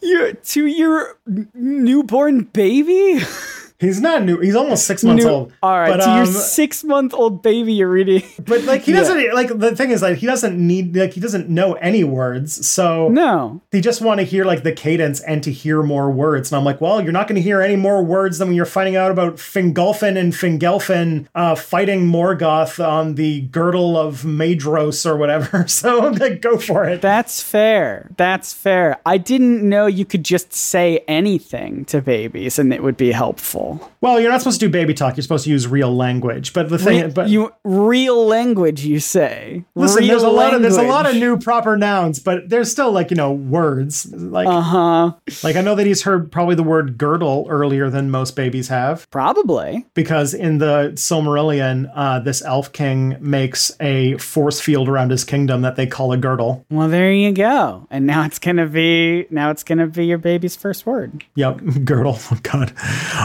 Your 0.02 0.32
to 0.34 0.66
your 0.66 1.18
newborn 1.54 2.44
baby? 2.44 3.22
He's 3.84 4.00
not 4.00 4.24
new. 4.24 4.38
He's 4.40 4.54
almost 4.56 4.86
six 4.86 5.04
months 5.04 5.24
New- 5.24 5.30
old. 5.30 5.52
All 5.62 5.78
right, 5.78 5.88
but, 5.96 6.04
to 6.04 6.10
your 6.10 6.20
um, 6.20 6.26
six 6.26 6.82
month 6.84 7.14
old 7.14 7.42
baby, 7.42 7.74
you're 7.74 7.88
reading. 7.90 8.22
but 8.44 8.62
like 8.64 8.82
he 8.82 8.92
doesn't 8.92 9.34
like 9.34 9.48
the 9.58 9.76
thing 9.76 9.90
is 9.90 10.02
like 10.02 10.18
he 10.18 10.26
doesn't 10.26 10.56
need 10.58 10.96
like 10.96 11.12
he 11.12 11.20
doesn't 11.20 11.48
know 11.48 11.74
any 11.74 12.04
words, 12.04 12.66
so 12.66 13.08
No. 13.08 13.60
they 13.70 13.80
just 13.80 14.00
want 14.00 14.20
to 14.20 14.24
hear 14.24 14.44
like 14.44 14.62
the 14.62 14.72
cadence 14.72 15.20
and 15.20 15.42
to 15.44 15.52
hear 15.52 15.82
more 15.82 16.10
words. 16.10 16.50
And 16.50 16.58
I'm 16.58 16.64
like, 16.64 16.80
well, 16.80 17.02
you're 17.02 17.12
not 17.12 17.28
going 17.28 17.36
to 17.36 17.42
hear 17.42 17.60
any 17.60 17.76
more 17.76 18.02
words 18.04 18.38
than 18.38 18.48
when 18.48 18.56
you're 18.56 18.64
finding 18.66 18.96
out 18.96 19.10
about 19.10 19.36
Fingolfin 19.36 20.16
and 20.16 20.32
Fingelfin 20.32 21.26
uh, 21.34 21.54
fighting 21.54 22.06
Morgoth 22.06 22.84
on 22.84 23.14
the 23.14 23.42
girdle 23.42 23.96
of 23.96 24.22
Maedhros 24.22 25.06
or 25.06 25.16
whatever. 25.16 25.66
So 25.74 25.98
like, 25.98 26.40
go 26.40 26.56
for 26.58 26.84
it. 26.84 27.02
That's 27.02 27.42
fair. 27.42 28.10
That's 28.16 28.52
fair. 28.52 29.00
I 29.04 29.18
didn't 29.18 29.68
know 29.68 29.86
you 29.86 30.04
could 30.04 30.24
just 30.24 30.52
say 30.52 31.04
anything 31.08 31.84
to 31.86 32.00
babies 32.00 32.58
and 32.58 32.72
it 32.72 32.82
would 32.82 32.96
be 32.96 33.10
helpful. 33.12 33.73
Well, 34.00 34.20
you're 34.20 34.30
not 34.30 34.40
supposed 34.40 34.60
to 34.60 34.66
do 34.66 34.72
baby 34.72 34.94
talk. 34.94 35.16
You're 35.16 35.22
supposed 35.22 35.44
to 35.44 35.50
use 35.50 35.66
real 35.66 35.94
language. 35.94 36.52
But 36.52 36.68
the 36.68 36.78
thing, 36.78 37.04
Re- 37.04 37.10
but 37.10 37.28
you 37.28 37.52
real 37.64 38.26
language, 38.26 38.84
you 38.84 39.00
say. 39.00 39.64
listen, 39.74 40.00
real 40.00 40.08
there's 40.08 40.22
a 40.22 40.28
lot 40.28 40.54
of 40.54 40.62
there's 40.62 40.76
a 40.76 40.82
lot 40.82 41.06
of 41.06 41.14
new 41.16 41.38
proper 41.38 41.76
nouns, 41.76 42.18
but 42.18 42.48
there's 42.48 42.70
still 42.70 42.92
like 42.92 43.10
you 43.10 43.16
know 43.16 43.32
words. 43.32 44.06
Like 44.12 44.46
Uh 44.46 44.60
huh. 44.60 45.12
like 45.42 45.56
I 45.56 45.60
know 45.60 45.74
that 45.74 45.86
he's 45.86 46.02
heard 46.02 46.30
probably 46.32 46.54
the 46.54 46.62
word 46.62 46.98
girdle 46.98 47.46
earlier 47.48 47.90
than 47.90 48.10
most 48.10 48.36
babies 48.36 48.68
have. 48.68 49.08
Probably. 49.10 49.86
because 49.94 50.34
in 50.34 50.58
the 50.58 50.92
Silmarillion, 50.94 51.90
uh, 51.94 52.18
this 52.20 52.42
elf 52.42 52.72
king 52.72 53.16
makes 53.20 53.72
a 53.80 54.16
force 54.18 54.60
field 54.60 54.88
around 54.88 55.10
his 55.10 55.24
kingdom 55.24 55.62
that 55.62 55.76
they 55.76 55.86
call 55.86 56.12
a 56.12 56.16
girdle. 56.16 56.64
Well, 56.70 56.88
there 56.88 57.12
you 57.12 57.32
go. 57.32 57.86
And 57.90 58.06
now 58.06 58.24
it's 58.24 58.38
gonna 58.38 58.66
be 58.66 59.26
now 59.30 59.50
it's 59.50 59.62
gonna 59.64 59.86
be 59.86 60.06
your 60.06 60.18
baby's 60.18 60.56
first 60.56 60.86
word. 60.86 61.24
Yep, 61.34 61.60
girdle. 61.84 62.18
Oh 62.30 62.38
God. 62.42 62.72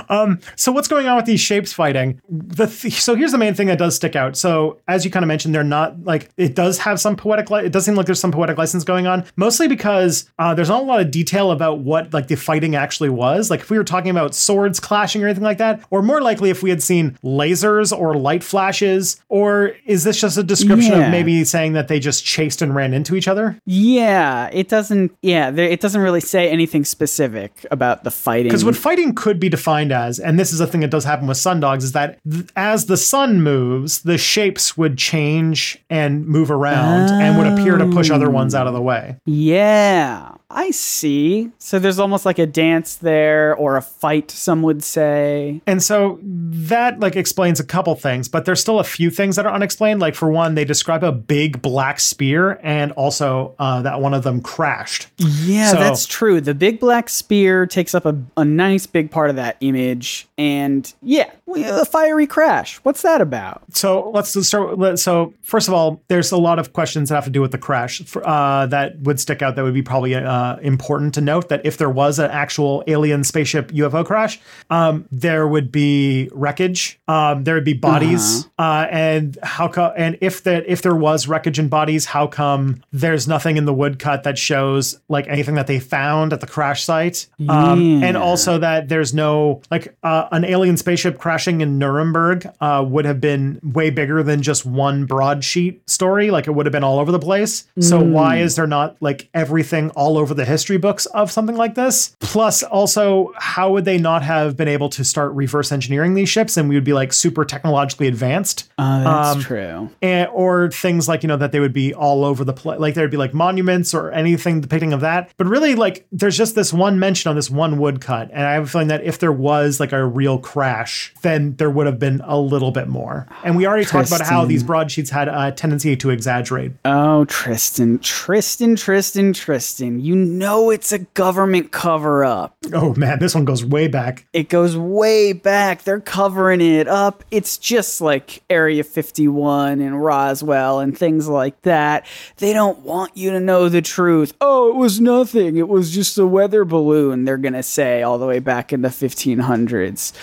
Um, 0.10 0.39
so 0.56 0.72
what's 0.72 0.88
going 0.88 1.08
on 1.08 1.16
with 1.16 1.26
these 1.26 1.40
shapes 1.40 1.74
fighting? 1.74 2.22
The 2.30 2.68
th- 2.68 3.02
so 3.02 3.16
here's 3.16 3.32
the 3.32 3.38
main 3.38 3.54
thing 3.54 3.68
that 3.68 3.78
does 3.80 3.96
stick 3.96 4.16
out. 4.16 4.38
So 4.38 4.80
as 4.88 5.06
you 5.06 5.12
kind 5.12 5.24
of 5.24 5.28
mentioned, 5.28 5.54
they're 5.56 5.64
not 5.64 6.04
like 6.04 6.30
it 6.38 6.56
does 6.56 6.78
have 6.80 7.00
some 7.00 7.16
poetic. 7.16 7.50
Li- 7.50 7.66
it 7.66 7.72
does 7.72 7.86
seem 7.86 7.96
like 7.96 8.06
there's 8.06 8.20
some 8.20 8.32
poetic 8.32 8.58
license 8.58 8.84
going 8.84 9.08
on, 9.08 9.24
mostly 9.36 9.68
because 9.68 10.30
uh, 10.40 10.54
there's 10.54 10.70
not 10.70 10.82
a 10.82 10.86
lot 10.86 11.00
of 11.02 11.12
detail 11.12 11.52
about 11.52 11.80
what 11.80 12.14
like 12.14 12.28
the 12.28 12.36
fighting 12.36 12.76
actually 12.76 13.10
was. 13.10 13.50
Like 13.50 13.62
if 13.62 13.70
we 13.70 13.78
were 13.78 13.84
talking 13.84 14.12
about 14.12 14.36
swords 14.36 14.80
clashing 14.80 15.24
or 15.24 15.28
anything 15.28 15.44
like 15.44 15.58
that, 15.60 15.82
or 15.90 16.02
more 16.02 16.22
likely 16.22 16.50
if 16.50 16.62
we 16.64 16.70
had 16.70 16.82
seen 16.84 17.18
lasers 17.24 17.98
or 17.98 18.16
light 18.16 18.44
flashes, 18.44 19.22
or 19.30 19.74
is 19.86 20.04
this 20.04 20.20
just 20.20 20.38
a 20.38 20.44
description 20.44 20.94
Yeah. 20.94 21.06
of 21.06 21.12
maybe 21.12 21.44
saying 21.44 21.74
that 21.74 21.88
they 21.88 22.00
just 22.00 22.26
chased 22.26 22.62
and 22.62 22.76
ran 22.76 22.94
into 22.94 23.16
each 23.16 23.28
other? 23.28 23.60
Yeah, 23.66 24.50
it 24.52 24.68
doesn't. 24.70 25.16
Yeah, 25.22 25.52
there, 25.52 25.66
it 25.68 25.80
doesn't 25.80 26.02
really 26.02 26.22
say 26.22 26.50
anything 26.50 26.86
specific 26.86 27.66
about 27.72 28.04
the 28.04 28.12
fighting. 28.12 28.46
Because 28.50 28.66
what 28.66 28.76
fighting 28.76 29.14
could 29.16 29.40
be 29.40 29.50
defined 29.50 29.92
as, 29.92 30.19
and 30.20 30.40
this 30.40 30.52
is 30.54 30.60
a 30.60 30.68
thing 30.68 30.82
that 30.82 30.92
does 30.92 31.04
happen 31.06 31.28
with 31.28 31.38
sundogs, 31.38 31.84
is 31.84 31.92
that 31.94 32.20
th- 32.30 32.46
as 32.56 32.86
the 32.88 32.98
sun 32.98 33.42
moves, 33.42 34.02
the 34.04 34.18
shapes 34.18 34.78
would 34.78 34.98
change 34.98 35.78
and 35.90 36.26
move 36.28 36.52
around 36.52 37.10
and 37.22 37.38
would 37.38 37.48
appear 37.48 37.78
to 37.78 37.86
push 37.88 38.10
other 38.10 38.30
ones 38.30 38.54
out 38.56 38.68
of 38.68 38.74
the 38.74 38.82
way. 38.82 39.16
Yeah, 39.26 40.34
I 40.50 40.72
see. 40.72 41.52
So 41.60 41.80
there's 41.80 42.00
almost 42.00 42.26
like 42.26 42.40
a 42.40 42.46
dance 42.46 42.96
there 42.96 43.56
or 43.56 43.78
a 43.78 43.82
fight, 43.82 44.32
some 44.32 44.62
would 44.64 44.84
say. 44.84 45.62
And 45.68 45.82
so 45.84 46.20
that 46.24 47.00
like 47.00 47.16
explains 47.16 47.60
a 47.60 47.64
couple 47.66 47.94
things, 47.96 48.28
but 48.28 48.46
there's 48.46 48.60
still 48.60 48.80
a 48.80 48.84
few 48.84 49.10
things 49.10 49.36
that 49.36 49.46
are 49.46 49.54
unexplained. 49.54 50.00
Like 50.00 50.16
for 50.16 50.32
one, 50.32 50.56
they 50.56 50.66
describe 50.66 51.04
a 51.04 51.12
big 51.12 51.62
black 51.62 52.00
spear, 52.00 52.60
and 52.64 52.92
also 52.94 53.54
uh, 53.60 53.82
that 53.84 54.02
one 54.02 54.14
of 54.14 54.24
them 54.24 54.42
crashed. 54.42 55.08
Yeah, 55.18 55.72
So- 55.72 55.78
that's 55.80 56.06
true. 56.06 56.42
The 56.42 56.56
big 56.56 56.80
black 56.80 57.10
spear 57.10 57.66
takes 57.66 57.94
up 57.94 58.06
a, 58.06 58.18
a 58.38 58.46
nice 58.46 58.86
big 58.86 59.12
part 59.12 59.30
of 59.30 59.36
that 59.36 59.58
image. 59.62 60.09
And 60.38 60.94
yeah, 61.02 61.32
a 61.58 61.86
fiery 61.86 62.28
crash. 62.28 62.78
What's 62.84 63.02
that 63.02 63.22
about? 63.22 63.64
So 63.76 64.10
let's 64.12 64.30
start. 64.48 64.78
let- 64.78 65.00
So 65.00 65.34
first 65.44 65.68
of 65.68 65.74
all, 65.74 66.02
there's 66.08 66.32
a 66.32 66.38
lot 66.38 66.60
of 66.60 66.74
questions 66.74 67.10
that 67.10 67.16
have 67.16 67.24
to 67.26 67.30
do 67.30 67.42
with 67.42 67.52
the 67.52 67.58
crash 67.58 68.02
uh, 68.24 68.66
that 68.68 69.00
would 69.02 69.20
stick 69.20 69.42
out. 69.42 69.56
That 69.56 69.64
would 69.64 69.74
be 69.74 69.82
probably 69.82 70.16
uh, 70.16 70.58
important 70.58 71.14
to 71.16 71.22
note 71.22 71.50
that 71.50 71.62
if 71.66 71.78
there 71.78 71.90
was 71.90 72.20
an 72.20 72.30
actual 72.32 72.84
alien 72.88 73.24
spaceship 73.24 73.72
UFO 73.72 74.06
crash, 74.06 74.40
um, 74.70 75.06
there 75.12 75.48
would 75.48 75.72
be 75.72 76.30
wreckage. 76.34 77.00
Um, 77.08 77.44
there 77.44 77.56
would 77.56 77.64
be 77.66 77.74
bodies, 77.74 78.48
uh 78.60 78.88
and 78.90 79.38
how 79.44 79.68
come? 79.68 79.92
And 79.98 80.18
if 80.22 80.44
that 80.44 80.66
if 80.68 80.82
there 80.82 80.96
was 80.96 81.28
wreckage 81.28 81.58
and 81.60 81.70
bodies, 81.70 82.06
how 82.06 82.28
come 82.28 82.82
there's 82.92 83.28
nothing 83.28 83.58
in 83.58 83.66
the 83.66 83.74
woodcut 83.74 84.24
that 84.24 84.38
shows 84.38 85.00
like 85.10 85.28
anything 85.28 85.56
that 85.56 85.68
they 85.68 85.80
found 85.80 86.34
at 86.34 86.42
the 86.42 86.48
crash 86.48 86.84
site? 86.84 87.28
Um, 87.48 88.04
and 88.04 88.16
also 88.18 88.58
that 88.60 88.90
there's 88.90 89.14
no 89.14 89.62
like 89.72 89.96
uh, 90.04 90.28
an 90.32 90.44
alien 90.46 90.78
spaceship 90.78 91.18
crashing 91.18 91.39
crashing 91.40 91.62
in 91.62 91.78
Nuremberg 91.80 92.46
uh, 92.60 92.84
would 92.86 93.06
have 93.06 93.22
been 93.22 93.60
way 93.64 93.90
bigger 93.90 94.22
than 94.24 94.42
just 94.42 94.66
one 94.66 95.06
broadsheet 95.06 95.90
story. 95.90 96.32
Like 96.32 96.48
it 96.48 96.52
would 96.52 96.66
have 96.66 96.74
been 96.74 96.84
all 96.84 97.00
over 97.00 97.12
the 97.14 97.20
place. 97.20 97.66
So 97.80 98.02
why 98.02 98.38
is 98.40 98.56
there 98.58 98.68
not 98.68 98.98
like 99.00 99.30
everything 99.34 99.90
all 99.92 100.18
over 100.18 100.34
the 100.34 100.44
history 100.44 100.78
books 100.78 101.06
of 101.08 101.32
something 101.32 101.56
like 101.56 101.76
this? 101.76 102.16
Plus, 102.20 102.62
also, 102.64 103.32
how 103.38 103.72
would 103.72 103.86
they 103.86 103.98
not 103.98 104.22
have 104.22 104.58
been 104.58 104.68
able 104.68 104.90
to 104.90 105.06
start 105.06 105.32
reverse 105.34 105.72
engineering 105.72 106.14
these 106.14 106.28
ships 106.28 106.58
and 106.58 106.68
we 106.68 106.76
would 106.76 106.84
be 106.84 106.94
like 106.94 107.14
super 107.14 107.46
technologically 107.46 108.08
advanced? 108.08 108.70
Oh, 108.78 109.04
that's 109.04 109.36
Um, 109.38 109.42
true. 109.42 109.90
and, 110.02 110.28
or 110.34 110.70
things 110.72 111.08
like 111.08 111.24
you 111.24 111.28
know 111.28 111.38
that 111.38 111.52
they 111.54 111.60
would 111.62 111.74
be 111.74 111.94
all 111.94 112.26
over 112.26 112.44
the 112.44 112.54
place 112.54 112.80
like 112.80 112.96
there'd 112.96 113.12
be 113.12 113.18
like 113.18 113.34
monuments 113.34 113.94
or 113.94 114.12
anything 114.12 114.62
depicting 114.62 114.92
of 114.94 115.02
that 115.02 115.30
but 115.38 115.48
really 115.48 115.76
like 115.76 116.06
there's 116.12 116.36
just 116.38 116.56
this 116.56 116.74
one 116.74 117.00
mention 117.00 117.30
on 117.30 117.36
this 117.36 117.50
one 117.50 117.78
woodcut 117.78 118.30
and 118.32 118.44
i 118.44 118.54
have 118.54 118.64
a 118.64 118.68
feeling 118.68 118.88
that 118.88 119.04
if 119.04 119.20
there 119.20 119.32
was 119.32 119.80
like 119.80 119.92
a 119.92 120.04
real 120.06 120.38
crash 120.38 121.14
then 121.30 121.56
there 121.58 121.70
would 121.70 121.86
have 121.86 122.00
been 122.00 122.22
a 122.26 122.38
little 122.40 122.72
bit 122.72 122.88
more 122.88 123.28
and 123.44 123.56
we 123.56 123.66
already 123.68 123.86
talked 123.86 124.08
about 124.10 124.22
how 124.22 124.44
these 124.46 124.64
broadsheets 124.64 125.10
had 125.12 125.28
a 125.28 125.52
tendency 125.52 125.96
to 125.96 126.10
exaggerate 126.10 126.72
Oh, 126.84 127.26
Tristan, 127.26 128.00
Tristan, 128.00 128.76
Tristan, 128.76 129.34
Tristan. 129.34 130.00
You 130.00 130.16
know 130.16 130.70
it's 130.72 130.92
a 130.92 131.00
government 131.00 131.72
cover 131.72 132.26
up. 132.26 132.56
oh 132.74 132.94
man 132.96 133.20
this 133.20 133.36
one 133.36 133.46
goes 133.46 133.64
way 133.64 133.88
back 133.88 134.26
It 134.34 134.50
goes 134.50 134.76
way 134.76 135.34
back. 135.34 135.84
They're 135.84 136.00
covering 136.00 136.62
it 136.62 136.88
up. 136.88 137.24
It's 137.32 137.58
just 137.58 138.02
like 138.02 138.42
Area 138.50 138.84
51 138.84 139.80
and 139.82 140.04
Roswell 140.04 140.80
and 140.80 140.98
things 140.98 141.28
like 141.28 141.62
that. 141.62 142.06
They 142.38 142.54
don't 142.54 142.80
want 142.80 143.16
you 143.16 143.32
to 143.32 143.40
know 143.40 143.70
the 143.70 143.82
truth. 143.82 144.34
Oh, 144.42 144.70
it 144.70 144.76
was 144.76 145.00
nothing. 145.00 145.58
It 145.58 145.68
was 145.68 145.92
just 145.92 146.18
a 146.18 146.26
weather 146.26 146.66
balloon, 146.66 147.26
they're 147.26 147.38
going 147.38 147.54
to 147.54 147.64
say 147.64 148.02
all 148.04 148.18
the 148.18 148.26
way 148.26 148.40
back 148.40 148.72
in 148.74 148.82
the 148.82 148.90
1500s. 148.90 150.14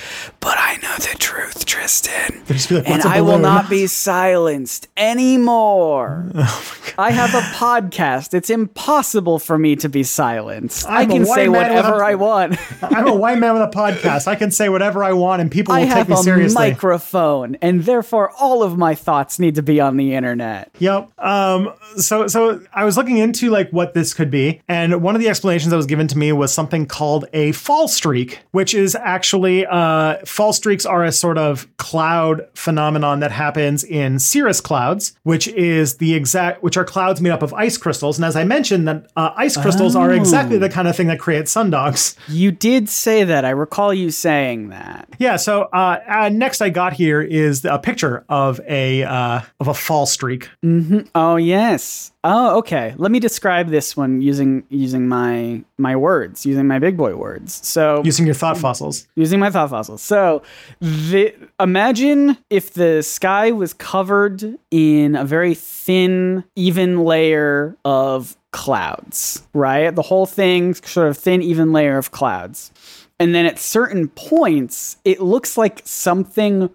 But 0.41 0.57
I 0.59 0.77
know 0.83 0.96
the 0.99 1.17
truth, 1.19 1.65
Tristan. 1.67 2.43
Like, 2.49 2.71
and 2.71 2.87
"What's 2.89 3.05
a 3.05 3.09
I 3.09 3.21
will 3.21 3.39
not 3.39 3.69
be 3.69 3.87
silenced 3.87 4.89
anymore. 4.97 6.31
Oh 6.37 6.73
I 6.99 7.11
have 7.11 7.35
a 7.35 7.41
podcast. 7.57 8.33
It's 8.33 8.49
impossible 8.49 9.39
for 9.39 9.59
me 9.59 9.77
to 9.77 9.89
be 9.89 10.03
silenced. 10.03 10.87
i 10.89 11.03
I'm 11.03 11.11
a 11.11 11.15
can 11.15 11.27
say 11.27 11.49
whatever 11.49 12.01
a- 12.01 12.07
I 12.07 12.15
want. 12.15 12.57
i'm 12.83 13.07
a 13.07 13.15
white 13.15 13.39
man 13.39 13.53
with 13.53 13.63
a 13.63 13.67
podcast 13.77 14.27
i 14.27 14.35
can 14.35 14.51
say 14.51 14.71
whatever 14.71 15.05
i 15.05 15.13
want 15.13 15.43
and 15.43 15.51
people 15.51 15.75
will 15.75 15.83
I 15.83 15.93
take 15.93 16.09
me 16.09 16.17
seriously. 16.17 16.57
I 16.57 16.65
have 16.69 16.73
a 16.73 16.75
microphone, 16.75 17.57
and 17.57 17.85
therefore 17.85 18.31
all 18.41 18.63
of 18.63 18.79
my 18.79 18.95
thoughts 18.95 19.39
need 19.39 19.57
to 19.57 19.63
be 19.63 19.79
on 19.81 19.97
the 19.99 20.15
internet. 20.15 20.71
Yep. 20.79 21.11
Um, 21.19 21.73
so 21.97 22.29
so 22.29 22.63
I 22.73 22.85
was 22.85 22.97
looking 22.97 23.19
into 23.19 23.51
like 23.51 23.71
what 23.71 23.93
this 23.93 24.15
could 24.15 24.31
be, 24.31 24.63
and 24.69 25.03
one 25.03 25.15
of 25.15 25.21
the 25.21 25.29
explanations 25.29 25.71
that 25.71 25.77
was 25.77 25.87
given 25.87 26.09
to 26.09 26.17
me 26.17 26.33
was 26.33 26.53
something 26.55 26.87
called 26.87 27.27
a 27.35 27.53
fall 27.53 27.89
streak, 27.89 28.41
which 28.53 28.73
is 28.75 28.95
actually 28.95 29.67
uh, 29.67 30.19
fall 30.25 30.53
streaks 30.55 30.86
are 30.87 31.05
a 31.05 31.13
sort 31.13 31.37
of 31.39 31.67
cloud 31.77 32.47
phenomenon 32.55 33.21
that 33.21 33.33
happens 33.33 33.85
in 33.85 34.19
cirrus 34.19 34.61
clouds, 34.61 35.17
which 35.25 35.49
is 35.49 35.97
the 35.97 36.15
exact 36.15 36.63
which 36.63 36.77
are 36.77 36.85
clouds 36.85 37.21
made 37.21 37.31
up 37.31 37.43
of 37.43 37.53
ice 37.55 37.77
crystals. 37.77 38.19
And 38.19 38.25
as 38.25 38.37
I 38.37 38.45
mentioned, 38.45 38.89
that 38.89 39.07
uh, 39.17 39.31
ice 39.37 39.57
crystals 39.57 39.95
are 39.97 40.13
exactly 40.13 40.59
the 40.59 40.69
kind 40.69 40.89
of 40.89 40.97
thing 40.97 41.07
that 41.09 41.19
creates 41.19 41.55
sundogs. 41.55 42.17
You 42.29 42.53
did 42.53 42.89
say 42.89 43.25
that. 43.25 43.45
I 43.45 43.51
recall 43.51 43.93
you 43.93 44.11
saying 44.11 44.69
that. 44.71 45.09
Yeah. 45.19 45.37
So 45.37 45.63
uh, 45.73 45.99
uh, 46.09 46.29
next 46.31 46.61
I 46.61 46.71
got 46.71 46.93
here 46.93 47.21
is 47.21 47.65
a 47.65 47.79
picture 47.79 48.25
of 48.29 48.61
a 48.69 49.03
uh, 49.05 49.41
of 49.61 49.69
a 49.69 49.75
fall 49.75 50.07
streak. 50.07 50.49
Oh 51.15 51.37
yes. 51.37 52.13
Oh, 52.29 52.59
okay. 52.59 52.93
Let 52.97 53.13
me 53.13 53.21
describe 53.21 53.69
this 53.69 53.97
one 53.97 54.21
using 54.21 54.65
using 54.69 55.07
my 55.07 55.63
my 55.79 55.95
words, 55.95 56.45
using 56.45 56.67
my 56.67 56.79
big 56.81 56.97
boy 56.97 57.15
words. 57.15 57.55
So 57.65 58.03
Using 58.05 58.27
your 58.27 58.35
thought 58.35 58.59
fossils. 58.59 59.07
using 59.15 59.39
my 59.39 59.51
thought 59.51 59.71
fossils. 59.71 60.03
So, 60.03 60.43
the, 60.81 61.35
imagine 61.59 62.37
if 62.51 62.75
the 62.75 63.03
sky 63.03 63.51
was 63.53 63.73
covered 63.73 64.59
in 64.71 65.17
a 65.17 65.25
very 65.25 65.55
thin, 65.55 66.45
even 66.55 67.05
layer 67.05 67.77
of 67.85 68.37
clouds, 68.53 69.47
right? 69.55 69.95
The 69.95 70.03
whole 70.03 70.27
thing, 70.27 70.75
sort 70.75 71.09
of 71.09 71.17
thin, 71.17 71.43
even 71.43 71.73
layer 71.73 71.99
of 71.99 72.11
clouds. 72.11 72.73
And 73.19 73.35
then 73.35 73.47
at 73.47 73.59
certain 73.59 74.09
points, 74.09 74.99
it 75.05 75.21
looks 75.21 75.57
like 75.57 75.81
something 75.85 76.71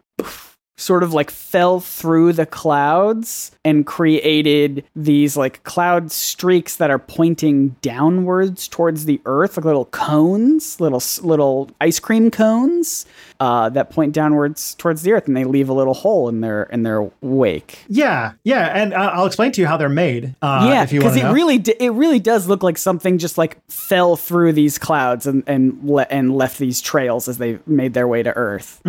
sort 0.82 1.04
of 1.04 1.14
like 1.14 1.30
fell 1.30 1.80
through 1.80 2.34
the 2.34 2.46
clouds 2.46 3.52
and 3.64 3.86
created 3.86 4.84
these 4.96 5.38
like 5.38 5.64
cloud 5.64 6.12
streaks 6.12 6.78
that 6.78 6.90
are 6.90 7.00
pointing 7.00 7.70
downwards 7.82 8.68
towards 8.68 9.06
the 9.06 9.22
earth 9.26 9.58
like 9.58 9.66
little 9.66 9.86
cones 9.86 10.80
little 10.82 11.02
little 11.24 11.70
ice 11.80 12.00
cream 12.00 12.32
cones 12.32 13.06
uh, 13.42 13.68
that 13.70 13.90
point 13.90 14.14
downwards 14.14 14.76
towards 14.76 15.02
the 15.02 15.12
earth 15.12 15.28
and 15.28 15.36
they 15.36 15.44
leave 15.44 15.68
a 15.68 15.74
little 15.74 15.94
hole 15.96 16.30
in 16.30 16.40
their 16.42 16.64
in 16.64 16.84
their 16.84 17.10
wake 17.22 17.80
Yeah, 17.90 18.34
yeah, 18.44 18.68
and 18.68 18.94
uh, 18.94 19.12
I'll 19.14 19.26
explain 19.26 19.52
to 19.54 19.62
you 19.62 19.68
how 19.68 19.76
they're 19.78 19.90
made. 19.90 20.36
Uh, 20.42 20.68
yeah 20.70 20.84
if 20.84 20.94
you 20.94 21.02
want 21.02 21.14
because 21.16 21.18
it 21.18 21.24
know. 21.28 21.34
really 21.34 21.58
d- 21.58 21.76
it 21.80 21.92
really 21.92 22.20
does 22.20 22.48
look 22.48 22.64
like 22.64 22.78
something 22.78 23.18
just 23.18 23.38
like 23.38 23.58
fell 23.70 24.16
through 24.16 24.54
these 24.54 24.78
clouds 24.78 25.28
and 25.28 25.44
and 25.48 25.84
le- 25.84 26.08
and 26.10 26.34
left 26.36 26.58
these 26.58 26.80
trails 26.80 27.28
as 27.28 27.38
they 27.40 27.60
made 27.66 27.94
their 27.94 28.08
way 28.08 28.24
to 28.24 28.32
earth 28.38 28.80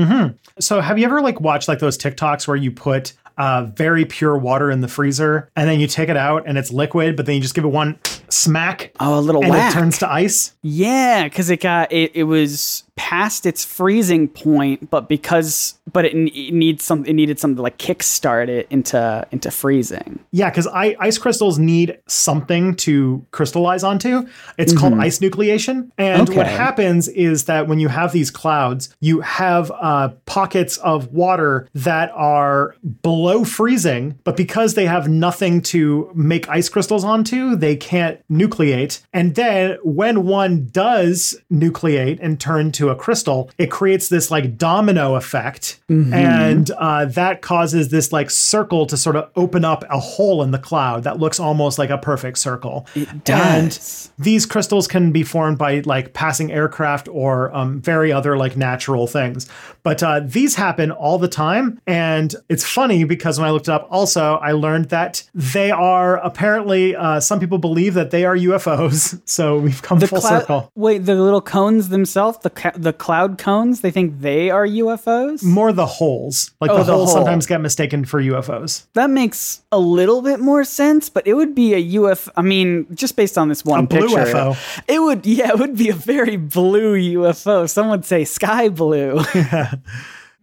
so, 0.59 0.81
have 0.81 0.99
you 0.99 1.05
ever 1.07 1.21
like 1.23 1.41
watched 1.41 1.67
like 1.69 1.79
those 1.79 1.97
TikToks 1.97 2.47
where 2.47 2.57
you 2.57 2.71
put 2.71 3.15
uh, 3.39 3.65
very 3.75 4.05
pure 4.05 4.37
water 4.37 4.71
in 4.71 4.83
the 4.83 4.89
freezer 4.89 5.49
and 5.57 5.69
then 5.69 5.81
you 5.81 5.87
take 5.87 6.09
it 6.11 6.17
out 6.17 6.45
and 6.47 6.59
it's 6.59 6.71
liquid, 6.71 7.17
but 7.17 7.25
then 7.27 7.35
you 7.37 7.41
just 7.41 7.55
give 7.55 7.65
it 7.65 7.69
one 7.69 7.99
smack 8.29 8.93
oh 9.01 9.19
a 9.19 9.21
little 9.21 9.43
and 9.43 9.51
whack 9.51 9.73
it 9.73 9.79
turns 9.79 9.99
to 9.99 10.11
ice? 10.11 10.55
Yeah, 10.63 11.25
because 11.25 11.49
it 11.49 11.61
got 11.61 11.91
it. 11.93 12.13
It 12.15 12.25
was 12.25 12.85
past 12.97 13.47
its 13.47 13.65
freezing 13.65 14.29
point, 14.29 14.91
but 14.91 15.09
because 15.09 15.79
but 15.93 16.05
it, 16.05 16.15
it 16.15 16.55
needs 16.55 16.85
some. 16.85 17.05
It 17.05 17.15
needed 17.15 17.39
something 17.39 17.57
to 17.57 17.63
like 17.63 17.79
kickstart 17.79 18.49
it 18.49 18.67
into 18.71 19.27
into 19.33 19.51
freezing. 19.51 20.21
Yeah, 20.31 20.49
because 20.51 20.67
ice 20.69 21.19
crystals 21.19 21.59
need 21.59 21.99
something 22.07 22.77
to 22.77 23.25
crystallize 23.31 23.83
onto. 23.83 24.29
It's 24.59 24.73
called 24.73 24.95
ice 24.95 25.19
nucleation. 25.19 25.91
And 25.99 26.29
what 26.29 26.47
Mm-hmm. 26.53 26.57
Happens 26.57 27.09
is 27.09 27.45
that 27.45 27.67
when 27.67 27.79
you 27.81 27.89
have 27.89 28.13
these 28.13 28.31
clouds, 28.31 28.95
you 29.01 29.21
have 29.21 29.73
uh, 29.81 30.11
pockets 30.27 30.77
of 30.79 31.13
water 31.13 31.69
that 31.75 32.11
are 32.15 32.77
below 33.03 33.45
freezing, 33.45 34.19
but 34.25 34.37
because 34.37 34.75
they 34.75 34.87
have 34.87 35.09
nothing 35.09 35.63
to 35.63 36.11
make 36.15 36.49
ice 36.49 36.69
crystals 36.69 37.05
onto, 37.05 37.57
they 37.57 37.75
can't 37.75 38.21
nucleate. 38.31 39.03
And 39.13 39.35
then 39.35 39.79
when 39.83 40.27
one 40.27 40.67
does 40.67 41.37
nucleate 41.51 42.19
and 42.21 42.39
turn 42.39 42.71
to 42.73 42.91
a 42.93 42.97
crystal, 42.97 43.51
it 43.59 43.71
creates 43.71 44.09
this 44.09 44.31
like 44.31 44.57
domino 44.57 45.17
effect. 45.17 45.81
And 45.89 46.71
uh, 46.71 47.05
that 47.07 47.43
causes 47.43 47.89
this 47.91 48.13
like 48.13 48.31
circle 48.31 48.87
to 48.87 48.97
sort 48.97 49.17
of 49.17 49.31
open 49.37 49.65
up 49.65 49.85
a 49.91 49.99
hole 49.99 50.43
in 50.43 50.53
the 50.53 50.59
cloud 50.59 51.03
that 51.05 51.19
looks 51.19 51.39
almost 51.39 51.79
like 51.79 51.91
a 51.91 51.99
perfect 51.99 52.39
circle. 52.39 52.87
It 52.95 53.25
does. 53.25 54.11
And 54.17 54.25
these 54.25 54.47
crystals 54.47 54.89
can 54.89 55.13
be 55.13 55.23
formed 55.23 55.59
by 55.59 55.81
like 55.85 56.15
passing 56.15 56.51
aircraft 56.51 57.09
or 57.09 57.55
um, 57.55 57.81
very 57.83 58.11
other 58.13 58.37
like 58.39 58.57
natural 58.57 59.07
things. 59.07 59.49
But 59.83 60.03
uh, 60.03 60.21
these 60.25 60.55
happen 60.55 60.91
all 60.91 61.19
the 61.19 61.29
time. 61.29 61.81
And 61.87 62.35
it's 62.49 62.65
funny 62.67 63.05
because 63.05 63.39
when 63.39 63.49
I 63.49 63.51
looked 63.51 63.69
it 63.69 63.73
up, 63.73 63.89
also, 63.91 64.37
I 64.37 64.53
learned 64.53 64.91
that 64.91 65.25
they 65.35 65.71
are 65.71 66.19
apparently, 66.19 66.95
uh, 66.97 67.21
some 67.21 67.41
people 67.41 67.59
believe 67.59 67.95
that 67.95 68.11
they 68.11 68.25
are 68.25 68.37
UFOs. 68.37 69.21
So 69.33 69.59
we've 69.59 69.81
come 69.83 69.99
full 69.99 70.21
Clou- 70.21 70.29
circle. 70.29 70.71
Wait, 70.75 70.99
the 70.99 71.15
little 71.15 71.41
cones 71.41 71.89
themselves, 71.89 72.39
the 72.43 72.51
the 72.75 72.93
cloud 72.93 73.39
cones, 73.39 73.81
they 73.81 73.91
think 73.91 74.21
they 74.21 74.51
are 74.51 74.67
UFOs. 74.67 75.43
More 75.45 75.73
the 75.73 75.87
holes. 75.87 76.51
Like 76.61 76.71
Oh, 76.71 76.79
the, 76.79 76.85
the 76.85 76.93
holes 76.93 77.11
hole. 77.11 77.19
sometimes 77.19 77.47
get 77.47 77.61
mistaken 77.61 78.05
for 78.05 78.21
UFOs. 78.23 78.85
that 78.95 79.11
makes 79.11 79.63
a 79.73 79.79
little 79.79 80.23
bit 80.23 80.41
more 80.41 80.65
sense, 80.65 81.09
but 81.09 81.27
it 81.27 81.35
would 81.35 81.55
be 81.55 81.75
a 81.75 81.83
UFO. 82.01 82.29
I 82.37 82.43
mean, 82.43 82.87
just 82.95 83.17
based 83.17 83.37
on 83.39 83.49
this 83.49 83.65
one 83.65 83.81
A 83.81 83.87
blue 83.87 84.01
picture, 84.09 84.25
UFO. 84.33 84.83
it 84.89 84.99
would 85.01 85.25
yeah, 85.27 85.49
it 85.51 85.59
would 85.59 85.77
be 85.77 85.89
a 85.91 85.95
very 85.95 86.37
blue 86.37 86.95
UFO. 86.97 87.69
Some 87.69 87.89
would 87.91 88.05
say 88.05 88.25
sky 88.25 88.69
blue. 88.69 89.21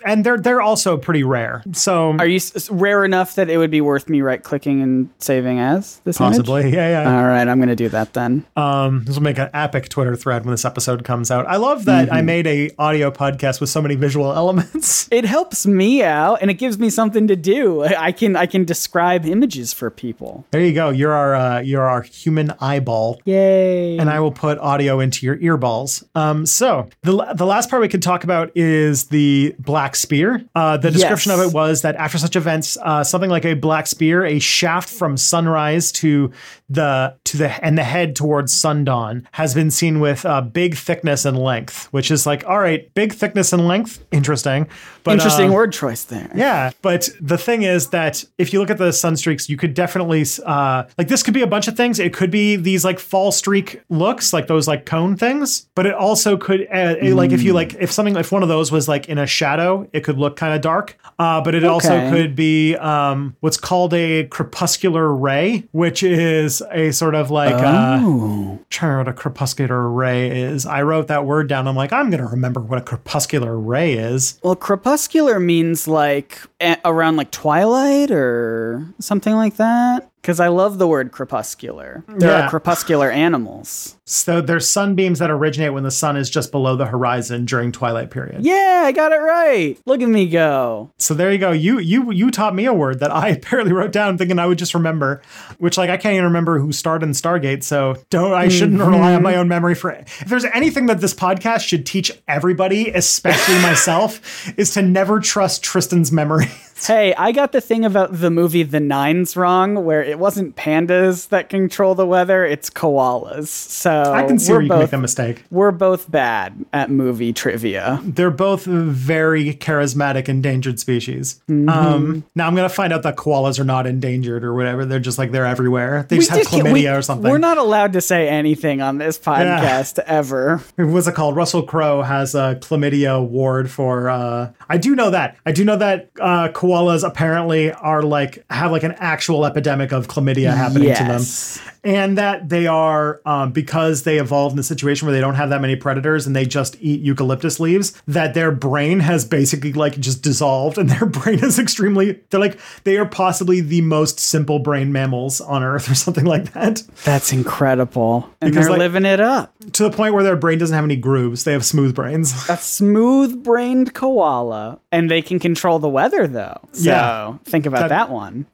And 0.05 0.23
they're 0.25 0.37
they're 0.37 0.61
also 0.61 0.97
pretty 0.97 1.23
rare. 1.23 1.63
So 1.73 2.15
Are 2.19 2.25
you 2.25 2.37
s- 2.37 2.69
rare 2.69 3.03
enough 3.05 3.35
that 3.35 3.49
it 3.49 3.57
would 3.57 3.71
be 3.71 3.81
worth 3.81 4.07
me 4.09 4.21
right 4.21 4.41
clicking 4.41 4.81
and 4.81 5.09
saving 5.19 5.59
as 5.59 5.99
this 6.05 6.17
possibly, 6.17 6.61
image? 6.61 6.73
yeah, 6.73 7.03
yeah. 7.03 7.17
All 7.17 7.27
right, 7.27 7.47
I'm 7.47 7.59
gonna 7.59 7.75
do 7.75 7.89
that 7.89 8.13
then. 8.13 8.45
Um, 8.55 9.03
this 9.05 9.15
will 9.15 9.23
make 9.23 9.37
an 9.39 9.49
epic 9.53 9.89
Twitter 9.89 10.15
thread 10.15 10.45
when 10.45 10.51
this 10.51 10.65
episode 10.65 11.03
comes 11.03 11.31
out. 11.31 11.45
I 11.47 11.57
love 11.57 11.85
that 11.85 12.07
Mm-hmm. 12.07 12.15
I 12.15 12.21
made 12.21 12.47
a 12.47 12.71
audio 12.79 13.11
podcast 13.11 13.59
with 13.59 13.69
so 13.69 13.81
many 13.81 13.95
visual 13.95 14.31
elements. 14.43 15.07
It 15.11 15.25
helps 15.25 15.65
me 15.67 16.01
out, 16.03 16.39
and 16.41 16.49
it 16.49 16.55
gives 16.55 16.79
me 16.79 16.89
something 16.89 17.27
to 17.27 17.35
do. 17.35 17.83
I 17.83 18.11
can 18.11 18.35
I 18.35 18.45
can 18.45 18.63
describe 18.65 19.25
images 19.25 19.73
for 19.73 19.89
people. 19.89 20.45
there 20.51 20.61
you 20.61 20.73
go. 20.73 20.89
You're 20.91 21.11
our 21.13 21.35
uh, 21.35 21.59
you're 21.59 21.83
our 21.87 22.03
human 22.03 22.53
eyeball. 22.61 23.19
Yay! 23.25 23.97
And 23.97 24.09
I 24.09 24.19
will 24.21 24.31
put 24.31 24.57
audio 24.59 24.99
into 24.99 25.25
your 25.25 25.37
earballs. 25.37 26.03
Um, 26.15 26.45
so 26.45 26.87
the 27.01 27.33
the 27.35 27.45
last 27.45 27.69
part 27.69 27.81
we 27.81 27.87
could 27.89 28.01
talk 28.03 28.23
about 28.23 28.51
is 28.55 29.05
the 29.05 29.55
black 29.59 29.88
black 29.89 29.95
spear. 29.95 30.43
Uh, 30.53 30.77
the 30.77 30.91
description 30.91 31.31
Yes. 31.31 31.39
of 31.39 31.47
it 31.47 31.53
was 31.53 31.81
that 31.81 31.95
after 31.95 32.19
such 32.19 32.35
events, 32.35 32.77
uh, 32.83 33.03
something 33.03 33.29
like 33.31 33.43
a 33.45 33.55
black 33.55 33.87
spear, 33.87 34.23
a 34.23 34.37
shaft 34.37 34.87
from 34.89 35.17
sunrise 35.17 35.91
to 35.93 36.31
the 36.69 37.15
to 37.25 37.37
the 37.37 37.65
and 37.65 37.77
the 37.77 37.83
head 37.83 38.15
towards 38.15 38.53
sundawn 38.53 39.27
has 39.33 39.53
been 39.53 39.71
seen 39.71 39.99
with 39.99 40.25
uh, 40.25 40.41
big 40.41 40.75
thickness 40.75 41.25
and 41.25 41.37
length, 41.37 41.87
which 41.91 42.11
is 42.11 42.25
like, 42.25 42.45
all 42.47 42.59
right, 42.59 42.93
big 42.93 43.13
thickness 43.13 43.53
and 43.53 43.67
length, 43.67 44.03
interesting. 44.11 44.67
But 45.03 45.13
Interesting 45.13 45.49
uh, 45.49 45.53
word 45.53 45.71
choice 45.73 46.03
there. 46.03 46.29
yeah, 46.35 46.71
but 46.81 47.09
the 47.21 47.37
thing 47.37 47.63
is 47.63 47.87
that 47.89 48.23
if 48.37 48.51
you 48.53 48.59
look 48.59 48.69
at 48.69 48.77
the 48.77 48.91
sun 48.91 49.15
streaks, 49.15 49.49
you 49.49 49.57
could 49.57 49.73
definitely 49.73 50.25
uh, 50.45 50.83
like 50.97 51.07
this 51.07 51.23
could 51.23 51.33
be 51.33 51.41
a 51.41 51.47
bunch 51.47 51.67
of 51.67 51.75
things. 51.77 51.99
It 51.99 52.13
could 52.13 52.29
be 52.31 52.55
these 52.57 52.83
like 52.85 52.99
fall 52.99 53.31
streak 53.31 53.81
looks, 53.89 54.33
like 54.33 54.47
those 54.47 54.67
like 54.67 54.85
cone 54.85 55.15
things, 55.15 55.67
but 55.73 55.85
it 55.85 55.93
also 55.95 56.35
could 56.37 56.61
uh, 56.63 56.95
it- 57.01 57.13
like 57.15 57.31
if 57.31 57.41
you 57.41 57.53
like 57.53 57.75
if 57.79 57.91
something 57.91 58.15
if 58.17 58.31
one 58.31 58.43
of 58.43 58.49
those 58.49 58.71
was 58.71 58.87
like 58.87 59.07
in 59.09 59.17
a 59.17 59.25
shadow, 59.25 59.87
it 59.93 60.01
could 60.03 60.17
look 60.17 60.35
kind 60.35 60.53
of 60.53 60.61
dark. 60.61 60.97
Uh, 61.17 61.41
but 61.41 61.55
it 61.55 61.63
also 61.63 62.09
could 62.11 62.35
be 62.35 62.75
um, 62.75 63.35
what's 63.39 63.57
called 63.57 63.93
a 63.93 64.25
crepuscular 64.27 65.13
ray, 65.15 65.63
which 65.71 66.03
is 66.03 66.58
a 66.71 66.91
sort 66.91 67.15
of 67.15 67.31
like 67.31 67.53
uh, 67.55 67.99
Oh. 68.01 68.59
trying 68.69 68.89
to 68.91 68.95
remember 68.97 68.99
what 68.99 69.07
a 69.07 69.13
crepuscular 69.13 69.89
ray 69.89 70.29
is. 70.41 70.65
I 70.65 70.81
wrote 70.83 71.07
that 71.07 71.25
word 71.25 71.47
down. 71.47 71.67
I'm 71.67 71.75
like, 71.75 71.93
I'm 71.93 72.09
gonna 72.09 72.27
remember 72.27 72.59
what 72.59 72.79
a 72.79 72.81
crepuscular 72.81 73.57
ray 73.57 73.93
is. 73.93 74.39
Well, 74.43 74.55
crepuscular 74.55 75.39
means 75.39 75.87
like 75.87 76.41
a- 76.61 76.77
around 76.85 77.15
like 77.17 77.31
twilight 77.31 78.11
or 78.11 78.85
something 78.99 79.35
like 79.35 79.57
that. 79.57 80.08
Because 80.21 80.39
I 80.39 80.49
love 80.49 80.77
the 80.79 80.87
word 80.87 81.11
crepuscular. 81.11 82.03
There 82.07 82.29
Yeah. 82.29 82.45
are 82.45 82.49
crepuscular 82.49 83.09
animals. 83.09 83.95
So 84.05 84.41
there's 84.41 84.67
sunbeams 84.67 85.19
that 85.19 85.29
originate 85.29 85.71
when 85.73 85.83
the 85.83 85.91
sun 85.91 86.17
is 86.17 86.29
just 86.29 86.51
below 86.51 86.75
the 86.75 86.87
horizon 86.87 87.45
during 87.45 87.71
twilight 87.71 88.09
period. 88.09 88.43
Yeah, 88.43 88.81
I 88.83 88.91
got 88.91 89.11
it 89.11 89.17
right. 89.17 89.77
Look 89.85 90.01
at 90.01 90.09
me 90.09 90.27
go. 90.27 90.89
So 90.97 91.13
there 91.13 91.31
you 91.31 91.37
go. 91.37 91.51
You 91.51 91.79
you 91.79 92.11
you 92.11 92.31
taught 92.31 92.55
me 92.55 92.65
a 92.65 92.73
word 92.73 92.99
that 92.99 93.11
I 93.11 93.29
apparently 93.39 93.71
wrote 93.71 93.91
down 93.91 94.17
thinking 94.17 94.39
I 94.39 94.45
would 94.47 94.57
just 94.57 94.73
remember, 94.73 95.21
which 95.57 95.77
like 95.77 95.89
I 95.89 95.97
can't 95.97 96.13
even 96.13 96.25
remember 96.25 96.59
who 96.59 96.71
starred 96.71 97.03
in 97.03 97.11
Stargate. 97.11 97.63
So 97.63 97.95
don't 98.09 98.33
I 98.33 98.47
shouldn't 98.49 98.79
mm-hmm. 98.79 98.89
rely 98.89 99.13
on 99.13 99.23
my 99.23 99.35
own 99.35 99.47
memory 99.47 99.75
for 99.75 99.91
if 99.91 100.25
there's 100.25 100.45
anything 100.45 100.87
that 100.87 101.01
this 101.01 101.13
podcast 101.13 101.61
should 101.61 101.85
teach 101.85 102.11
everybody, 102.27 102.89
especially 102.89 103.55
myself, 103.61 104.51
is 104.57 104.73
to 104.73 104.81
never 104.81 105.19
trust 105.19 105.63
Tristan's 105.63 106.11
memory. 106.11 106.47
Hey, 106.85 107.13
I 107.13 107.31
got 107.31 107.51
the 107.51 107.61
thing 107.61 107.85
about 107.85 108.19
the 108.19 108.29
movie 108.29 108.63
The 108.63 108.79
Nines 108.79 109.35
wrong, 109.35 109.85
where 109.85 110.01
it 110.01 110.17
wasn't 110.17 110.55
pandas 110.55 111.29
that 111.29 111.49
control 111.49 111.95
the 111.95 112.05
weather, 112.05 112.45
it's 112.45 112.69
koalas. 112.69 113.47
So 113.47 113.91
I 113.91 114.25
can 114.25 114.39
see 114.39 114.51
where 114.53 114.61
you 114.61 114.69
can 114.69 114.77
make 114.77 114.83
both 114.85 114.91
the 114.91 114.97
mistake. 114.97 115.43
we're 115.51 115.71
both 115.71 116.09
bad 116.09 116.65
at 116.73 116.89
movie 116.89 117.33
trivia. 117.33 117.99
They're 118.03 118.31
both 118.31 118.65
very 118.65 119.53
charismatic 119.53 120.27
endangered 120.29 120.79
species. 120.79 121.41
Mm-hmm. 121.49 121.69
Um, 121.69 122.23
now 122.35 122.47
I'm 122.47 122.55
gonna 122.55 122.69
find 122.69 122.91
out 122.93 123.03
that 123.03 123.15
koalas 123.17 123.59
are 123.59 123.63
not 123.65 123.85
endangered 123.85 124.43
or 124.43 124.53
whatever. 124.53 124.85
They're 124.85 124.99
just 124.99 125.17
like 125.17 125.31
they're 125.31 125.45
everywhere. 125.45 126.05
They 126.09 126.17
just 126.17 126.31
have 126.31 126.47
chlamydia 126.47 126.73
we- 126.73 126.87
or 126.87 127.01
something. 127.01 127.29
We're 127.29 127.37
not 127.37 127.57
allowed 127.57 127.93
to 127.93 128.01
say 128.01 128.27
anything 128.27 128.81
on 128.81 128.97
this 128.97 129.19
podcast 129.19 129.99
ever. 129.99 130.61
what's 130.77 131.07
it 131.07 131.15
called? 131.15 131.35
Russell 131.35 131.63
Crowe 131.63 132.01
has 132.01 132.35
a 132.35 132.57
chlamydia 132.61 133.15
award 133.15 133.69
for. 133.69 134.09
Uh, 134.09 134.51
I 134.69 134.77
do 134.77 134.95
know 134.95 135.11
that. 135.11 135.37
I 135.45 135.51
do 135.51 135.63
know 135.65 135.75
that 135.75 136.09
uh, 136.19 136.49
koalas 136.49 136.68
apparently 137.03 137.71
are 137.71 138.01
like 138.01 138.45
have 138.49 138.71
like 138.71 138.83
an 138.83 138.93
actual 138.97 139.45
epidemic 139.45 139.91
of 139.91 140.07
chlamydia 140.07 140.55
happening 140.55 140.93
to 140.95 141.03
them, 141.03 141.11
Yes. 141.19 141.61
And 141.83 142.17
that 142.17 142.49
they 142.49 142.67
are 142.67 143.21
um, 143.25 143.51
because 143.51 144.03
they 144.03 144.17
evolved 144.19 144.53
in 144.53 144.59
a 144.59 144.63
situation 144.63 145.05
where 145.05 145.13
they 145.13 145.21
don't 145.21 145.35
have 145.35 145.49
that 145.49 145.61
many 145.61 145.75
predators 145.75 146.27
and 146.27 146.35
they 146.35 146.45
just 146.45 146.77
eat 146.81 147.01
eucalyptus 147.01 147.59
leaves. 147.59 147.93
That 148.07 148.33
their 148.33 148.51
brain 148.51 148.99
has 149.01 149.25
basically 149.25 149.73
like 149.73 149.99
just 149.99 150.21
dissolved, 150.21 150.77
and 150.77 150.89
their 150.89 151.05
brain 151.05 151.43
is 151.43 151.59
extremely. 151.59 152.19
They're 152.29 152.39
like 152.39 152.59
they 152.83 152.97
are 152.97 153.05
possibly 153.05 153.61
the 153.61 153.81
most 153.81 154.19
simple 154.19 154.59
brain 154.59 154.91
mammals 154.91 155.41
on 155.41 155.63
Earth, 155.63 155.89
or 155.89 155.95
something 155.95 156.25
like 156.25 156.53
that. 156.53 156.83
That's 157.03 157.31
incredible. 157.31 158.29
And 158.41 158.51
Because, 158.51 158.65
they're 158.65 158.71
like- 158.71 158.79
living 158.79 159.05
it 159.05 159.19
up. 159.19 159.53
To 159.73 159.83
the 159.83 159.91
point 159.91 160.13
where 160.13 160.23
their 160.23 160.35
brain 160.37 160.57
doesn't 160.57 160.73
have 160.75 160.83
any 160.85 160.95
grooves. 160.95 161.43
They 161.43 161.51
have 161.53 161.65
smooth 161.65 161.93
brains. 161.93 162.33
A 162.49 162.57
smooth 162.57 163.43
brained 163.43 163.93
koala. 163.93 164.79
And 164.91 165.11
they 165.11 165.21
can 165.21 165.37
control 165.39 165.77
the 165.79 165.89
weather, 165.89 166.25
though. 166.27 166.59
So 166.71 166.89
Yeah. 166.89 167.37
think 167.43 167.65
about 167.65 167.89
That- 167.89 167.89
that, 167.89 168.09
one. 168.09 168.45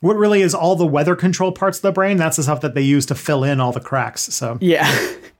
What 0.00 0.16
really 0.16 0.42
is 0.42 0.54
all 0.54 0.74
the 0.76 0.86
weather 0.86 1.14
control 1.16 1.52
parts 1.52 1.78
of 1.78 1.82
the 1.82 1.92
brain? 1.92 2.16
That's 2.16 2.36
the 2.36 2.42
stuff 2.42 2.57
that 2.62 2.74
they 2.74 2.82
use 2.82 3.06
to 3.06 3.14
fill 3.14 3.44
in 3.44 3.60
all 3.60 3.72
the 3.72 3.80
cracks. 3.80 4.22
So 4.34 4.58
Yeah. 4.60 4.88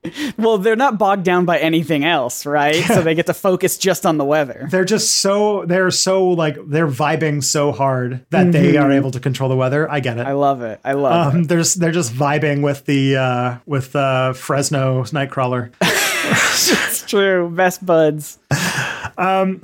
well, 0.39 0.59
they're 0.59 0.77
not 0.77 0.99
bogged 0.99 1.25
down 1.25 1.45
by 1.45 1.59
anything 1.59 2.05
else, 2.05 2.47
right? 2.47 2.77
So 2.85 3.03
they 3.03 3.15
get 3.15 3.27
to 3.27 3.35
focus 3.35 3.79
just 3.79 4.07
on 4.07 4.17
the 4.17 4.25
weather. 4.25 4.67
they're 4.71 4.85
just 4.85 5.17
so 5.17 5.65
they're 5.67 5.91
so 5.91 6.29
like 6.29 6.57
they're 6.67 6.89
vibing 6.89 7.43
so 7.43 7.73
hard 7.73 8.25
that 8.31 8.53
they 8.53 8.77
are 8.77 8.93
able 8.93 9.11
to 9.11 9.21
control 9.21 9.49
the 9.49 9.57
weather. 9.57 9.91
I 9.91 10.01
get 10.01 10.19
it. 10.19 10.27
I 10.27 10.33
love 10.33 10.63
it. 10.63 10.81
I 10.85 10.93
love 10.93 11.35
um, 11.35 11.45
there's 11.45 11.75
they're 11.75 11.93
just 11.93 12.13
vibing 12.13 12.63
with 12.63 12.85
the 12.87 13.17
uh, 13.17 13.57
with 13.67 13.95
uh, 13.97 14.33
Fresno 14.33 15.03
Nightcrawler. 15.05 15.73
it. 15.81 16.05
It's 16.61 17.03
true. 17.07 17.49
Best 17.51 17.85
buds. 17.87 18.39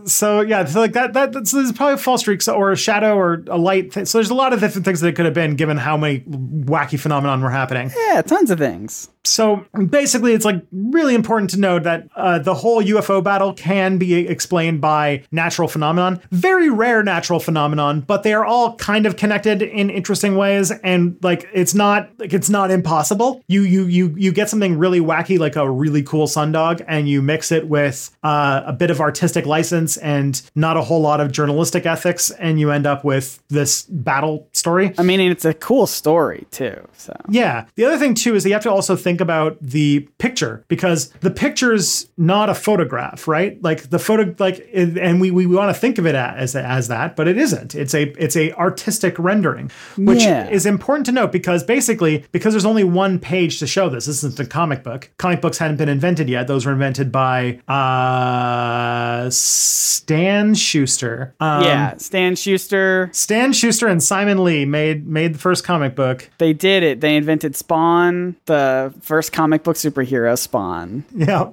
So 0.05 0.41
yeah, 0.41 0.65
so 0.65 0.81
like 0.81 0.93
that 0.95 1.13
that 1.13 1.33
that's, 1.33 1.53
there's 1.53 1.73
probably 1.73 1.95
a 1.95 1.99
false 1.99 2.21
streaks 2.23 2.49
or 2.49 2.73
a 2.73 2.77
shadow 2.77 3.17
or 3.17 3.45
a 3.49 3.57
light. 3.57 3.93
Th- 3.93 4.07
so 4.07 4.19
there's 4.19 4.31
a 4.31 4.35
lot 4.35 4.53
of 4.53 4.61
different 4.61 4.85
things 4.85 5.01
that 5.01 5.09
it 5.09 5.17
could 5.17 5.27
have 5.27 5.35
been 5.35 5.55
given 5.55 5.77
how 5.77 5.97
many 5.97 6.21
wacky 6.21 6.99
phenomenon 6.99 7.41
were 7.41 7.51
happening. 7.51 7.91
Yeah, 8.09 8.23
tons 8.23 8.51
of 8.51 8.59
things. 8.59 9.11
So 9.27 9.65
basically, 9.89 10.35
it's 10.35 10.45
like 10.45 10.63
really 10.71 11.15
important 11.15 11.51
to 11.51 11.59
note 11.59 11.85
that 11.85 12.09
uh, 12.15 12.41
the 12.41 12.55
whole 12.55 12.83
UFO 12.83 13.25
battle 13.25 13.55
can 13.55 13.97
be 13.97 14.29
explained 14.29 14.81
by 14.81 15.25
natural 15.33 15.67
phenomenon, 15.67 16.21
very 16.31 16.69
rare 16.69 17.03
natural 17.03 17.41
phenomenon, 17.41 18.01
but 18.01 18.23
they 18.23 18.35
are 18.35 18.45
all 18.45 18.77
kind 18.77 19.07
of 19.07 19.17
connected 19.17 19.63
in 19.63 19.89
interesting 19.89 20.37
ways. 20.37 20.71
And 20.71 21.17
like, 21.23 21.49
it's 21.55 21.75
not 21.75 22.11
like 22.19 22.35
it's 22.35 22.51
not 22.51 22.71
impossible. 22.71 23.43
You 23.49 23.63
you 23.63 23.87
you 23.87 24.15
you 24.17 24.33
get 24.33 24.51
something 24.51 24.79
really 24.79 25.01
wacky, 25.01 25.39
like 25.39 25.57
a 25.57 25.71
really 25.71 26.03
cool 26.03 26.27
sundog, 26.27 26.85
and 26.87 27.09
you 27.09 27.23
mix 27.23 27.51
it 27.51 27.69
with 27.69 28.15
uh, 28.25 28.63
a 28.67 28.73
bit 28.73 28.91
of 28.91 29.01
artistic 29.01 29.44
license 29.47 29.97
and 29.99 30.41
not 30.55 30.77
a 30.77 30.83
whole 30.83 31.01
lot 31.01 31.21
of 31.21 31.33
journalistic 31.33 31.87
ethics, 31.87 32.31
and 32.33 32.59
you 32.61 32.71
end 32.71 32.87
up 32.87 33.05
with 33.05 33.43
this 33.49 33.83
battle 33.89 34.49
story. 34.53 34.93
I 34.99 35.03
mean, 35.03 35.21
it's 35.21 35.45
a 35.45 35.55
cool 35.55 35.87
story, 35.87 36.47
too. 36.51 36.77
So. 36.97 37.15
Yeah. 37.29 37.67
The 37.77 37.85
other 37.85 37.99
thing 37.99 38.15
too 38.15 38.35
is 38.35 38.43
that 38.43 38.49
you 38.49 38.55
have 38.55 38.63
to 38.63 38.71
also 38.71 38.97
think 38.97 39.21
about 39.21 39.59
the 39.61 40.01
picture 40.19 40.65
because 40.69 41.11
the 41.21 41.31
picture's 41.31 42.09
not 42.17 42.49
a 42.49 42.55
photograph, 42.55 43.29
right? 43.29 43.63
Like 43.63 43.91
the 43.91 43.99
photo, 43.99 44.35
like, 44.39 44.67
and 44.75 45.21
we 45.21 45.31
we 45.31 45.47
want 45.47 45.75
to 45.75 45.79
think 45.79 45.99
of 45.99 46.07
it 46.07 46.15
as 46.15 46.57
as 46.57 46.89
that, 46.89 47.17
but 47.17 47.29
it 47.29 47.37
isn't. 47.37 47.75
It's 47.75 47.95
a 47.95 48.05
it's 48.23 48.37
a 48.37 48.53
artistic 48.53 49.19
rendering, 49.19 49.71
which 49.97 50.23
Yeah. 50.23 50.49
is 50.49 50.65
important 50.67 51.07
to 51.07 51.13
note 51.13 51.33
because 51.33 51.63
basically 51.63 52.25
because 52.33 52.53
there's 52.55 52.65
only 52.65 52.85
one 52.85 53.19
page 53.19 53.59
to 53.59 53.67
show 53.67 53.89
this. 53.89 54.07
This 54.07 54.23
isn't 54.25 54.41
a 54.41 54.47
comic 54.47 54.83
book. 54.83 55.11
Comic 55.19 55.41
books 55.41 55.59
hadn't 55.59 55.77
been 55.77 55.89
invented 55.89 56.29
yet. 56.29 56.47
Those 56.47 56.65
were 56.67 56.73
invented 56.73 57.13
by 57.13 57.61
uh, 57.69 59.31
Stan 59.37 60.55
Schuster. 60.55 61.35
Um, 61.41 61.63
yeah, 61.65 61.97
Stan 61.97 62.37
Schuster, 62.37 63.11
Stan 63.13 63.53
Schuster 63.53 63.87
and 63.89 64.03
Simon 64.03 64.43
Lee 64.45 64.65
made 64.65 65.07
made 65.07 65.35
the 65.35 65.39
first 65.39 65.65
comic 65.65 65.95
book. 65.95 66.31
they 66.39 66.53
did 66.53 66.83
it. 66.83 67.01
They 67.01 67.17
invented 67.17 67.57
Spawn, 67.57 68.37
the 68.47 68.93
first 69.01 69.33
comic 69.33 69.63
book 69.65 69.77
superhero 69.77 70.39
Spawn. 70.39 71.05
Yeah, 71.15 71.51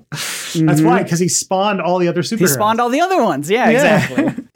that's 0.56 0.82
why 0.82 1.04
because 1.04 1.20
he 1.20 1.28
spawned 1.30 1.82
all 1.82 2.00
the 2.00 2.08
other 2.08 2.22
superheroes. 2.22 2.34
Mm-hmm. 2.36 2.44
He 2.46 2.48
spawned 2.48 2.82
all 2.82 2.90
the 2.90 3.02
other 3.02 3.24
ones. 3.24 3.50
Yeah, 3.50 3.70
Yeah. 3.70 4.04
exactly. 4.04 4.44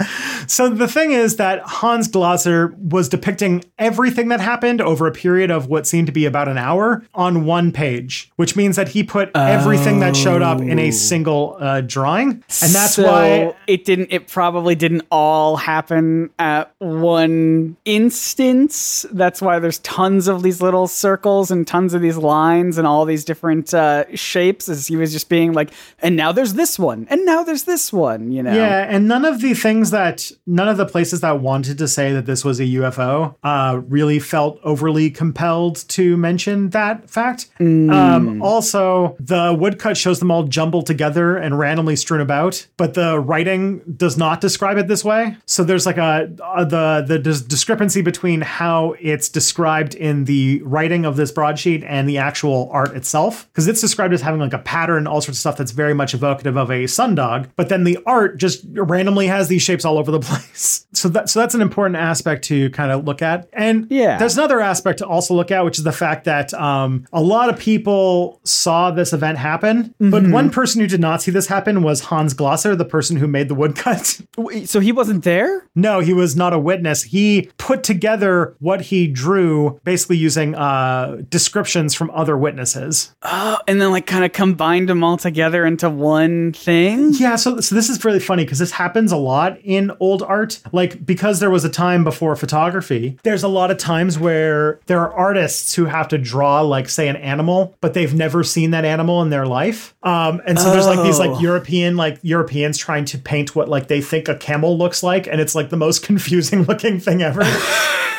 So 0.48 0.70
the 0.70 0.88
thing 0.88 1.12
is 1.12 1.38
that 1.38 1.62
Hans 1.62 2.08
Glaser 2.08 2.76
was 2.78 3.10
depicting 3.10 3.64
everything 3.78 4.28
that 4.30 4.40
happened 4.40 4.82
over 4.82 5.08
a 5.08 5.12
period 5.12 5.52
of 5.52 5.68
what 5.68 5.88
seemed 5.88 6.08
to 6.08 6.14
be 6.14 6.26
about 6.26 6.48
an 6.48 6.58
hour 6.58 7.04
on 7.14 7.46
one 7.46 7.72
page, 7.72 8.32
which 8.36 8.56
means 8.56 8.76
that 8.76 8.90
he 8.90 9.04
put 9.04 9.32
everything 9.36 10.00
that 10.00 10.16
showed 10.16 10.42
up 10.42 10.62
in 10.62 10.80
a 10.80 10.92
single 10.92 11.58
uh, 11.60 11.82
drawing, 11.82 12.30
and 12.30 12.72
that's 12.72 12.96
so 12.96 13.04
why. 13.04 13.56
it 13.68 13.86
didn't. 13.86 14.10
It 14.12 14.28
probably 14.28 14.76
didn't 14.76 15.04
all 15.12 15.58
happen 15.58 16.30
at 16.40 16.74
one 16.80 17.78
instance. 17.86 19.06
That's 19.12 19.42
why 19.42 19.60
there's 19.60 19.80
tons 19.80 20.28
of 20.28 20.44
these 20.44 20.62
little 20.62 20.88
circles 20.88 21.52
and 21.52 21.66
tons 21.66 21.94
of 21.94 22.02
these 22.02 22.18
lines 22.18 22.78
and 22.78 22.86
all 22.86 23.06
these 23.06 23.26
different 23.26 23.74
uh, 23.74 24.06
shapes. 24.16 24.70
As 24.70 24.88
he 24.88 24.96
was 24.96 25.12
just 25.12 25.30
being 25.30 25.54
like, 25.54 25.72
and 26.00 26.16
now 26.16 26.32
there's 26.32 26.54
this 26.54 26.78
one, 26.78 27.08
and 27.10 27.26
now 27.26 27.44
there's 27.44 27.64
this 27.64 27.92
one. 27.92 28.32
You 28.32 28.44
know. 28.44 28.54
Yeah, 28.54 28.86
and 28.88 29.08
none 29.08 29.26
of 29.26 29.42
the 29.42 29.54
things 29.54 29.85
that 29.92 30.32
none 30.46 30.68
of 30.68 30.78
the 30.78 30.86
places 30.86 31.22
that 31.22 31.40
wanted 31.42 31.78
to 31.78 31.88
say 31.88 32.14
that 32.14 32.26
this 32.26 32.46
was 32.46 32.60
a 32.60 32.64
UFO 32.64 33.36
uh, 33.44 33.82
really 33.88 34.20
felt 34.20 34.60
overly 34.64 35.10
compelled 35.10 35.88
to 35.90 36.16
mention 36.18 36.70
that 36.70 37.10
fact. 37.10 37.50
Um, 37.92 38.42
also, 38.42 39.16
the 39.20 39.56
woodcut 39.58 39.98
shows 39.98 40.20
them 40.20 40.32
all 40.32 40.44
jumbled 40.44 40.86
together 40.86 41.36
and 41.38 41.58
randomly 41.58 41.96
strewn 41.96 42.22
about, 42.22 42.66
but 42.78 42.94
the 42.94 43.20
writing 43.20 43.82
does 43.98 44.18
not 44.18 44.40
describe 44.40 44.78
it 44.78 44.88
this 44.88 45.04
way. 45.04 45.36
So 45.46 45.64
there's 45.64 45.86
like 45.86 45.98
a, 45.98 46.32
a 46.56 46.66
the 46.66 47.04
the 47.08 47.20
dis- 47.20 47.42
discrepancy 47.42 48.02
between 48.02 48.42
how 48.42 48.96
it's 49.00 49.28
described 49.30 49.96
in 49.96 50.26
the 50.26 50.62
writing 50.64 51.06
of 51.06 51.18
this 51.18 51.32
broadsheet 51.32 51.84
and 51.84 52.08
the 52.08 52.18
actual 52.18 52.70
art 52.72 52.96
itself, 52.96 53.48
because 53.52 53.68
it's 53.68 53.82
described 53.82 54.14
as 54.14 54.22
having 54.22 54.40
like 54.40 54.54
a 54.54 54.60
pattern, 54.60 55.08
all 55.08 55.20
sorts 55.22 55.38
of 55.38 55.40
stuff 55.40 55.58
that's 55.58 55.72
very 55.72 55.94
much 55.94 56.14
evocative 56.14 56.56
of 56.56 56.70
a 56.70 56.84
sundog, 56.86 57.50
but 57.56 57.70
then 57.70 57.84
the 57.84 57.98
art 58.06 58.38
just 58.38 58.64
randomly 58.74 59.28
has 59.28 59.48
these 59.48 59.62
shapes 59.62 59.75
all 59.84 59.98
over 59.98 60.12
the 60.12 60.20
place. 60.22 60.86
So 60.94 61.10
that 61.10 61.30
so 61.30 61.40
that's 61.40 61.56
an 61.56 61.62
important 61.62 61.98
aspect 61.98 62.46
to 62.46 62.70
kind 62.70 62.92
of 62.92 63.04
look 63.04 63.22
at. 63.22 63.50
And 63.52 63.88
Yeah. 63.90 64.18
there's 64.18 64.38
another 64.38 64.62
aspect 64.62 65.00
to 65.00 65.08
also 65.08 65.34
look 65.34 65.52
at, 65.52 65.66
which 65.66 65.78
is 65.78 65.84
the 65.84 65.92
fact 65.92 66.24
that 66.26 66.54
um, 66.54 67.06
a 67.12 67.22
lot 67.22 67.50
of 67.50 67.58
people 67.60 68.40
saw 68.44 68.92
this 68.92 69.12
event 69.12 69.38
happen, 69.38 69.94
but 70.00 70.26
one 70.28 70.50
person 70.52 70.80
who 70.82 70.88
did 70.88 71.02
not 71.02 71.22
see 71.22 71.32
this 71.32 71.48
happen 71.48 71.82
was 71.84 72.02
Hans 72.02 72.34
Glaser, 72.34 72.76
the 72.76 72.86
person 72.86 73.18
who 73.18 73.28
made 73.28 73.50
the 73.50 73.56
woodcut. 73.56 74.22
Wait, 74.38 74.70
So 74.70 74.80
he 74.80 74.92
wasn't 74.92 75.24
there? 75.24 75.64
no, 75.76 76.00
he 76.00 76.14
was 76.14 76.36
not 76.36 76.54
a 76.54 76.60
witness. 76.60 77.02
He 77.04 77.50
put 77.58 77.84
together 77.84 78.56
what 78.60 78.80
he 78.82 79.08
drew, 79.08 79.80
basically 79.84 80.18
using 80.18 80.54
uh, 80.56 81.18
descriptions 81.30 81.94
from 81.94 82.12
other 82.12 82.38
witnesses. 82.38 83.14
Oh, 83.24 83.58
and 83.68 83.82
then 83.82 83.92
like 83.92 84.06
kind 84.06 84.24
of 84.24 84.32
combined 84.32 84.88
them 84.90 85.04
all 85.04 85.18
together 85.18 85.66
into 85.66 85.90
one 85.90 86.54
thing? 86.54 87.14
Yeah, 87.14 87.36
so, 87.36 87.60
so 87.60 87.74
this 87.76 87.90
is 87.90 88.04
really 88.06 88.20
funny 88.20 88.44
because 88.46 88.60
this 88.60 88.72
happens 88.72 89.12
a 89.12 89.18
lot 89.18 89.58
in 89.66 89.92
old 90.00 90.22
art. 90.22 90.60
Like, 90.72 91.06
because 91.06 91.40
there 91.40 91.50
was 91.50 91.66
a 91.66 91.70
time 91.70 92.04
before 92.04 92.36
photography, 92.36 93.18
there's 93.24 93.44
a 93.44 93.48
lot 93.48 93.72
of 93.72 93.78
times 93.78 94.18
where 94.20 94.80
there 94.86 95.00
are 95.02 95.14
artists 95.14 95.74
who 95.76 95.86
have 95.86 96.08
to 96.10 96.18
draw, 96.18 96.62
like, 96.62 96.88
say, 96.90 97.08
an 97.08 97.16
animal, 97.18 97.76
but 97.82 97.94
they've 97.94 98.14
never 98.14 98.44
seen 98.44 98.72
that 98.72 98.86
animal 98.86 99.22
in 99.22 99.30
their 99.30 99.46
life. 99.46 99.96
Um, 100.04 100.42
and 100.46 100.60
so 100.60 100.72
there's 100.72 100.86
like 100.86 101.04
these, 101.04 101.20
Oh. 101.20 101.26
like, 101.32 101.42
European, 101.42 101.96
like, 101.98 102.20
Europeans 102.22 102.78
trying 102.78 103.06
to 103.06 103.18
paint 103.18 103.56
what, 103.56 103.68
like, 103.70 103.88
they 103.88 104.02
think 104.02 104.28
a 104.28 104.36
camel 104.36 104.78
looks 104.78 105.02
like. 105.04 105.28
And 105.28 105.42
it's, 105.42 105.56
like, 105.56 105.70
the 105.70 105.78
most 105.78 106.04
confusing 106.06 106.64
looking 106.64 107.00
thing 107.00 107.22
ever 107.22 107.42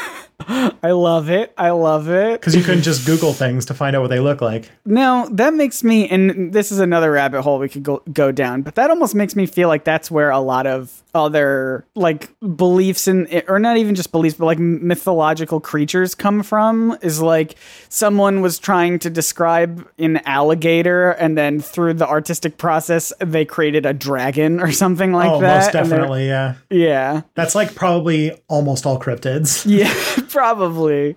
I 0.49 0.93
love 0.93 1.29
it. 1.31 1.53
I 1.57 1.71
love 1.71 2.09
it. 2.09 2.41
because 2.41 2.55
you 2.55 2.63
couldn't 2.63 2.83
just 2.83 3.07
Google 3.07 3.33
things 3.33 3.67
to 3.67 3.75
find 3.75 3.97
out 3.97 4.03
what 4.03 4.09
they 4.09 4.21
look 4.21 4.41
like. 4.41 4.71
Now 4.85 5.27
that 5.27 5.55
makes 5.55 5.83
me, 5.83 6.09
and 6.09 6.53
this 6.53 6.71
is 6.71 6.79
another 6.79 7.11
rabbit 7.13 7.43
hole 7.43 7.59
we 7.59 7.69
could 7.69 7.83
go 7.83 8.03
go 8.13 8.33
down, 8.33 8.63
but 8.63 8.75
that 8.77 8.91
almost 8.91 9.15
makes 9.15 9.35
me 9.35 9.47
feel 9.47 9.69
like 9.69 9.85
that's 9.85 10.11
where 10.11 10.31
a 10.31 10.41
lot 10.41 10.67
of 10.67 11.03
other 11.15 11.85
like 11.95 12.31
beliefs 12.41 13.09
in, 13.09 13.43
or 13.49 13.59
not 13.59 13.77
even 13.77 13.95
just 13.95 14.13
beliefs, 14.13 14.37
but 14.37 14.47
like 14.47 14.59
mythological 14.59 15.61
creatures 15.61 16.15
come 16.15 16.43
from. 16.43 16.97
Is 17.03 17.21
like 17.21 17.57
someone 17.89 18.41
was 18.41 18.59
trying 18.59 18.99
to 19.01 19.11
describe 19.11 19.89
an 19.99 20.19
alligator, 20.27 21.11
and 21.13 21.37
then 21.37 21.61
through 21.61 21.95
the 21.95 22.07
artistic 22.07 22.59
process, 22.59 23.13
they 23.19 23.45
created 23.45 23.87
a 23.87 23.93
dragon 23.93 24.61
or 24.61 24.71
something 24.73 25.13
like 25.13 25.31
oh, 25.31 25.41
that. 25.41 25.65
most 25.65 25.73
definitely. 25.73 26.27
Yeah. 26.29 26.55
Yeah. 26.71 27.23
That's 27.35 27.55
like 27.55 27.75
probably 27.75 28.33
almost 28.49 28.87
all 28.87 29.01
cryptids. 29.01 29.65
Yeah, 29.67 29.93
probably. 30.37 31.17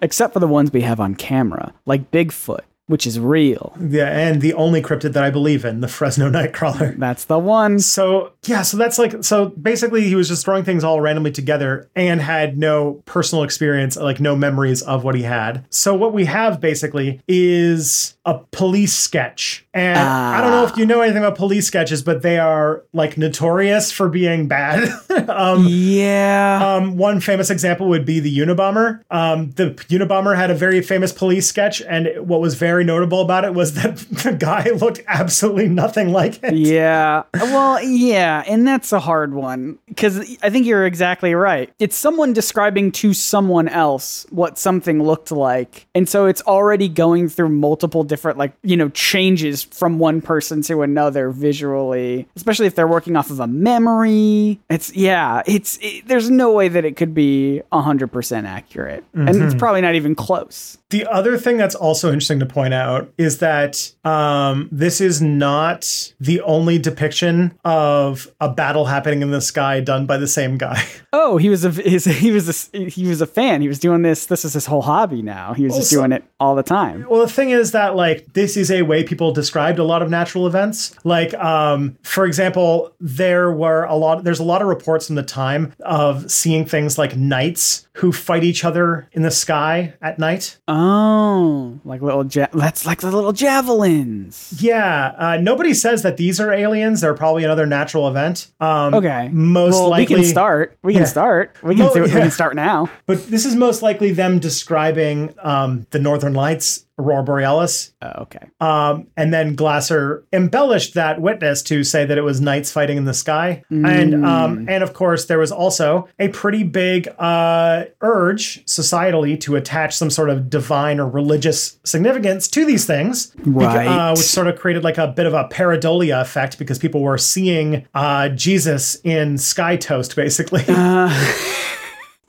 Except 0.00 0.32
for 0.32 0.38
the 0.38 0.46
ones 0.46 0.72
we 0.72 0.82
have 0.82 1.00
on 1.00 1.16
camera, 1.16 1.74
like 1.86 2.12
Bigfoot, 2.12 2.60
which 2.90 3.06
is 3.06 3.20
real. 3.20 3.72
Yeah. 3.88 4.08
And 4.08 4.40
the 4.42 4.52
only 4.54 4.82
cryptid 4.82 5.12
that 5.12 5.22
I 5.22 5.30
believe 5.30 5.64
in, 5.64 5.80
the 5.80 5.86
Fresno 5.88 6.28
Nightcrawler. 6.36 6.98
That's 6.98 7.24
the 7.26 7.38
one. 7.38 7.78
So 7.78 8.32
yeah, 8.46 8.62
so 8.62 8.76
that's 8.76 8.98
like 8.98 9.22
so 9.22 9.46
basically 9.50 10.02
he 10.08 10.16
was 10.16 10.26
just 10.28 10.44
throwing 10.44 10.64
things 10.64 10.82
all 10.82 11.00
randomly 11.00 11.30
together 11.30 11.88
and 11.94 12.20
had 12.20 12.58
no 12.58 12.94
personal 13.06 13.44
experience, 13.44 13.96
like 13.96 14.18
no 14.20 14.34
memories 14.34 14.82
of 14.82 15.04
what 15.04 15.14
he 15.14 15.22
had. 15.22 15.64
So 15.70 15.94
what 15.94 16.12
we 16.12 16.24
have 16.24 16.60
basically 16.60 17.20
is 17.28 18.16
a 18.26 18.38
police 18.50 18.94
sketch. 18.96 19.64
And 19.72 19.98
I 19.98 20.40
don't 20.40 20.50
know 20.50 20.64
if 20.64 20.76
you 20.76 20.84
know 20.84 21.00
anything 21.00 21.22
about 21.22 21.36
police 21.38 21.66
sketches, 21.66 22.02
but 22.02 22.22
they 22.22 22.38
are 22.38 22.82
like 22.92 23.16
notorious 23.16 23.92
for 23.92 24.08
being 24.08 24.48
bad. 24.48 24.88
um 25.28 25.64
Yeah. 25.68 26.74
um, 26.76 26.96
one 26.96 27.20
famous 27.20 27.50
example 27.50 27.88
would 27.88 28.04
be 28.04 28.18
the 28.20 28.36
Unabomber. 28.36 29.00
Um, 29.10 29.50
the 29.52 29.70
Unabomber 29.88 30.36
had 30.36 30.50
a 30.50 30.54
very 30.54 30.82
famous 30.82 31.12
police 31.12 31.46
sketch, 31.46 31.80
and 31.82 32.08
what 32.26 32.40
was 32.40 32.54
very 32.54 32.79
notable 32.84 33.20
about 33.20 33.44
it 33.44 33.54
was 33.54 33.74
that 33.74 33.96
the 34.10 34.32
guy 34.32 34.70
looked 34.70 35.00
absolutely 35.06 35.68
nothing 35.68 36.12
like 36.12 36.42
it. 36.42 36.54
Yeah. 36.54 37.24
Well, 37.34 37.82
yeah, 37.82 38.44
and 38.46 38.66
that's 38.66 38.92
a 38.92 39.00
hard 39.00 39.34
one 39.34 39.78
because 39.88 40.18
I 40.42 40.50
think 40.50 40.66
you're 40.66 40.86
exactly 40.86 41.34
right. 41.34 41.72
It's 41.78 41.96
someone 41.96 42.32
describing 42.32 42.92
to 42.92 43.14
someone 43.14 43.68
else 43.68 44.26
what 44.30 44.58
something 44.58 45.02
looked 45.02 45.32
like. 45.32 45.86
And 45.94 46.08
so 46.08 46.26
it's 46.26 46.42
already 46.42 46.88
going 46.88 47.28
through 47.28 47.50
multiple 47.50 48.04
different, 48.04 48.38
like, 48.38 48.52
you 48.62 48.76
know, 48.76 48.88
changes 48.90 49.62
from 49.62 49.98
one 49.98 50.20
person 50.20 50.62
to 50.62 50.82
another 50.82 51.30
visually, 51.30 52.28
especially 52.36 52.66
if 52.66 52.74
they're 52.74 52.88
working 52.88 53.16
off 53.16 53.30
of 53.30 53.40
a 53.40 53.46
memory. 53.46 54.60
It's, 54.68 54.94
yeah, 54.94 55.42
it's, 55.46 55.78
it, 55.82 56.06
there's 56.06 56.30
no 56.30 56.52
way 56.52 56.68
that 56.68 56.84
it 56.84 56.96
could 56.96 57.14
be 57.14 57.62
100% 57.72 58.44
accurate. 58.44 59.04
And 59.14 59.28
it's 59.28 59.38
mm-hmm. 59.38 59.58
probably 59.58 59.80
not 59.80 59.94
even 59.94 60.14
close. 60.14 60.78
The 60.90 61.06
other 61.06 61.38
thing 61.38 61.56
that's 61.56 61.74
also 61.74 62.08
interesting 62.08 62.40
to 62.40 62.46
point 62.46 62.69
out 62.72 63.12
is 63.18 63.38
that 63.38 63.92
um, 64.04 64.68
this 64.72 65.00
is 65.00 65.20
not 65.22 66.12
the 66.20 66.40
only 66.42 66.78
depiction 66.78 67.58
of 67.64 68.30
a 68.40 68.48
battle 68.48 68.86
happening 68.86 69.22
in 69.22 69.30
the 69.30 69.40
sky 69.40 69.80
done 69.80 70.06
by 70.06 70.16
the 70.16 70.26
same 70.28 70.58
guy. 70.58 70.82
Oh, 71.12 71.38
he 71.38 71.48
was 71.48 71.64
a 71.64 71.70
his, 71.70 72.04
he 72.04 72.30
was 72.30 72.70
a 72.72 72.88
he 72.88 73.04
was 73.08 73.20
a 73.20 73.26
fan. 73.26 73.62
He 73.62 73.66
was 73.66 73.80
doing 73.80 74.02
this. 74.02 74.26
This 74.26 74.44
is 74.44 74.52
his 74.52 74.66
whole 74.66 74.80
hobby 74.82 75.22
now. 75.22 75.54
He 75.54 75.64
was 75.64 75.74
just 75.76 75.90
doing 75.90 76.12
it 76.12 76.22
all 76.38 76.54
the 76.54 76.62
time. 76.62 77.04
Well, 77.10 77.20
the 77.20 77.28
thing 77.32 77.50
is 77.50 77.72
that 77.72 77.96
like 77.96 78.32
this 78.34 78.56
is 78.56 78.70
a 78.70 78.82
way 78.82 79.02
people 79.02 79.32
described 79.32 79.80
a 79.80 79.84
lot 79.84 80.02
of 80.02 80.08
natural 80.10 80.46
events. 80.46 80.94
Like, 81.04 81.34
um, 81.34 81.98
for 82.02 82.26
example, 82.26 82.92
there 83.00 83.50
were 83.50 83.84
a 83.84 83.96
lot. 83.96 84.22
There's 84.22 84.38
a 84.38 84.44
lot 84.44 84.62
of 84.62 84.68
reports 84.68 85.08
from 85.08 85.16
the 85.16 85.24
time 85.24 85.72
of 85.80 86.30
seeing 86.30 86.64
things 86.64 86.96
like 86.96 87.16
knights 87.16 87.88
who 87.94 88.12
fight 88.12 88.44
each 88.44 88.64
other 88.64 89.08
in 89.12 89.22
the 89.22 89.32
sky 89.32 89.94
at 90.00 90.20
night. 90.20 90.58
Oh, 90.68 91.80
like 91.84 92.02
little 92.02 92.24
ja- 92.24 92.46
that's 92.60 92.86
like 92.86 93.00
the 93.00 93.10
little 93.10 93.32
javelins. 93.32 94.54
Yeah, 94.58 95.14
uh, 95.18 95.36
nobody 95.40 95.74
says 95.74 96.02
that 96.02 96.16
these 96.16 96.40
are 96.40 96.52
aliens. 96.52 97.00
They're 97.00 97.14
probably 97.14 97.44
another 97.44 97.66
natural 97.66 98.08
event. 98.08 98.48
Um, 98.60 98.94
Okay, 98.94 99.28
most 99.32 99.74
well, 99.74 99.88
likely. 99.88 100.16
we 100.16 100.22
can 100.22 100.30
start. 100.30 100.76
We 100.82 100.92
Yeah. 100.92 101.00
can 101.00 101.06
start. 101.08 101.56
We 101.62 101.74
can 101.74 101.84
Well, 101.84 101.94
do 101.94 102.00
it. 102.04 102.14
We 102.14 102.20
can 102.20 102.30
start 102.30 102.54
now. 102.56 102.88
But 103.06 103.30
this 103.30 103.44
is 103.44 103.56
most 103.56 103.82
likely 103.82 104.12
them 104.12 104.38
describing 104.38 105.34
um, 105.42 105.86
the 105.90 105.98
Northern 105.98 106.34
Lights, 106.34 106.84
Aurora 107.00 107.22
Borealis. 107.22 107.92
Oh, 108.02 108.22
okay. 108.22 108.46
Um, 108.60 109.06
and 109.16 109.32
then 109.32 109.54
Glaser 109.54 110.24
embellished 110.32 110.94
that 110.94 111.20
witness 111.20 111.62
to 111.64 111.82
say 111.84 112.04
that 112.04 112.16
it 112.18 112.22
was 112.22 112.40
knights 112.40 112.70
fighting 112.70 112.96
in 112.96 113.04
the 113.04 113.14
sky. 113.14 113.62
And 113.70 114.24
um, 114.24 114.66
and 114.68 114.82
of 114.82 114.92
course, 114.94 115.24
there 115.26 115.38
was 115.38 115.50
also 115.52 116.08
a 116.18 116.28
pretty 116.28 116.62
big 116.62 117.08
uh, 117.18 117.84
urge 118.00 118.64
societally 118.66 119.38
to 119.40 119.56
attach 119.56 119.96
some 119.96 120.10
sort 120.10 120.30
of 120.30 120.50
divine 120.50 121.00
or 121.00 121.08
religious 121.08 121.78
significance 121.84 122.48
to 122.48 122.64
these 122.64 122.84
things, 122.86 123.32
Beca- 123.36 123.56
Right. 123.74 123.86
uh, 123.86 124.14
which 124.14 124.26
sort 124.26 124.46
of 124.46 124.58
created 124.58 124.84
like 124.84 124.98
a 124.98 125.08
bit 125.08 125.26
of 125.26 125.34
a 125.34 125.44
pareidolia 125.48 126.20
effect 126.20 126.58
because 126.58 126.78
people 126.78 127.00
were 127.02 127.18
seeing 127.18 127.86
uh, 127.94 128.28
Jesus 128.30 128.96
in 129.04 129.38
sky 129.38 129.76
toast, 129.76 130.16
basically. 130.16 130.64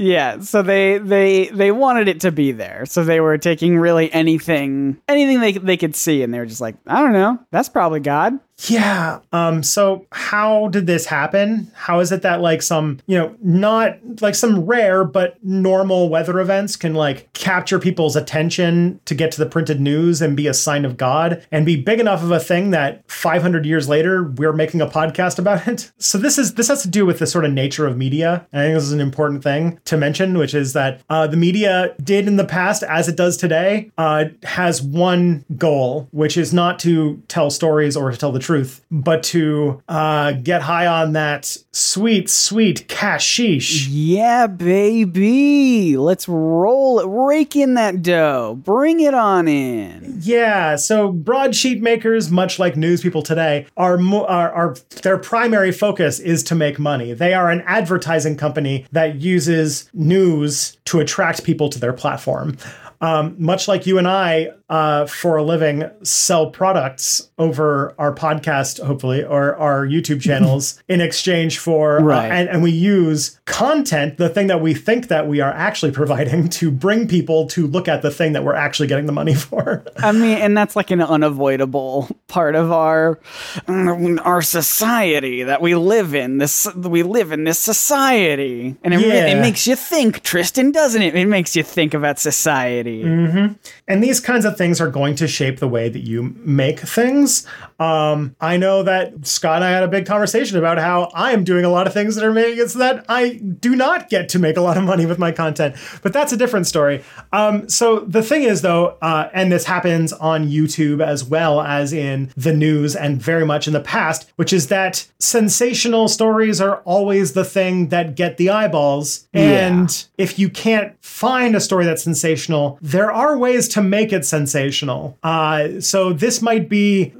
Yeah, 0.01 0.39
so 0.39 0.63
they 0.63 0.97
they 0.97 1.49
they 1.49 1.71
wanted 1.71 2.07
it 2.07 2.21
to 2.21 2.31
be 2.31 2.51
there. 2.53 2.87
So 2.87 3.03
they 3.03 3.19
were 3.19 3.37
taking 3.37 3.77
really 3.77 4.11
anything 4.11 4.99
anything 5.07 5.39
they 5.39 5.51
they 5.51 5.77
could 5.77 5.95
see 5.95 6.23
and 6.23 6.33
they 6.33 6.39
were 6.39 6.47
just 6.47 6.59
like, 6.59 6.75
I 6.87 7.03
don't 7.03 7.13
know, 7.13 7.37
that's 7.51 7.69
probably 7.69 7.99
God. 7.99 8.39
Yeah. 8.69 9.19
Um, 9.31 9.63
so 9.63 10.05
how 10.11 10.67
did 10.67 10.85
this 10.85 11.05
happen? 11.05 11.71
How 11.73 11.99
is 11.99 12.11
it 12.11 12.21
that 12.21 12.41
like 12.41 12.61
some, 12.61 12.99
you 13.07 13.17
know, 13.17 13.35
not 13.41 13.97
like 14.21 14.35
some 14.35 14.65
rare 14.65 15.03
but 15.03 15.43
normal 15.43 16.09
weather 16.09 16.39
events 16.39 16.75
can 16.75 16.93
like 16.93 17.31
capture 17.33 17.79
people's 17.79 18.15
attention 18.15 18.99
to 19.05 19.15
get 19.15 19.31
to 19.31 19.39
the 19.39 19.49
printed 19.49 19.81
news 19.81 20.21
and 20.21 20.37
be 20.37 20.47
a 20.47 20.53
sign 20.53 20.85
of 20.85 20.97
God 20.97 21.45
and 21.51 21.65
be 21.65 21.75
big 21.75 21.99
enough 21.99 22.21
of 22.21 22.31
a 22.31 22.39
thing 22.39 22.71
that 22.71 23.03
500 23.09 23.65
years 23.65 23.89
later 23.89 24.23
we're 24.23 24.53
making 24.53 24.81
a 24.81 24.87
podcast 24.87 25.39
about 25.39 25.67
it? 25.67 25.91
So 25.97 26.17
this 26.17 26.37
is 26.37 26.55
this 26.55 26.67
has 26.67 26.81
to 26.83 26.87
do 26.87 27.05
with 27.05 27.19
the 27.19 27.27
sort 27.27 27.45
of 27.45 27.51
nature 27.51 27.87
of 27.87 27.97
media. 27.97 28.45
And 28.51 28.61
I 28.61 28.65
think 28.65 28.75
this 28.75 28.83
is 28.83 28.91
an 28.91 29.01
important 29.01 29.43
thing 29.43 29.79
to 29.85 29.97
mention, 29.97 30.37
which 30.37 30.53
is 30.53 30.73
that 30.73 31.01
uh, 31.09 31.25
the 31.25 31.37
media 31.37 31.95
did 32.03 32.27
in 32.27 32.35
the 32.35 32.45
past, 32.45 32.83
as 32.83 33.07
it 33.07 33.15
does 33.15 33.37
today, 33.37 33.91
uh, 33.97 34.25
has 34.43 34.81
one 34.81 35.45
goal, 35.57 36.07
which 36.11 36.37
is 36.37 36.53
not 36.53 36.79
to 36.79 37.21
tell 37.27 37.49
stories 37.49 37.95
or 37.95 38.11
to 38.11 38.17
tell 38.17 38.31
the 38.31 38.39
truth 38.39 38.50
truth, 38.51 38.85
but 38.91 39.23
to 39.23 39.81
uh, 39.87 40.33
get 40.33 40.61
high 40.61 40.85
on 40.85 41.13
that 41.13 41.57
sweet, 41.71 42.29
sweet 42.29 42.85
cashish. 42.89 43.87
Yeah, 43.87 44.47
baby. 44.47 45.95
Let's 45.95 46.27
roll 46.27 46.99
it. 46.99 47.05
Rake 47.07 47.55
in 47.55 47.75
that 47.75 48.01
dough. 48.01 48.59
Bring 48.61 48.99
it 48.99 49.13
on 49.13 49.47
in. 49.47 50.17
Yeah, 50.19 50.75
so 50.75 51.13
broadsheet 51.13 51.81
makers, 51.81 52.29
much 52.29 52.59
like 52.59 52.75
news 52.75 53.01
people 53.01 53.21
today, 53.21 53.67
are, 53.77 53.97
mo- 53.97 54.25
are 54.25 54.51
are 54.51 54.75
their 55.01 55.17
primary 55.17 55.71
focus 55.71 56.19
is 56.19 56.43
to 56.43 56.55
make 56.55 56.77
money. 56.77 57.13
They 57.13 57.33
are 57.33 57.49
an 57.49 57.61
advertising 57.65 58.35
company 58.35 58.85
that 58.91 59.21
uses 59.21 59.89
news 59.93 60.77
to 60.85 60.99
attract 60.99 61.45
people 61.45 61.69
to 61.69 61.79
their 61.79 61.93
platform. 61.93 62.57
Um, 63.01 63.35
much 63.39 63.67
like 63.67 63.87
you 63.87 63.97
and 63.97 64.07
I, 64.07 64.49
uh, 64.69 65.05
for 65.07 65.35
a 65.37 65.43
living, 65.43 65.89
sell 66.03 66.51
products 66.51 67.29
over 67.39 67.93
our 67.97 68.13
podcast, 68.13 68.81
hopefully, 68.85 69.23
or 69.23 69.55
our 69.57 69.85
YouTube 69.87 70.21
channels 70.27 70.81
in 70.87 71.01
exchange 71.01 71.57
for, 71.57 72.11
uh, 72.11 72.21
and, 72.21 72.47
and 72.47 72.61
we 72.63 72.69
use 72.71 73.39
content, 73.45 74.17
the 74.17 74.29
thing 74.29 74.47
that 74.47 74.61
we 74.61 74.73
think 74.75 75.07
that 75.07 75.27
we 75.27 75.41
are 75.41 75.51
actually 75.51 75.91
providing, 75.91 76.47
to 76.49 76.69
bring 76.69 77.07
people 77.07 77.47
to 77.47 77.65
look 77.67 77.87
at 77.87 78.01
the 78.03 78.11
thing 78.11 78.33
that 78.33 78.43
we're 78.43 78.53
actually 78.55 78.87
getting 78.87 79.07
the 79.07 79.11
money 79.11 79.33
for. 79.49 79.83
I 79.97 80.11
mean, 80.11 80.37
and 80.37 80.55
that's 80.55 80.75
like 80.75 80.91
an 80.91 81.01
unavoidable 81.01 82.07
part 82.27 82.55
of 82.55 82.71
our 82.71 83.19
our 83.67 84.41
society 84.41 85.43
that 85.43 85.61
we 85.61 85.73
live 85.75 86.13
in. 86.13 86.37
This 86.37 86.67
we 86.75 87.03
live 87.03 87.31
in 87.31 87.43
this 87.45 87.59
society, 87.59 88.75
and 88.83 88.93
it, 88.93 89.01
Yeah. 89.01 89.25
it 89.25 89.41
makes 89.41 89.65
you 89.65 89.75
think, 89.75 90.21
Tristan, 90.21 90.71
doesn't 90.71 91.01
it? 91.01 91.15
It 91.15 91.25
makes 91.27 91.55
you 91.55 91.63
think 91.63 91.93
about 91.93 92.19
society. 92.19 92.90
Mm-hmm. 92.99 93.53
And 93.87 94.03
these 94.03 94.19
kinds 94.19 94.45
of 94.45 94.57
things 94.57 94.81
are 94.81 94.89
going 94.89 95.15
to 95.15 95.27
shape 95.27 95.59
the 95.59 95.67
way 95.67 95.89
that 95.89 96.01
you 96.01 96.35
make 96.37 96.79
things. 96.79 97.47
Um, 97.81 98.35
I 98.39 98.57
know 98.57 98.83
that 98.83 99.25
Scott 99.25 99.55
and 99.55 99.65
I 99.65 99.71
had 99.71 99.81
a 99.81 99.87
big 99.87 100.05
conversation 100.05 100.55
about 100.55 100.77
how 100.77 101.09
I 101.15 101.31
am 101.31 101.43
doing 101.43 101.65
a 101.65 101.69
lot 101.69 101.87
of 101.87 101.93
things 101.93 102.13
that 102.13 102.23
are 102.23 102.31
making 102.31 102.59
it 102.59 102.69
so 102.69 102.77
that 102.77 103.03
I 103.09 103.33
do 103.33 103.75
not 103.75 104.07
get 104.07 104.29
to 104.29 104.39
make 104.39 104.55
a 104.55 104.61
lot 104.61 104.77
of 104.77 104.83
money 104.83 105.07
with 105.07 105.17
my 105.17 105.31
content. 105.31 105.75
But 106.03 106.13
that's 106.13 106.31
a 106.31 106.37
different 106.37 106.67
story. 106.67 107.03
Um, 107.33 107.67
so 107.67 108.01
the 108.01 108.21
thing 108.21 108.43
is, 108.43 108.61
though, 108.61 108.97
uh, 109.01 109.29
and 109.33 109.51
this 109.51 109.65
happens 109.65 110.13
on 110.13 110.47
YouTube 110.47 111.03
as 111.03 111.25
well 111.25 111.59
as 111.59 111.91
in 111.91 112.31
the 112.37 112.53
news 112.53 112.95
and 112.95 113.19
very 113.19 113.47
much 113.47 113.65
in 113.65 113.73
the 113.73 113.79
past, 113.79 114.31
which 114.35 114.53
is 114.53 114.67
that 114.67 115.07
sensational 115.17 116.07
stories 116.07 116.61
are 116.61 116.81
always 116.81 117.33
the 117.33 117.45
thing 117.45 117.87
that 117.87 118.15
get 118.15 118.37
the 118.37 118.51
eyeballs. 118.51 119.27
And 119.33 120.05
if 120.19 120.37
you 120.37 120.49
can't 120.49 120.93
find 121.03 121.55
a 121.55 121.59
story 121.59 121.85
that's 121.85 122.03
sensational, 122.03 122.77
there 122.79 123.11
are 123.11 123.39
ways 123.39 123.67
to 123.69 123.81
make 123.81 124.13
it 124.13 124.23
sensational. 124.23 125.17
Uh, 125.23 125.79
so 125.79 126.13
this 126.13 126.43
might 126.43 126.69
be 126.69 127.13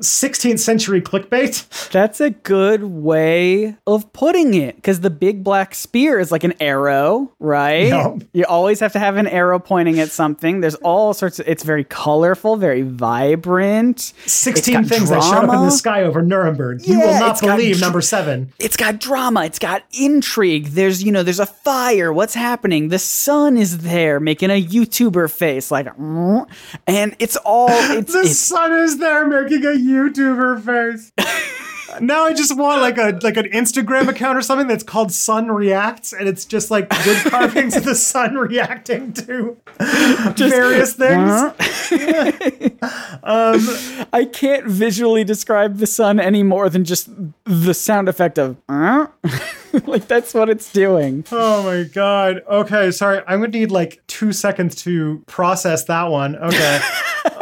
16th 0.52 0.60
century 0.60 1.02
clickbait. 1.02 1.90
That's 1.92 2.22
a 2.22 2.30
good 2.30 2.84
way 2.84 3.76
of 3.86 4.12
putting 4.14 4.54
it 4.54 4.76
because 4.76 5.02
the 5.02 5.10
big 5.10 5.44
black 5.44 5.76
spear 5.76 6.20
is 6.20 6.32
like 6.32 6.44
an 6.44 6.54
arrow, 6.60 7.32
right? 7.40 8.22
You 8.34 8.46
always 8.46 8.80
have 8.80 8.94
to 8.94 9.00
have 9.00 9.18
an 9.18 9.28
arrow 9.28 9.60
pointing 9.60 10.00
at 10.00 10.10
something. 10.10 10.62
There's 10.62 10.76
all 10.76 11.14
sorts 11.14 11.40
of, 11.40 11.48
it's 11.48 11.64
very 11.64 11.84
colorful, 11.84 12.58
very 12.58 12.82
vibrant. 12.82 14.14
16 14.26 14.74
got 14.74 14.86
things 14.86 15.10
that 15.10 15.22
showed 15.24 15.50
up 15.50 15.56
in 15.56 15.66
the 15.66 15.72
sky 15.72 16.04
over 16.04 16.22
Nuremberg. 16.22 16.86
You 16.88 17.00
will 17.00 17.20
not 17.20 17.40
believe 17.40 17.76
dr- 17.78 17.82
number 17.82 18.02
seven. 18.02 18.54
It's 18.60 18.78
got 18.78 19.00
drama, 19.00 19.46
it's 19.46 19.60
got 19.60 19.84
intrigue. 19.92 20.68
There's, 20.68 21.04
you 21.04 21.12
know, 21.12 21.24
there's 21.24 21.40
a 21.40 21.46
fire. 21.46 22.12
What's 22.14 22.34
happening? 22.34 22.90
The 22.90 23.00
sun 23.00 23.58
is 23.58 23.80
there 23.80 24.20
making 24.20 24.50
a 24.50 24.62
YouTuber 24.62 25.32
face, 25.32 25.72
like, 25.72 25.88
and 25.98 27.16
it's 27.20 27.36
all, 27.38 27.68
it's, 27.70 28.12
The 28.22 28.22
it's 28.22 28.40
sun 28.40 28.74
is 28.74 28.98
there 28.98 29.28
making 29.28 29.64
a 29.64 29.70
YouTuber 29.78 30.41
face. 30.60 31.12
now 32.00 32.26
I 32.26 32.34
just 32.34 32.56
want 32.58 32.82
like 32.82 32.98
a 32.98 33.20
like 33.22 33.38
an 33.38 33.46
Instagram 33.52 34.08
account 34.08 34.38
or 34.38 34.42
something 34.42 34.68
that's 34.68 34.84
called 34.84 35.12
Sun 35.12 35.52
Reacts, 35.52 36.14
and 36.14 36.28
it's 36.28 36.46
just 36.46 36.72
like 36.72 36.90
good 37.04 37.18
carvings 37.32 37.76
of 37.76 37.84
the 37.84 37.96
sun 37.96 38.36
reacting 38.36 39.14
to 39.14 39.58
various 40.38 40.94
things. 40.94 41.32
I 43.24 44.30
can't 44.32 44.66
visually 44.68 45.24
describe 45.24 45.78
the 45.78 45.88
sun 45.88 46.20
any 46.20 46.44
more 46.44 46.70
than 46.70 46.86
just 46.86 47.10
the 47.46 47.74
sound 47.74 48.08
effect 48.10 48.38
of 48.40 48.58
"Uh?" 48.70 49.08
like 49.86 50.08
that's 50.08 50.34
what 50.34 50.50
it's 50.50 50.72
doing. 50.72 51.26
Oh 51.32 51.64
my 51.64 51.84
god. 51.84 52.42
Okay, 52.50 52.92
sorry. 52.92 53.22
I'm 53.28 53.40
gonna 53.40 53.52
need 53.52 53.72
like 53.72 54.02
two 54.08 54.32
seconds 54.34 54.76
to 54.84 55.24
process 55.28 55.86
that 55.86 56.06
one. 56.06 56.36
Okay. 56.36 56.82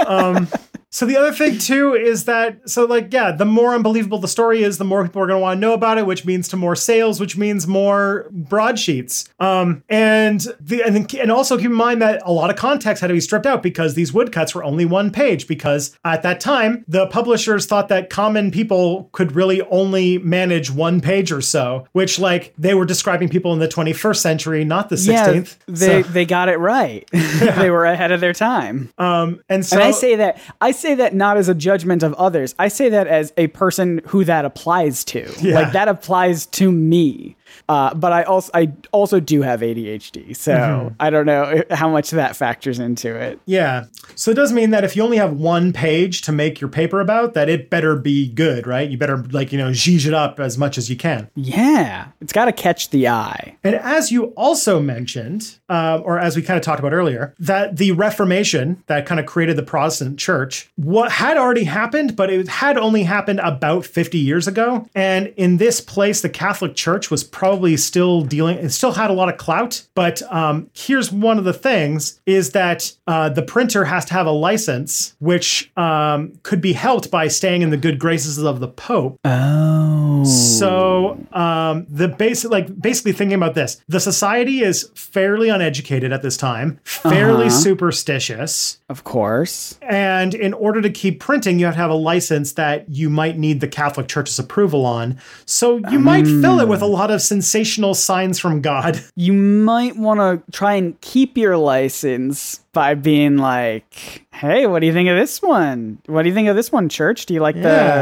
um 0.07 0.47
so 0.91 1.05
the 1.05 1.15
other 1.17 1.31
thing 1.31 1.57
too 1.59 1.93
is 1.93 2.25
that 2.25 2.67
so 2.69 2.85
like 2.85 3.13
yeah, 3.13 3.31
the 3.31 3.45
more 3.45 3.75
unbelievable 3.75 4.17
the 4.19 4.27
story 4.27 4.63
is, 4.63 4.77
the 4.77 4.83
more 4.85 5.03
people 5.03 5.21
are 5.21 5.27
going 5.27 5.37
to 5.37 5.41
want 5.41 5.57
to 5.57 5.61
know 5.61 5.73
about 5.73 5.97
it, 5.97 6.05
which 6.05 6.25
means 6.25 6.47
to 6.49 6.57
more 6.57 6.75
sales, 6.75 7.19
which 7.19 7.37
means 7.37 7.67
more 7.67 8.27
broadsheets. 8.31 9.29
Um, 9.39 9.83
and 9.89 10.41
the 10.59 10.81
and, 10.83 10.95
then, 10.95 11.07
and 11.21 11.31
also 11.31 11.57
keep 11.57 11.67
in 11.67 11.73
mind 11.73 12.01
that 12.01 12.21
a 12.25 12.31
lot 12.31 12.49
of 12.49 12.55
context 12.55 13.01
had 13.01 13.07
to 13.07 13.13
be 13.13 13.21
stripped 13.21 13.45
out 13.45 13.61
because 13.63 13.93
these 13.93 14.11
woodcuts 14.11 14.53
were 14.55 14.63
only 14.63 14.85
one 14.85 15.11
page. 15.11 15.47
Because 15.47 15.97
at 16.03 16.23
that 16.23 16.39
time, 16.39 16.83
the 16.87 17.07
publishers 17.07 17.65
thought 17.65 17.87
that 17.89 18.09
common 18.09 18.51
people 18.51 19.09
could 19.11 19.33
really 19.33 19.61
only 19.69 20.17
manage 20.17 20.71
one 20.71 21.01
page 21.01 21.31
or 21.31 21.41
so, 21.41 21.87
which 21.91 22.19
like 22.19 22.53
they 22.57 22.73
were 22.73 22.85
describing 22.85 23.29
people 23.29 23.53
in 23.53 23.59
the 23.59 23.67
21st 23.67 24.17
century, 24.17 24.65
not 24.65 24.89
the 24.89 24.95
16th. 24.95 25.57
Yeah, 25.67 25.75
they 25.75 26.03
So- 26.03 26.09
they 26.09 26.25
got 26.25 26.49
it 26.49 26.57
right. 26.57 27.07
they 27.11 27.69
were 27.69 27.85
ahead 27.85 28.11
of 28.11 28.19
their 28.21 28.33
time. 28.33 28.91
um, 28.97 29.41
and 29.49 29.65
so 29.65 29.75
and 29.77 29.83
I 29.83 29.91
say 29.91 30.15
that 30.15 30.41
I 30.59 30.71
say 30.79 30.95
that 30.95 31.13
not 31.13 31.37
as 31.37 31.49
a 31.49 31.53
judgment 31.53 32.03
of 32.03 32.13
others. 32.15 32.55
I 32.57 32.67
say 32.67 32.89
that 32.89 33.07
as 33.07 33.33
a 33.37 33.47
person 33.47 34.01
who 34.07 34.23
that 34.25 34.45
applies 34.45 35.03
to. 35.05 35.31
Yeah. 35.41 35.55
Like 35.55 35.73
that 35.73 35.87
applies 35.87 36.45
to 36.47 36.71
me. 36.71 37.35
Uh, 37.67 37.93
but 37.93 38.11
I 38.11 38.23
also 38.23 38.51
I 38.53 38.71
also 38.91 39.19
do 39.19 39.41
have 39.41 39.61
ADHD, 39.61 40.35
so 40.35 40.69
Mm-hmm. 40.69 40.95
I 40.99 41.09
don't 41.09 41.25
know 41.25 41.63
how 41.71 41.89
much 41.89 42.11
that 42.11 42.35
factors 42.35 42.79
into 42.79 43.15
it. 43.15 43.39
Yeah. 43.45 43.85
So 44.15 44.31
it 44.31 44.35
does 44.35 44.51
mean 44.51 44.71
that 44.71 44.83
if 44.83 44.95
you 44.95 45.03
only 45.03 45.17
have 45.17 45.33
one 45.33 45.73
page 45.73 46.21
to 46.23 46.31
make 46.31 46.59
your 46.59 46.69
paper 46.69 46.99
about, 46.99 47.33
that 47.33 47.49
it 47.49 47.69
better 47.69 47.95
be 47.95 48.29
good, 48.29 48.67
right? 48.67 48.89
You 48.89 48.97
better 48.97 49.17
like, 49.31 49.51
you 49.51 49.57
know, 49.57 49.69
zhuzh 49.69 50.05
it 50.05 50.13
up 50.13 50.39
as 50.39 50.57
much 50.57 50.77
as 50.77 50.89
you 50.89 50.95
can. 50.95 51.29
Yeah, 51.35 52.07
it's 52.21 52.33
got 52.33 52.45
to 52.45 52.51
catch 52.51 52.89
the 52.89 53.07
eye. 53.07 53.57
And 53.63 53.75
as 53.75 54.11
you 54.11 54.25
also 54.35 54.79
mentioned, 54.79 55.57
uh, 55.69 56.01
or 56.03 56.19
as 56.19 56.35
we 56.35 56.41
kind 56.41 56.57
of 56.57 56.63
talked 56.63 56.79
about 56.79 56.93
earlier, 56.93 57.33
that 57.39 57.77
the 57.77 57.91
Reformation 57.91 58.83
that 58.87 59.05
kind 59.05 59.19
of 59.19 59.25
created 59.25 59.55
the 59.57 59.63
Protestant 59.63 60.19
church, 60.19 60.71
what 60.75 61.11
had 61.11 61.37
already 61.37 61.63
happened, 61.63 62.15
but 62.15 62.29
it 62.29 62.47
had 62.47 62.77
only 62.77 63.03
happened 63.03 63.39
about 63.41 63.85
50 63.85 64.17
years 64.17 64.47
ago. 64.47 64.87
And 64.95 65.27
in 65.37 65.57
this 65.57 65.81
place, 65.81 66.21
the 66.21 66.29
Catholic 66.29 66.75
Church 66.75 67.11
was 67.11 67.23
probably 67.39 67.77
still 67.77 68.21
dealing, 68.21 68.57
it 68.57 68.69
still 68.69 68.91
had 68.91 69.09
a 69.09 69.13
lot 69.13 69.29
of 69.29 69.37
clout. 69.37 69.87
But 69.95 70.21
um, 70.23 70.69
here's 70.73 71.09
one 71.09 71.37
of 71.37 71.45
the 71.45 71.53
things 71.53 72.19
is 72.25 72.51
that 72.51 72.91
uh, 73.07 73.29
the 73.29 73.41
printer 73.41 73.85
has 73.85 74.03
to 74.05 74.13
have 74.13 74.27
a 74.27 74.31
license, 74.31 75.15
which 75.19 75.71
um, 75.77 76.33
could 76.43 76.59
be 76.59 76.73
helped 76.73 77.09
by 77.09 77.29
staying 77.29 77.61
in 77.61 77.69
the 77.69 77.77
good 77.77 77.97
graces 77.97 78.37
of 78.39 78.59
the 78.59 78.67
Pope. 78.67 79.17
Oh, 79.23 79.98
So 80.29 81.19
um, 81.33 81.85
the 81.89 82.07
basic, 82.07 82.51
like 82.51 82.79
basically 82.81 83.11
thinking 83.13 83.35
about 83.35 83.55
this, 83.55 83.81
the 83.87 83.99
society 83.99 84.61
is 84.61 84.89
fairly 84.95 85.49
uneducated 85.49 86.11
at 86.13 86.21
this 86.21 86.37
time, 86.37 86.79
fairly 86.83 87.45
Uh-huh. 87.47 87.49
superstitious, 87.49 88.79
of 88.89 89.03
course. 89.03 89.77
and 89.81 90.33
in 90.33 90.53
order 90.53 90.81
to 90.81 90.89
keep 90.89 91.19
printing, 91.19 91.59
you 91.59 91.65
have 91.65 91.75
to 91.75 91.79
have 91.81 91.89
a 91.89 91.93
license 91.95 92.53
that 92.53 92.89
you 92.89 93.09
might 93.09 93.37
need 93.37 93.59
the 93.61 93.67
Catholic 93.67 94.07
Church's 94.07 94.39
approval 94.39 94.85
on. 94.85 95.17
So 95.45 95.77
you 95.91 95.99
might 95.99 96.25
fill 96.25 96.59
it 96.59 96.67
with 96.67 96.81
a 96.81 96.85
lot 96.87 97.11
of 97.11 97.21
sensational 97.21 97.93
signs 97.93 98.39
from 98.39 98.61
God. 98.61 99.01
You 99.15 99.33
might 99.33 99.95
want 99.97 100.19
to 100.19 100.51
try 100.51 100.75
and 100.75 100.99
keep 101.01 101.37
your 101.37 101.57
license 101.57 102.61
by 102.79 102.93
being 102.93 103.35
like, 103.37 104.23
"Hey, 104.31 104.65
what 104.65 104.79
do 104.79 104.85
you 104.87 104.93
think 104.93 105.09
of 105.09 105.17
this 105.17 105.41
one? 105.41 105.97
What 106.05 106.23
do 106.23 106.29
you 106.29 106.33
think 106.33 106.47
of 106.47 106.55
this 106.55 106.71
one, 106.71 106.87
church? 106.87 107.25
Do 107.25 107.33
you 107.33 107.41
like 107.41 107.57
Yeah. 107.57 107.61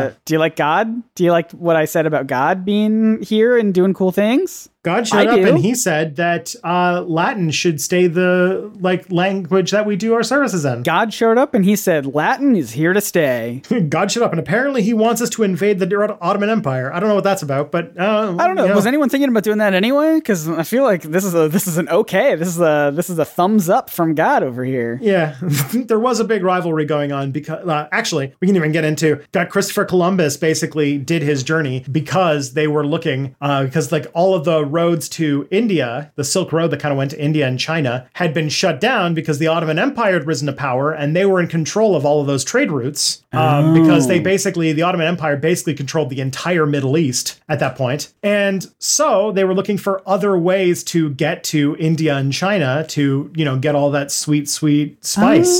the 0.09 0.15
do 0.25 0.35
you 0.35 0.39
like 0.39 0.55
God? 0.55 1.01
Do 1.15 1.23
you 1.23 1.31
like 1.31 1.49
what 1.53 1.75
I 1.75 1.85
said 1.85 2.05
about 2.05 2.27
God 2.27 2.63
being 2.63 3.19
here 3.23 3.57
and 3.57 3.73
doing 3.73 3.95
cool 3.95 4.11
things?" 4.11 4.69
God 4.87 5.05
showed 5.05 5.27
I 5.27 5.33
up 5.33 5.35
do. 5.35 5.47
and 5.49 5.57
he 5.59 5.75
said 5.75 6.15
that 6.15 6.55
uh, 6.63 7.01
Latin 7.01 7.51
should 7.51 7.81
stay 7.81 8.07
the 8.07 8.71
like 8.79 9.11
language 9.11 9.71
that 9.71 9.85
we 9.85 9.97
do 9.97 10.13
our 10.13 10.23
services 10.23 10.63
in. 10.63 10.83
God 10.83 11.13
showed 11.13 11.37
up 11.37 11.53
and 11.53 11.65
he 11.65 11.75
said, 11.75 12.05
"Latin 12.05 12.55
is 12.55 12.71
here 12.71 12.93
to 12.93 13.01
stay." 13.01 13.61
God 13.89 14.09
showed 14.09 14.23
up, 14.23 14.31
and 14.31 14.39
apparently 14.39 14.81
he 14.81 14.93
wants 14.93 15.21
us 15.21 15.29
to 15.31 15.43
invade 15.43 15.79
the 15.79 16.17
Ottoman 16.21 16.49
Empire. 16.49 16.93
I 16.93 17.01
don't 17.01 17.09
know 17.09 17.15
what 17.15 17.25
that's 17.25 17.41
about, 17.41 17.69
but 17.69 17.99
uh, 17.99 18.33
I 18.39 18.47
don't 18.47 18.55
know. 18.55 18.65
you 18.65 18.73
Was 18.73 18.87
anyone 18.87 19.09
thinking 19.09 19.27
about 19.29 19.43
doing 19.43 19.57
that 19.57 19.73
anyway? 19.73 20.15
Because 20.15 20.47
I 20.47 20.63
feel 20.63 20.83
like 20.83 21.01
this 21.01 21.25
is 21.25 21.35
a 21.35 21.49
this 21.49 21.67
is 21.67 21.77
an 21.77 21.89
okay. 21.89 22.35
This 22.35 22.47
is 22.47 22.61
a 22.61 22.93
this 22.95 23.09
is 23.09 23.19
a 23.19 23.25
thumbs 23.25 23.67
up 23.67 23.89
from 23.89 24.15
God 24.15 24.41
over 24.41 24.63
here. 24.63 24.99
Yeah, 25.01 25.35
there 25.73 25.99
was 25.99 26.21
a 26.21 26.23
big 26.23 26.43
rivalry 26.43 26.85
going 26.85 27.11
on 27.11 27.31
because 27.31 27.67
uh, 27.67 27.89
actually 27.91 28.33
we 28.39 28.47
can 28.47 28.55
even 28.55 28.71
get 28.71 28.85
into 28.85 29.21
got 29.33 29.49
Christopher 29.49 29.83
Columbus 29.83 30.37
basically 30.37 30.97
did 30.97 31.23
his 31.23 31.43
journey 31.43 31.83
because 31.91 32.53
they 32.53 32.69
were 32.69 32.87
looking 32.87 33.35
uh, 33.41 33.65
because 33.65 33.91
like 33.91 34.07
all 34.13 34.33
of 34.33 34.45
the 34.45 34.63
roads 34.77 35.09
to 35.19 35.27
India, 35.61 36.11
the 36.15 36.23
Silk 36.23 36.49
Road 36.57 36.69
that 36.71 36.79
kind 36.79 36.91
of 36.91 36.97
went 36.97 37.11
to 37.11 37.19
India 37.27 37.45
and 37.47 37.57
China, 37.59 37.93
had 38.13 38.31
been 38.33 38.49
shut 38.49 38.79
down 38.79 39.13
because 39.19 39.37
the 39.39 39.47
Ottoman 39.47 39.79
Empire 39.79 40.13
had 40.13 40.27
risen 40.27 40.45
to 40.47 40.53
power 40.53 40.91
and 40.99 41.15
they 41.15 41.25
were 41.25 41.39
in 41.39 41.47
control 41.47 41.95
of 41.95 42.05
all 42.05 42.19
of 42.21 42.27
those 42.27 42.43
trade 42.43 42.71
routes. 42.71 43.23
Um, 43.33 43.73
Because 43.73 44.07
they 44.07 44.19
basically, 44.19 44.73
the 44.73 44.83
Ottoman 44.83 45.07
Empire 45.07 45.37
basically 45.37 45.73
controlled 45.73 46.09
the 46.09 46.21
entire 46.21 46.65
Middle 46.65 46.97
East 46.97 47.39
at 47.49 47.59
that 47.59 47.75
point. 47.75 48.13
And 48.23 48.59
so 48.79 49.31
they 49.31 49.43
were 49.43 49.53
looking 49.53 49.77
for 49.85 50.01
other 50.15 50.37
ways 50.37 50.83
to 50.93 51.09
get 51.25 51.43
to 51.53 51.75
India 51.79 52.15
and 52.21 52.31
China 52.33 52.85
to, 52.89 53.03
you 53.35 53.45
know, 53.45 53.57
get 53.57 53.73
all 53.75 53.89
that 53.91 54.11
sweet, 54.11 54.45
sweet 54.49 55.03
spice. 55.05 55.53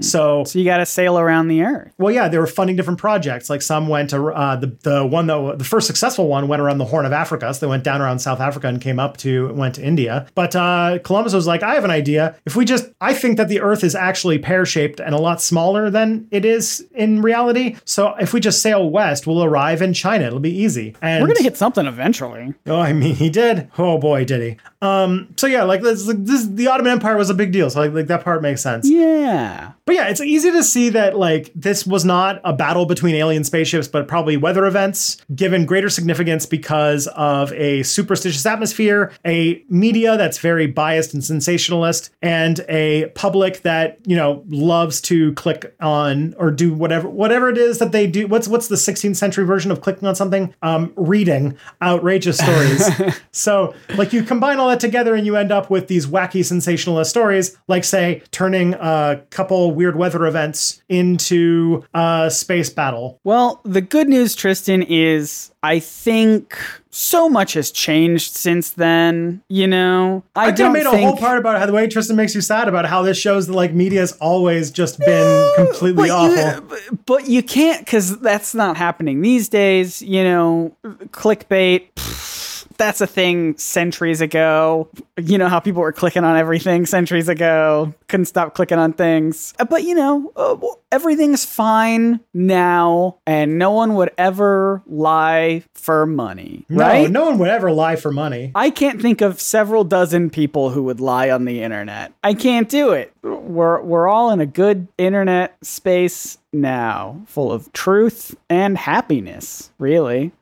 So 0.00 0.44
So 0.44 0.58
you 0.58 0.64
got 0.64 0.78
to 0.78 0.86
sail 0.86 1.18
around 1.18 1.48
the 1.48 1.62
earth. 1.62 1.92
well, 1.98 2.12
yeah, 2.12 2.28
they 2.28 2.38
were 2.38 2.46
funding 2.58 2.76
different 2.76 2.98
projects. 2.98 3.48
Like 3.50 3.62
some 3.62 3.84
went 3.94 4.10
to 4.10 4.18
uh, 4.44 4.56
the 4.56 4.68
the 4.82 4.98
one 5.18 5.26
that 5.30 5.58
the 5.62 5.68
first 5.74 5.86
successful 5.86 6.26
one 6.36 6.44
went 6.48 6.60
around 6.62 6.78
the 6.78 6.88
Horn 6.92 7.06
of 7.06 7.12
Africa. 7.12 7.46
So 7.54 7.58
they 7.64 7.70
went 7.70 7.84
down 7.84 8.00
around 8.02 8.18
South 8.28 8.40
Africa 8.48 8.57
and 8.64 8.80
came 8.80 8.98
up 8.98 9.16
to 9.18 9.52
went 9.54 9.74
to 9.76 9.82
India. 9.82 10.26
But 10.34 10.54
uh, 10.56 10.98
Columbus 11.04 11.34
was 11.34 11.46
like, 11.46 11.62
I 11.62 11.74
have 11.74 11.84
an 11.84 11.90
idea. 11.90 12.36
If 12.44 12.56
we 12.56 12.64
just, 12.64 12.86
I 13.00 13.14
think 13.14 13.36
that 13.36 13.48
the 13.48 13.60
Earth 13.60 13.84
is 13.84 13.94
actually 13.94 14.38
pear 14.38 14.64
shaped 14.66 15.00
and 15.00 15.14
a 15.14 15.18
lot 15.18 15.40
smaller 15.40 15.90
than 15.90 16.26
it 16.30 16.44
is 16.44 16.86
in 16.94 17.22
reality. 17.22 17.76
So 17.84 18.14
if 18.20 18.32
we 18.32 18.40
just 18.40 18.62
sail 18.62 18.88
west, 18.90 19.26
we'll 19.26 19.44
arrive 19.44 19.82
in 19.82 19.92
China. 19.92 20.24
It'll 20.26 20.40
be 20.40 20.56
easy. 20.56 20.94
And 21.02 21.22
We're 21.22 21.28
gonna 21.28 21.42
hit 21.42 21.56
something 21.56 21.86
eventually. 21.86 22.54
Oh, 22.66 22.80
I 22.80 22.92
mean, 22.92 23.14
he 23.14 23.30
did. 23.30 23.70
Oh 23.78 23.98
boy, 23.98 24.24
did 24.24 24.42
he. 24.42 24.56
Um. 24.80 25.34
So 25.36 25.46
yeah, 25.46 25.64
like 25.64 25.82
this, 25.82 26.06
this 26.06 26.46
the 26.46 26.68
Ottoman 26.68 26.92
Empire 26.92 27.16
was 27.16 27.30
a 27.30 27.34
big 27.34 27.52
deal. 27.52 27.68
So 27.70 27.80
like, 27.80 27.92
like 27.92 28.06
that 28.06 28.24
part 28.24 28.42
makes 28.42 28.62
sense. 28.62 28.88
Yeah. 28.88 29.72
But 29.84 29.94
yeah, 29.94 30.08
it's 30.08 30.20
easy 30.20 30.50
to 30.50 30.62
see 30.62 30.90
that 30.90 31.16
like 31.16 31.50
this 31.54 31.86
was 31.86 32.04
not 32.04 32.40
a 32.44 32.52
battle 32.52 32.86
between 32.86 33.14
alien 33.14 33.42
spaceships, 33.42 33.88
but 33.88 34.06
probably 34.06 34.36
weather 34.36 34.66
events 34.66 35.16
given 35.34 35.64
greater 35.66 35.88
significance 35.88 36.46
because 36.46 37.06
of 37.08 37.52
a 37.54 37.82
superstitious 37.82 38.37
atmosphere, 38.46 39.12
a 39.26 39.62
media 39.68 40.16
that's 40.16 40.38
very 40.38 40.66
biased 40.66 41.14
and 41.14 41.24
sensationalist, 41.24 42.10
and 42.22 42.64
a 42.68 43.06
public 43.14 43.62
that, 43.62 43.98
you 44.06 44.16
know, 44.16 44.44
loves 44.48 45.00
to 45.02 45.32
click 45.34 45.74
on 45.80 46.34
or 46.38 46.50
do 46.50 46.72
whatever 46.72 47.08
whatever 47.08 47.48
it 47.48 47.58
is 47.58 47.78
that 47.78 47.92
they 47.92 48.06
do. 48.06 48.26
What's 48.26 48.48
what's 48.48 48.68
the 48.68 48.76
16th 48.76 49.16
century 49.16 49.44
version 49.44 49.70
of 49.70 49.80
clicking 49.80 50.06
on 50.06 50.14
something? 50.14 50.54
Um, 50.62 50.92
reading 50.96 51.56
outrageous 51.82 52.38
stories. 52.38 52.88
so 53.32 53.74
like 53.96 54.12
you 54.12 54.22
combine 54.22 54.58
all 54.58 54.68
that 54.68 54.80
together 54.80 55.14
and 55.14 55.26
you 55.26 55.36
end 55.36 55.52
up 55.52 55.70
with 55.70 55.88
these 55.88 56.06
wacky 56.06 56.44
sensationalist 56.44 57.10
stories, 57.10 57.56
like 57.68 57.84
say 57.84 58.22
turning 58.30 58.74
a 58.74 59.22
couple 59.30 59.72
weird 59.72 59.96
weather 59.96 60.26
events 60.26 60.82
into 60.88 61.84
a 61.94 62.30
space 62.30 62.70
battle. 62.70 63.20
Well, 63.24 63.60
the 63.64 63.80
good 63.80 64.08
news, 64.08 64.34
Tristan, 64.34 64.82
is 64.82 65.52
I 65.62 65.80
think 65.80 66.56
so 66.90 67.28
much 67.28 67.54
has 67.54 67.70
changed 67.70 68.34
since 68.36 68.70
then. 68.70 69.42
You 69.48 69.66
know, 69.66 70.22
I, 70.36 70.46
I 70.46 70.50
don't 70.52 70.72
made 70.72 70.86
a 70.86 70.96
whole 70.96 71.16
part 71.16 71.38
about 71.38 71.58
how 71.58 71.66
the 71.66 71.72
way 71.72 71.88
Tristan 71.88 72.16
makes 72.16 72.34
you 72.34 72.40
sad 72.40 72.68
about 72.68 72.86
how 72.86 73.02
this 73.02 73.18
shows 73.18 73.48
that 73.48 73.54
like 73.54 73.72
media's 73.72 74.12
always 74.12 74.70
just 74.70 74.98
been 75.00 75.54
completely 75.56 76.08
but 76.08 76.10
awful. 76.10 76.68
You, 76.78 76.98
but 77.06 77.28
you 77.28 77.42
can't 77.42 77.84
because 77.84 78.18
that's 78.20 78.54
not 78.54 78.76
happening 78.76 79.20
these 79.20 79.48
days. 79.48 80.00
You 80.00 80.22
know, 80.24 80.76
clickbait. 80.84 81.88
pff, 81.94 82.37
That's 82.78 83.00
a 83.00 83.06
thing 83.06 83.56
centuries 83.58 84.20
ago. 84.20 84.88
You 85.16 85.36
know 85.36 85.48
how 85.48 85.58
people 85.60 85.82
were 85.82 85.92
clicking 85.92 86.24
on 86.24 86.36
everything 86.36 86.86
centuries 86.86 87.28
ago. 87.28 87.92
Couldn't 88.08 88.26
stop 88.26 88.54
clicking 88.54 88.78
on 88.78 88.92
things. 88.92 89.52
Uh, 89.58 89.64
But 89.64 89.82
you 89.84 89.94
know, 89.94 90.32
uh, 90.36 90.56
everything's 90.92 91.44
fine 91.44 92.20
now, 92.32 93.16
and 93.26 93.58
no 93.58 93.72
one 93.72 93.94
would 93.96 94.12
ever 94.16 94.82
lie 94.86 95.64
for 95.74 96.06
money, 96.06 96.64
no, 96.68 96.78
right? 96.84 97.10
no 97.10 97.24
one 97.26 97.38
would 97.38 97.48
ever 97.50 97.72
lie 97.72 97.96
for 97.96 98.12
money. 98.12 98.52
I 98.54 98.70
can't 98.70 99.02
think 99.02 99.20
of 99.20 99.40
several 99.40 99.84
dozen 99.84 100.30
people 100.30 100.70
who 100.70 100.82
would 100.84 101.00
lie 101.00 101.30
on 101.30 101.44
the 101.44 101.62
internet. 101.62 102.12
I 102.22 102.34
can't 102.34 102.68
do 102.68 102.92
it. 102.92 103.12
We're 103.22 103.82
we're 103.82 104.08
all 104.08 104.30
in 104.30 104.40
a 104.40 104.46
good 104.46 104.86
internet 104.98 105.56
space 105.62 106.38
now, 106.52 107.22
full 107.26 107.52
of 107.52 107.72
truth 107.72 108.36
and 108.48 108.78
happiness, 108.78 109.70
really. 109.78 110.32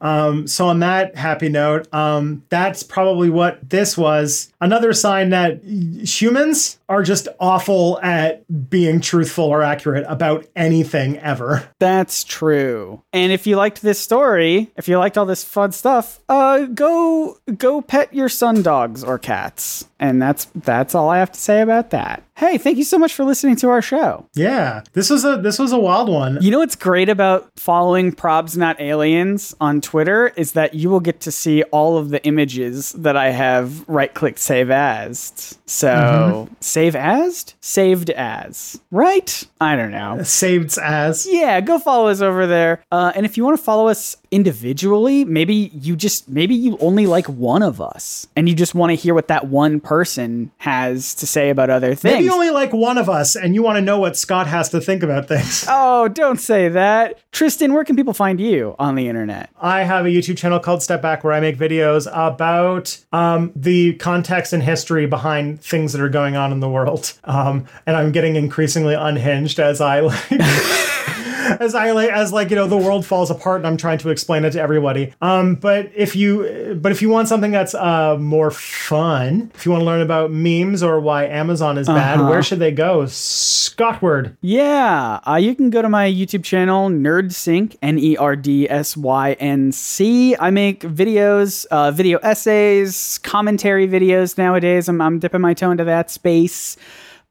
Um, 0.00 0.46
so 0.46 0.68
on 0.68 0.80
that 0.80 1.16
happy 1.16 1.48
note, 1.48 1.92
um, 1.92 2.42
that's 2.48 2.82
probably 2.82 3.30
what 3.30 3.68
this 3.70 3.96
was. 3.96 4.52
Another 4.60 4.92
sign 4.92 5.30
that 5.30 5.62
humans 5.64 6.78
are 6.88 7.02
just 7.02 7.28
awful 7.40 7.98
at 8.02 8.44
being 8.70 9.00
truthful 9.00 9.44
or 9.44 9.62
accurate 9.62 10.04
about 10.08 10.46
anything 10.56 11.18
ever. 11.18 11.68
That's 11.78 12.24
true. 12.24 13.02
And 13.12 13.32
if 13.32 13.46
you 13.46 13.56
liked 13.56 13.82
this 13.82 13.98
story, 13.98 14.70
if 14.76 14.88
you 14.88 14.98
liked 14.98 15.16
all 15.18 15.26
this 15.26 15.44
fun 15.44 15.72
stuff, 15.72 16.20
uh 16.28 16.66
go 16.66 17.38
go 17.56 17.80
pet 17.80 18.12
your 18.12 18.28
sun 18.28 18.62
dogs 18.62 19.02
or 19.04 19.18
cats. 19.18 19.86
And 20.00 20.20
that's 20.22 20.46
that's 20.54 20.94
all 20.94 21.08
I 21.10 21.18
have 21.18 21.32
to 21.32 21.40
say 21.40 21.60
about 21.60 21.90
that. 21.90 22.22
Hey, 22.36 22.56
thank 22.56 22.78
you 22.78 22.84
so 22.84 22.98
much 22.98 23.14
for 23.14 23.24
listening 23.24 23.56
to 23.56 23.68
our 23.68 23.82
show. 23.82 24.26
Yeah, 24.34 24.82
this 24.92 25.10
was 25.10 25.24
a 25.24 25.37
this 25.42 25.58
was 25.58 25.72
a 25.72 25.78
wild 25.78 26.08
one. 26.08 26.38
You 26.40 26.50
know 26.50 26.58
what's 26.58 26.76
great 26.76 27.08
about 27.08 27.50
following 27.56 28.12
Probs 28.12 28.56
Not 28.56 28.80
Aliens 28.80 29.54
on 29.60 29.80
Twitter 29.80 30.28
is 30.36 30.52
that 30.52 30.74
you 30.74 30.90
will 30.90 31.00
get 31.00 31.20
to 31.20 31.32
see 31.32 31.62
all 31.64 31.96
of 31.96 32.10
the 32.10 32.24
images 32.24 32.92
that 32.92 33.16
I 33.16 33.30
have 33.30 33.88
right 33.88 34.12
click 34.12 34.38
save 34.38 34.70
as. 34.70 35.58
So 35.66 36.48
save 36.60 36.96
as? 36.96 37.54
Saved 37.60 38.10
as. 38.10 38.80
Right? 38.90 39.44
I 39.60 39.76
don't 39.76 39.90
know. 39.90 40.22
Saved 40.22 40.78
as 40.78 41.26
Yeah, 41.30 41.60
go 41.60 41.78
follow 41.78 42.08
us 42.08 42.20
over 42.20 42.46
there. 42.46 42.82
Uh, 42.90 43.12
and 43.14 43.24
if 43.24 43.36
you 43.36 43.44
want 43.44 43.58
to 43.58 43.62
follow 43.62 43.88
us 43.88 44.16
individually, 44.30 45.24
maybe 45.24 45.70
you 45.72 45.96
just 45.96 46.28
maybe 46.28 46.54
you 46.54 46.76
only 46.80 47.06
like 47.06 47.26
one 47.28 47.62
of 47.62 47.80
us 47.80 48.26
and 48.36 48.48
you 48.48 48.54
just 48.54 48.74
want 48.74 48.90
to 48.90 48.94
hear 48.94 49.14
what 49.14 49.28
that 49.28 49.46
one 49.48 49.80
person 49.80 50.50
has 50.58 51.14
to 51.16 51.26
say 51.26 51.50
about 51.50 51.70
other 51.70 51.94
things. 51.94 52.14
maybe 52.14 52.24
you 52.24 52.32
only 52.32 52.50
like 52.50 52.72
one 52.72 52.98
of 52.98 53.08
us, 53.08 53.36
and 53.36 53.54
you 53.54 53.62
want 53.62 53.76
to 53.76 53.80
know 53.82 53.98
what 53.98 54.16
Scott 54.16 54.46
has 54.46 54.68
to 54.70 54.80
think 54.80 55.02
about 55.02 55.28
things. 55.28 55.66
Oh, 55.80 56.08
don't 56.08 56.38
say 56.40 56.68
that. 56.68 57.18
Tristan, 57.32 57.72
where 57.72 57.84
can 57.84 57.94
people 57.96 58.12
find 58.14 58.40
you 58.40 58.74
on 58.78 58.94
the 58.94 59.08
internet? 59.08 59.50
I 59.60 59.82
have 59.82 60.06
a 60.06 60.08
YouTube 60.08 60.36
channel 60.38 60.58
called 60.60 60.82
Step 60.82 61.02
Back 61.02 61.24
where 61.24 61.32
I 61.32 61.40
make 61.40 61.56
videos 61.58 62.06
about 62.12 62.98
um, 63.12 63.52
the 63.54 63.94
context 63.94 64.52
and 64.52 64.62
history 64.62 65.06
behind 65.06 65.60
things 65.62 65.92
that 65.92 66.00
are 66.00 66.08
going 66.08 66.36
on 66.36 66.52
in 66.52 66.60
the 66.60 66.68
world. 66.68 67.12
Um, 67.24 67.66
and 67.86 67.96
I'm 67.96 68.12
getting 68.12 68.36
increasingly 68.36 68.94
unhinged 68.94 69.60
as 69.60 69.80
I 69.80 70.00
like. 70.00 70.30
As 71.60 71.74
I 71.74 71.92
like, 71.92 72.10
as 72.10 72.32
like 72.32 72.50
you 72.50 72.56
know, 72.56 72.66
the 72.66 72.76
world 72.76 73.06
falls 73.06 73.30
apart, 73.30 73.60
and 73.60 73.66
I'm 73.66 73.76
trying 73.76 73.98
to 73.98 74.10
explain 74.10 74.44
it 74.44 74.50
to 74.52 74.60
everybody. 74.60 75.14
Um, 75.20 75.54
but 75.54 75.90
if 75.94 76.14
you, 76.14 76.78
but 76.80 76.92
if 76.92 77.00
you 77.00 77.08
want 77.08 77.28
something 77.28 77.50
that's 77.50 77.74
uh 77.74 78.16
more 78.18 78.50
fun, 78.50 79.50
if 79.54 79.64
you 79.64 79.72
want 79.72 79.82
to 79.82 79.86
learn 79.86 80.02
about 80.02 80.30
memes 80.30 80.82
or 80.82 81.00
why 81.00 81.26
Amazon 81.26 81.78
is 81.78 81.86
bad, 81.86 82.20
where 82.20 82.42
should 82.42 82.58
they 82.58 82.72
go? 82.72 83.04
Scottward. 83.04 84.36
Yeah, 84.40 85.20
uh, 85.26 85.36
you 85.36 85.54
can 85.54 85.70
go 85.70 85.82
to 85.82 85.88
my 85.88 86.10
YouTube 86.10 86.44
channel, 86.44 86.88
NerdSync, 86.88 87.76
N 87.82 87.98
E 87.98 88.16
R 88.16 88.36
D 88.36 88.68
S 88.68 88.96
Y 88.96 89.32
N 89.40 89.72
C. 89.72 90.36
I 90.38 90.50
make 90.50 90.80
videos, 90.80 91.64
uh, 91.66 91.90
video 91.90 92.18
essays, 92.18 93.18
commentary 93.18 93.88
videos 93.88 94.36
nowadays. 94.36 94.88
I'm, 94.88 95.00
I'm 95.00 95.18
dipping 95.18 95.40
my 95.40 95.54
toe 95.54 95.70
into 95.70 95.84
that 95.84 96.10
space. 96.10 96.76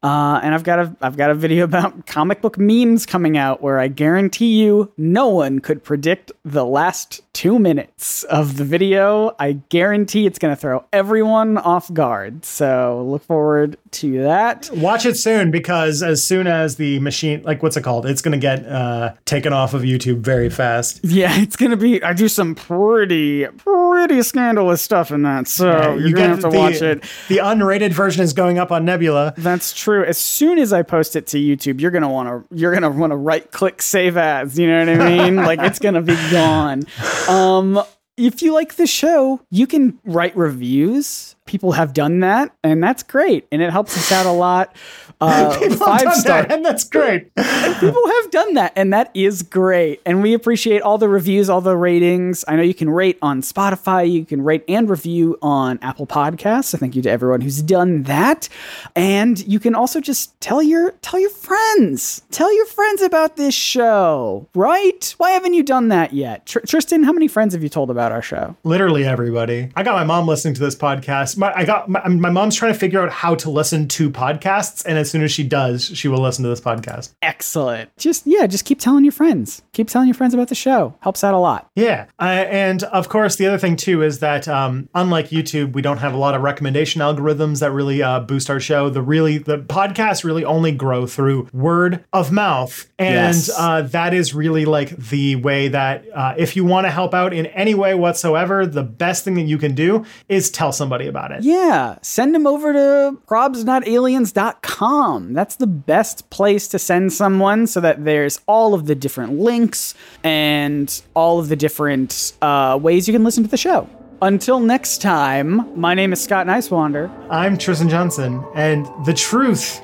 Uh, 0.02 0.38
and 0.42 0.54
I've 0.54 0.62
got 0.62 0.78
a 0.78 0.96
I've 1.00 1.16
got 1.16 1.30
a 1.30 1.34
video 1.34 1.64
about 1.70 2.06
comic 2.06 2.40
book 2.40 2.58
memes 2.58 3.06
coming 3.06 3.36
out 3.36 3.62
where 3.62 3.78
I 3.78 3.88
guarantee 3.88 4.60
you 4.60 4.92
no 4.96 5.28
one 5.28 5.58
could 5.58 5.82
predict 5.82 6.32
the 6.44 6.64
last 6.64 7.22
two 7.38 7.56
minutes 7.56 8.24
of 8.24 8.56
the 8.56 8.64
video. 8.64 9.32
I 9.38 9.52
guarantee 9.68 10.26
it's 10.26 10.40
going 10.40 10.52
to 10.52 10.60
throw 10.60 10.84
everyone 10.92 11.56
off 11.56 11.92
guard. 11.94 12.44
So 12.44 13.06
look 13.08 13.22
forward 13.22 13.76
to 13.92 14.22
that. 14.22 14.68
Watch 14.74 15.06
it 15.06 15.16
soon 15.16 15.52
because 15.52 16.02
as 16.02 16.20
soon 16.20 16.48
as 16.48 16.74
the 16.76 16.98
machine, 16.98 17.44
like 17.44 17.62
what's 17.62 17.76
it 17.76 17.84
called, 17.84 18.06
it's 18.06 18.22
going 18.22 18.32
to 18.32 18.38
get 18.38 18.66
uh, 18.66 19.14
taken 19.24 19.52
off 19.52 19.72
of 19.72 19.82
YouTube 19.82 20.18
very 20.18 20.50
fast. 20.50 20.98
Yeah, 21.04 21.30
it's 21.40 21.54
gonna 21.54 21.76
be. 21.76 22.02
I 22.02 22.12
do 22.12 22.28
some 22.28 22.54
pretty, 22.54 23.46
pretty 23.46 24.22
scandalous 24.22 24.82
stuff 24.82 25.10
in 25.10 25.22
that, 25.22 25.46
so 25.46 25.94
you're 25.94 26.12
gonna 26.12 26.28
have 26.28 26.40
to 26.40 26.50
the, 26.50 26.58
watch 26.58 26.82
it. 26.82 27.02
The 27.28 27.38
unrated 27.38 27.92
version 27.92 28.22
is 28.22 28.32
going 28.32 28.58
up 28.58 28.72
on 28.72 28.84
Nebula. 28.84 29.34
That's 29.36 29.72
true. 29.72 30.04
As 30.04 30.18
soon 30.18 30.58
as 30.58 30.72
I 30.72 30.82
post 30.82 31.14
it 31.14 31.26
to 31.28 31.38
YouTube, 31.38 31.80
you're 31.80 31.90
gonna 31.90 32.10
want 32.10 32.28
to. 32.28 32.56
You're 32.56 32.74
gonna 32.74 32.90
want 32.90 33.12
to 33.12 33.16
right 33.16 33.48
click 33.52 33.80
save 33.80 34.16
as. 34.16 34.58
You 34.58 34.66
know 34.66 34.80
what 34.80 35.00
I 35.00 35.08
mean? 35.08 35.36
like 35.48 35.60
it's 35.60 35.78
gonna 35.78 36.02
be 36.02 36.16
gone. 36.30 36.82
Um, 37.28 37.82
if 38.16 38.42
you 38.42 38.52
like 38.52 38.76
the 38.76 38.86
show, 38.86 39.40
you 39.50 39.66
can 39.66 39.98
write 40.04 40.36
reviews 40.36 41.36
people 41.48 41.72
have 41.72 41.92
done 41.92 42.20
that, 42.20 42.52
and 42.62 42.82
that's 42.82 43.02
great, 43.02 43.46
and 43.50 43.60
it 43.60 43.70
helps 43.70 43.96
us 43.96 44.12
out 44.12 44.26
a 44.26 44.32
lot. 44.32 44.74
Uh, 45.20 45.50
People 45.58 45.70
have 45.70 45.78
five 45.80 46.02
done 46.02 46.14
star. 46.14 46.42
that, 46.42 46.52
and 46.52 46.64
that's 46.64 46.84
great. 46.84 47.34
People 47.34 48.06
have 48.06 48.30
done 48.30 48.54
that, 48.54 48.72
and 48.76 48.92
that 48.92 49.10
is 49.14 49.42
great. 49.42 50.00
And 50.06 50.22
we 50.22 50.32
appreciate 50.32 50.80
all 50.82 50.96
the 50.96 51.08
reviews, 51.08 51.50
all 51.50 51.60
the 51.60 51.76
ratings. 51.76 52.44
I 52.46 52.54
know 52.54 52.62
you 52.62 52.72
can 52.72 52.88
rate 52.88 53.18
on 53.20 53.42
Spotify, 53.42 54.08
you 54.08 54.24
can 54.24 54.42
rate 54.44 54.62
and 54.68 54.88
review 54.88 55.36
on 55.42 55.80
Apple 55.82 56.06
Podcasts. 56.06 56.66
So 56.66 56.78
thank 56.78 56.94
you 56.94 57.02
to 57.02 57.10
everyone 57.10 57.40
who's 57.40 57.60
done 57.62 58.04
that. 58.04 58.48
And 58.94 59.44
you 59.44 59.58
can 59.58 59.74
also 59.74 60.00
just 60.00 60.40
tell 60.40 60.62
your 60.62 60.92
tell 61.02 61.18
your 61.18 61.30
friends, 61.30 62.22
tell 62.30 62.54
your 62.54 62.66
friends 62.66 63.02
about 63.02 63.34
this 63.34 63.54
show, 63.54 64.46
right? 64.54 65.12
Why 65.18 65.30
haven't 65.32 65.54
you 65.54 65.64
done 65.64 65.88
that 65.88 66.12
yet, 66.12 66.46
Tr- 66.46 66.60
Tristan? 66.60 67.02
How 67.02 67.12
many 67.12 67.26
friends 67.26 67.54
have 67.54 67.62
you 67.64 67.68
told 67.68 67.90
about 67.90 68.12
our 68.12 68.22
show? 68.22 68.54
Literally 68.62 69.04
everybody. 69.04 69.70
I 69.74 69.82
got 69.82 69.94
my 69.96 70.04
mom 70.04 70.28
listening 70.28 70.54
to 70.54 70.60
this 70.60 70.76
podcast. 70.76 71.36
My, 71.38 71.52
I 71.54 71.64
got 71.64 71.88
my, 71.88 72.06
my 72.08 72.30
mom's 72.30 72.56
trying 72.56 72.72
to 72.72 72.78
figure 72.78 73.00
out 73.00 73.10
how 73.10 73.34
to 73.36 73.50
listen 73.50 73.86
to 73.88 74.10
podcasts, 74.10 74.84
and 74.84 74.98
as 74.98 75.10
soon 75.10 75.22
as 75.22 75.30
she 75.32 75.44
does, 75.44 75.86
she 75.96 76.08
will 76.08 76.20
listen 76.20 76.42
to 76.42 76.48
this 76.48 76.60
podcast. 76.60 77.14
Excellent. 77.22 77.96
Just 77.96 78.26
yeah, 78.26 78.46
just 78.46 78.64
keep 78.64 78.80
telling 78.80 79.04
your 79.04 79.12
friends. 79.12 79.62
Keep 79.72 79.88
telling 79.88 80.08
your 80.08 80.14
friends 80.14 80.34
about 80.34 80.48
the 80.48 80.54
show. 80.54 80.96
Helps 81.00 81.22
out 81.22 81.34
a 81.34 81.38
lot. 81.38 81.70
Yeah, 81.76 82.06
uh, 82.18 82.24
and 82.24 82.82
of 82.84 83.08
course, 83.08 83.36
the 83.36 83.46
other 83.46 83.58
thing 83.58 83.76
too 83.76 84.02
is 84.02 84.18
that 84.18 84.48
um, 84.48 84.88
unlike 84.94 85.28
YouTube, 85.28 85.72
we 85.74 85.82
don't 85.82 85.98
have 85.98 86.12
a 86.14 86.16
lot 86.18 86.34
of 86.34 86.42
recommendation 86.42 87.00
algorithms 87.00 87.60
that 87.60 87.70
really 87.70 88.02
uh, 88.02 88.20
boost 88.20 88.50
our 88.50 88.58
show. 88.60 88.90
The 88.90 89.02
really 89.02 89.38
the 89.38 89.58
podcasts 89.58 90.24
really 90.24 90.44
only 90.44 90.72
grow 90.72 91.06
through 91.06 91.48
word 91.52 92.04
of 92.12 92.32
mouth, 92.32 92.90
and 92.98 93.08
Yes. 93.36 93.50
uh, 93.56 93.82
that 93.82 94.12
is 94.14 94.34
really 94.34 94.64
like 94.64 94.96
the 94.96 95.36
way 95.36 95.68
that 95.68 96.04
uh, 96.14 96.34
if 96.36 96.56
you 96.56 96.64
want 96.64 96.86
to 96.86 96.90
help 96.90 97.14
out 97.14 97.32
in 97.32 97.46
any 97.46 97.74
way 97.74 97.94
whatsoever, 97.94 98.66
the 98.66 98.82
best 98.82 99.24
thing 99.24 99.34
that 99.34 99.42
you 99.42 99.58
can 99.58 99.74
do 99.74 100.04
is 100.28 100.50
tell 100.50 100.72
somebody 100.72 101.06
about 101.28 101.40
it. 101.40 101.44
Yeah, 101.44 101.98
send 102.02 102.34
them 102.34 102.46
over 102.46 102.72
to 102.72 103.18
probsnotaliens.com. 103.26 105.32
That's 105.32 105.56
the 105.56 105.66
best 105.66 106.30
place 106.30 106.68
to 106.68 106.78
send 106.78 107.12
someone 107.12 107.66
so 107.66 107.80
that 107.80 108.04
there's 108.04 108.40
all 108.46 108.74
of 108.74 108.86
the 108.86 108.94
different 108.94 109.38
links 109.38 109.94
and 110.24 111.02
all 111.14 111.38
of 111.38 111.48
the 111.48 111.56
different 111.56 112.32
uh, 112.42 112.78
ways 112.80 113.08
you 113.08 113.14
can 113.14 113.24
listen 113.24 113.44
to 113.44 113.50
the 113.50 113.56
show. 113.56 113.88
Until 114.20 114.58
next 114.58 115.00
time, 115.00 115.80
my 115.80 115.94
name 115.94 116.12
is 116.12 116.20
Scott 116.20 116.48
Niswander. 116.48 117.08
I'm 117.30 117.56
Tristan 117.56 117.88
Johnson, 117.88 118.44
and 118.54 118.84
the 119.06 119.14
truth 119.14 119.80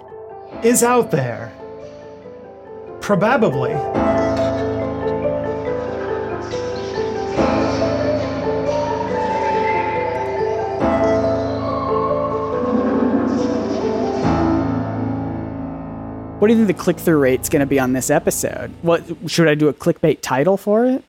is 0.64 0.82
out 0.82 1.12
there. 1.12 1.52
Probably. 3.00 3.74
What 16.44 16.48
do 16.48 16.56
you 16.56 16.66
think 16.66 16.76
the 16.76 16.82
click 16.82 16.98
through 16.98 17.20
rate's 17.20 17.48
going 17.48 17.60
to 17.60 17.66
be 17.66 17.80
on 17.80 17.94
this 17.94 18.10
episode? 18.10 18.70
What 18.82 19.02
should 19.28 19.48
I 19.48 19.54
do 19.54 19.68
a 19.68 19.72
clickbait 19.72 20.18
title 20.20 20.58
for 20.58 20.84
it? 20.84 21.02